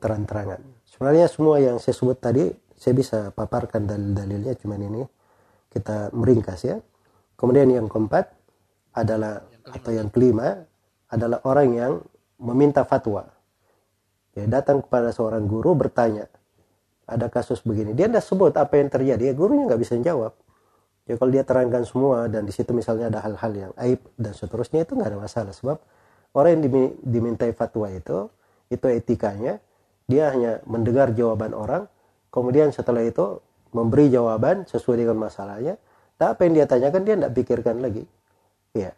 terang-terangan. 0.00 0.64
Sebenarnya 0.88 1.28
semua 1.28 1.60
yang 1.60 1.76
saya 1.76 1.92
sebut 1.92 2.16
tadi 2.16 2.48
saya 2.72 2.96
bisa 2.96 3.28
paparkan 3.36 3.84
dalil-dalilnya, 3.84 4.56
cuman 4.56 4.80
ini 4.80 5.02
kita 5.68 6.16
meringkas 6.16 6.60
ya. 6.64 6.80
Kemudian 7.36 7.68
yang 7.68 7.92
keempat 7.92 8.32
adalah 8.96 9.44
atau 9.68 9.92
yang 9.92 10.08
kelima 10.08 10.64
adalah 11.12 11.44
orang 11.44 11.68
yang 11.76 11.92
meminta 12.40 12.80
fatwa. 12.88 13.35
Ya, 14.36 14.44
datang 14.44 14.84
kepada 14.84 15.16
seorang 15.16 15.48
guru 15.48 15.72
bertanya, 15.72 16.28
ada 17.08 17.32
kasus 17.32 17.64
begini. 17.64 17.96
Dia 17.96 18.04
tidak 18.12 18.20
sebut 18.20 18.52
apa 18.52 18.76
yang 18.76 18.92
terjadi, 18.92 19.32
ya, 19.32 19.34
gurunya 19.34 19.64
nggak 19.64 19.80
bisa 19.80 19.96
jawab. 19.96 20.36
Ya 21.06 21.14
kalau 21.14 21.30
dia 21.30 21.46
terangkan 21.46 21.86
semua 21.86 22.26
dan 22.26 22.42
di 22.42 22.50
situ 22.50 22.74
misalnya 22.74 23.06
ada 23.06 23.22
hal-hal 23.22 23.52
yang 23.54 23.72
aib 23.78 24.02
dan 24.18 24.34
seterusnya 24.34 24.82
itu 24.82 24.98
nggak 24.98 25.14
ada 25.14 25.18
masalah. 25.22 25.54
Sebab 25.54 25.78
orang 26.34 26.58
yang 26.58 26.62
dimintai 26.98 27.54
fatwa 27.54 27.86
itu 27.94 28.26
itu 28.74 28.86
etikanya 28.90 29.62
dia 30.10 30.34
hanya 30.34 30.58
mendengar 30.66 31.14
jawaban 31.14 31.54
orang 31.54 31.86
kemudian 32.34 32.74
setelah 32.74 33.06
itu 33.06 33.38
memberi 33.70 34.10
jawaban 34.10 34.66
sesuai 34.66 35.06
dengan 35.06 35.22
masalahnya 35.22 35.78
dan 36.18 36.34
apa 36.34 36.42
yang 36.42 36.58
dia 36.58 36.66
tanyakan 36.66 37.02
dia 37.06 37.14
tidak 37.14 37.32
pikirkan 37.38 37.76
lagi. 37.78 38.02
Ya 38.74 38.90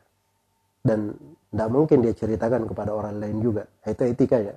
dan 0.80 1.12
tidak 1.53 1.68
mungkin 1.68 2.01
dia 2.01 2.16
ceritakan 2.16 2.64
kepada 2.64 2.97
orang 2.97 3.20
lain 3.20 3.36
juga. 3.45 3.68
Itu 3.84 4.09
etikanya 4.09 4.57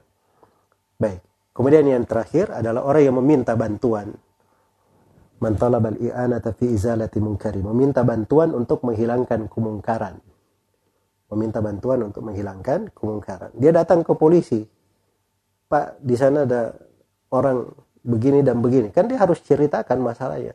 baik 1.01 1.25
kemudian 1.57 1.89
yang 1.89 2.05
terakhir 2.05 2.53
adalah 2.53 2.85
orang 2.85 3.03
yang 3.09 3.17
meminta 3.17 3.57
bantuan 3.57 4.13
Man 5.41 5.57
talabal 5.57 5.97
i'anata 5.97 6.53
fi 6.53 6.69
izalati 6.69 7.17
munkari. 7.17 7.65
Meminta 7.65 8.05
bantuan 8.05 8.53
untuk 8.53 8.85
menghilangkan 8.85 9.49
kemungkaran. 9.49 10.21
Meminta 11.33 11.65
bantuan 11.65 12.05
untuk 12.05 12.21
menghilangkan 12.21 12.93
kemungkaran. 12.93 13.49
Dia 13.57 13.73
datang 13.73 14.05
ke 14.05 14.13
polisi. 14.13 14.61
Pak, 15.65 15.97
di 15.97 16.13
sana 16.13 16.45
ada 16.45 16.77
orang 17.33 17.65
begini 18.05 18.45
dan 18.45 18.61
begini. 18.61 18.93
Kan 18.93 19.09
dia 19.09 19.17
harus 19.17 19.41
ceritakan 19.41 19.97
masalahnya. 20.05 20.53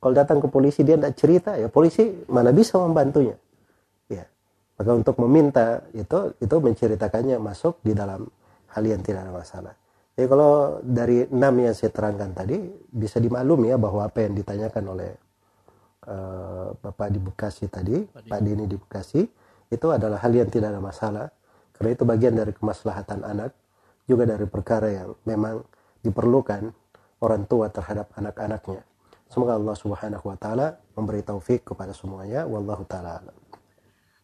Kalau 0.00 0.12
datang 0.12 0.44
ke 0.44 0.52
polisi 0.52 0.84
dia 0.84 1.00
tidak 1.00 1.16
cerita, 1.16 1.56
ya 1.56 1.72
polisi 1.72 2.04
mana 2.28 2.52
bisa 2.52 2.76
membantunya. 2.76 3.40
Ya. 4.12 4.28
Maka 4.76 5.00
untuk 5.00 5.16
meminta 5.24 5.80
itu 5.96 6.36
itu 6.36 6.56
menceritakannya 6.60 7.40
masuk 7.40 7.80
di 7.80 7.96
dalam 7.96 8.28
hal 8.74 8.84
yang 8.86 9.00
tidak 9.02 9.26
ada 9.26 9.32
masalah. 9.34 9.74
Jadi 10.14 10.26
kalau 10.26 10.82
dari 10.84 11.24
enam 11.30 11.54
yang 11.64 11.74
saya 11.74 11.90
terangkan 11.94 12.34
tadi 12.34 12.60
bisa 12.90 13.16
dimaklumi 13.22 13.72
ya 13.72 13.78
bahwa 13.80 14.04
apa 14.04 14.26
yang 14.26 14.36
ditanyakan 14.36 14.84
oleh 14.90 15.10
uh, 16.06 16.76
Bapak 16.76 17.08
di 17.08 17.18
Bekasi 17.22 17.70
tadi, 17.72 18.04
Pak, 18.04 18.28
Pak 18.28 18.40
Dini 18.44 18.64
di 18.68 18.76
Bekasi 18.76 19.22
itu 19.70 19.86
adalah 19.88 20.18
hal 20.20 20.34
yang 20.34 20.50
tidak 20.50 20.74
ada 20.74 20.82
masalah 20.82 21.26
karena 21.72 21.90
itu 21.96 22.04
bagian 22.04 22.34
dari 22.36 22.52
kemaslahatan 22.52 23.24
anak 23.24 23.56
juga 24.04 24.26
dari 24.26 24.44
perkara 24.44 24.90
yang 24.90 25.16
memang 25.24 25.62
diperlukan 26.04 26.68
orang 27.22 27.42
tua 27.46 27.72
terhadap 27.72 28.12
anak-anaknya. 28.18 28.82
Semoga 29.30 29.56
Allah 29.56 29.76
Subhanahu 29.78 30.26
wa 30.26 30.36
taala 30.36 30.74
memberi 30.98 31.22
taufik 31.22 31.62
kepada 31.62 31.94
semuanya. 31.94 32.44
Wallahu 32.50 32.82
taala 32.84 33.22
alam. 33.22 33.49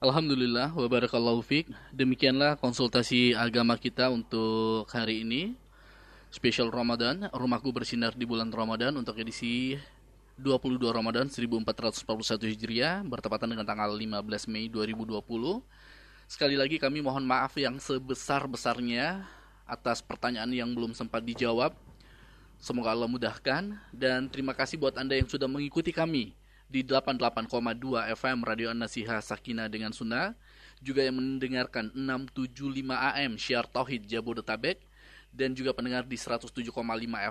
Alhamdulillah 0.07 0.71
wa 0.71 0.87
barakallahu. 0.87 1.43
Demikianlah 1.91 2.55
konsultasi 2.63 3.35
agama 3.35 3.75
kita 3.75 4.07
untuk 4.07 4.87
hari 4.95 5.27
ini. 5.27 5.59
Spesial 6.31 6.71
Ramadan, 6.71 7.27
rumahku 7.35 7.75
bersinar 7.75 8.15
di 8.15 8.23
bulan 8.23 8.55
Ramadan 8.55 8.95
untuk 8.95 9.19
edisi 9.19 9.75
22 10.39 10.79
Ramadan 10.95 11.27
1441 11.27 12.07
Hijriah 12.39 13.03
bertepatan 13.03 13.51
dengan 13.51 13.67
tanggal 13.67 13.91
15 13.91 14.47
Mei 14.47 14.71
2020. 14.71 15.27
Sekali 16.31 16.55
lagi 16.55 16.79
kami 16.79 17.03
mohon 17.03 17.27
maaf 17.27 17.59
yang 17.59 17.75
sebesar-besarnya 17.83 19.27
atas 19.67 20.07
pertanyaan 20.07 20.55
yang 20.55 20.71
belum 20.71 20.95
sempat 20.95 21.27
dijawab. 21.27 21.75
Semoga 22.63 22.95
Allah 22.95 23.11
mudahkan 23.11 23.75
dan 23.91 24.31
terima 24.31 24.55
kasih 24.55 24.79
buat 24.79 24.95
Anda 25.03 25.19
yang 25.19 25.27
sudah 25.27 25.51
mengikuti 25.51 25.91
kami 25.91 26.46
di 26.67 26.83
88,2 26.83 27.47
FM 28.14 28.39
Radio 28.43 28.75
An-Nasiha 28.75 29.23
Sakina 29.23 29.71
dengan 29.71 29.95
Sunnah, 29.95 30.35
juga 30.83 31.07
yang 31.07 31.17
mendengarkan 31.17 31.95
675 31.95 32.93
AM 32.93 33.39
Syiar 33.39 33.67
Tauhid 33.71 34.05
Jabodetabek, 34.11 34.83
dan 35.37 35.53
juga 35.53 35.77
pendengar 35.77 36.09
di 36.09 36.17
107,5 36.17 36.73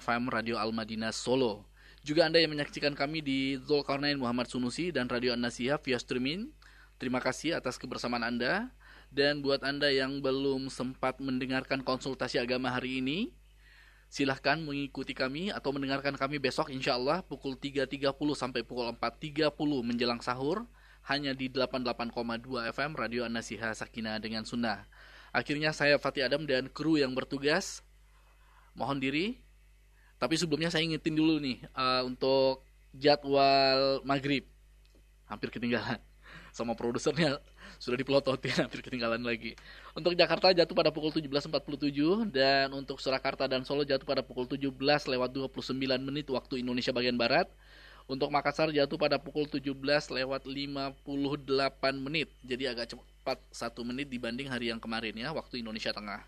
FM 0.02 0.24
Radio 0.30 0.56
Al-Madinah 0.62 1.12
Solo. 1.12 1.66
Juga 2.06 2.30
Anda 2.30 2.38
yang 2.38 2.54
menyaksikan 2.54 2.94
kami 2.94 3.26
di 3.26 3.58
Zulkarnain 3.66 4.14
Muhammad 4.14 4.46
Sunusi 4.46 4.94
dan 4.94 5.10
Radio 5.10 5.34
An-Nasiha 5.34 5.82
via 5.82 5.98
streaming. 5.98 6.54
Terima 7.02 7.18
kasih 7.18 7.58
atas 7.58 7.82
kebersamaan 7.82 8.22
Anda. 8.22 8.70
Dan 9.10 9.42
buat 9.42 9.66
Anda 9.66 9.90
yang 9.90 10.22
belum 10.22 10.70
sempat 10.70 11.18
mendengarkan 11.18 11.82
konsultasi 11.82 12.38
agama 12.38 12.70
hari 12.70 13.02
ini, 13.02 13.34
Silahkan 14.08 14.62
mengikuti 14.62 15.12
kami 15.12 15.52
atau 15.52 15.76
mendengarkan 15.76 16.16
kami 16.16 16.40
besok 16.40 16.72
insya 16.72 16.96
Allah 16.96 17.26
pukul 17.26 17.58
3.30 17.60 18.16
sampai 18.38 18.62
pukul 18.64 18.88
4.30 18.96 19.52
menjelang 19.84 20.22
sahur 20.24 20.64
hanya 21.06 21.38
di 21.38 21.52
88,2 21.52 22.14
FM 22.74 22.92
Radio 22.98 23.22
An-Nasiha 23.30 23.78
Sakina 23.78 24.18
dengan 24.18 24.42
Sunnah. 24.48 24.90
Akhirnya 25.36 25.76
saya 25.76 26.00
Fatih 26.00 26.26
Adam 26.26 26.48
dan 26.48 26.72
kru 26.72 26.98
yang 26.98 27.14
bertugas 27.14 27.86
mohon 28.74 28.98
diri. 28.98 29.44
Tapi 30.16 30.40
sebelumnya 30.40 30.72
saya 30.72 30.88
ingetin 30.88 31.14
dulu 31.14 31.38
nih 31.44 31.60
uh, 31.76 32.08
untuk 32.08 32.64
jadwal 32.96 34.02
maghrib. 34.08 34.48
Hampir 35.28 35.52
ketinggalan 35.52 36.00
sama 36.58 36.74
produsernya 36.74 37.38
sudah 37.78 37.98
dipelototin 38.00 38.56
hampir 38.68 38.80
ketinggalan 38.82 39.22
lagi. 39.22 39.56
Untuk 39.96 40.16
Jakarta 40.16 40.52
jatuh 40.52 40.76
pada 40.76 40.92
pukul 40.92 41.12
17.47 41.16 42.32
dan 42.32 42.72
untuk 42.76 43.00
Surakarta 43.00 43.48
dan 43.48 43.64
Solo 43.64 43.88
jatuh 43.88 44.04
pada 44.04 44.22
pukul 44.26 44.48
17 44.48 44.72
lewat 45.12 45.30
29 45.32 45.76
menit 46.04 46.28
waktu 46.32 46.62
Indonesia 46.64 46.92
bagian 46.92 47.16
Barat. 47.16 47.48
Untuk 48.06 48.30
Makassar 48.30 48.70
jatuh 48.70 49.02
pada 49.02 49.18
pukul 49.18 49.50
17 49.50 49.74
lewat 50.14 50.46
58 50.46 51.02
menit. 51.98 52.30
Jadi 52.46 52.70
agak 52.70 52.94
cepat 52.94 53.42
1 53.50 53.90
menit 53.90 54.08
dibanding 54.14 54.46
hari 54.46 54.70
yang 54.70 54.78
kemarin 54.78 55.18
ya 55.18 55.34
waktu 55.34 55.66
Indonesia 55.66 55.90
Tengah. 55.90 56.22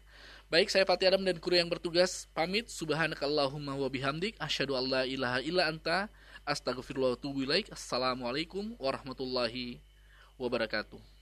Baik, 0.47 0.71
saya 0.71 0.87
Fatih 0.87 1.11
Adam 1.11 1.27
dan 1.27 1.37
kru 1.43 1.59
yang 1.59 1.67
bertugas 1.67 2.25
pamit. 2.31 2.71
Subhanakallahumma 2.71 3.75
wa 3.75 3.91
bihamdik. 3.91 4.39
Asyhadu 4.39 4.79
an 4.79 4.85
la 4.87 5.03
ilaha 5.03 5.43
illa 5.43 5.67
anta. 5.67 6.07
Astagfirullah 6.47 7.19
wa 7.19 7.59
Assalamualaikum 7.75 8.71
warahmatullahi 8.79 9.83
wabarakatuh. 10.39 11.16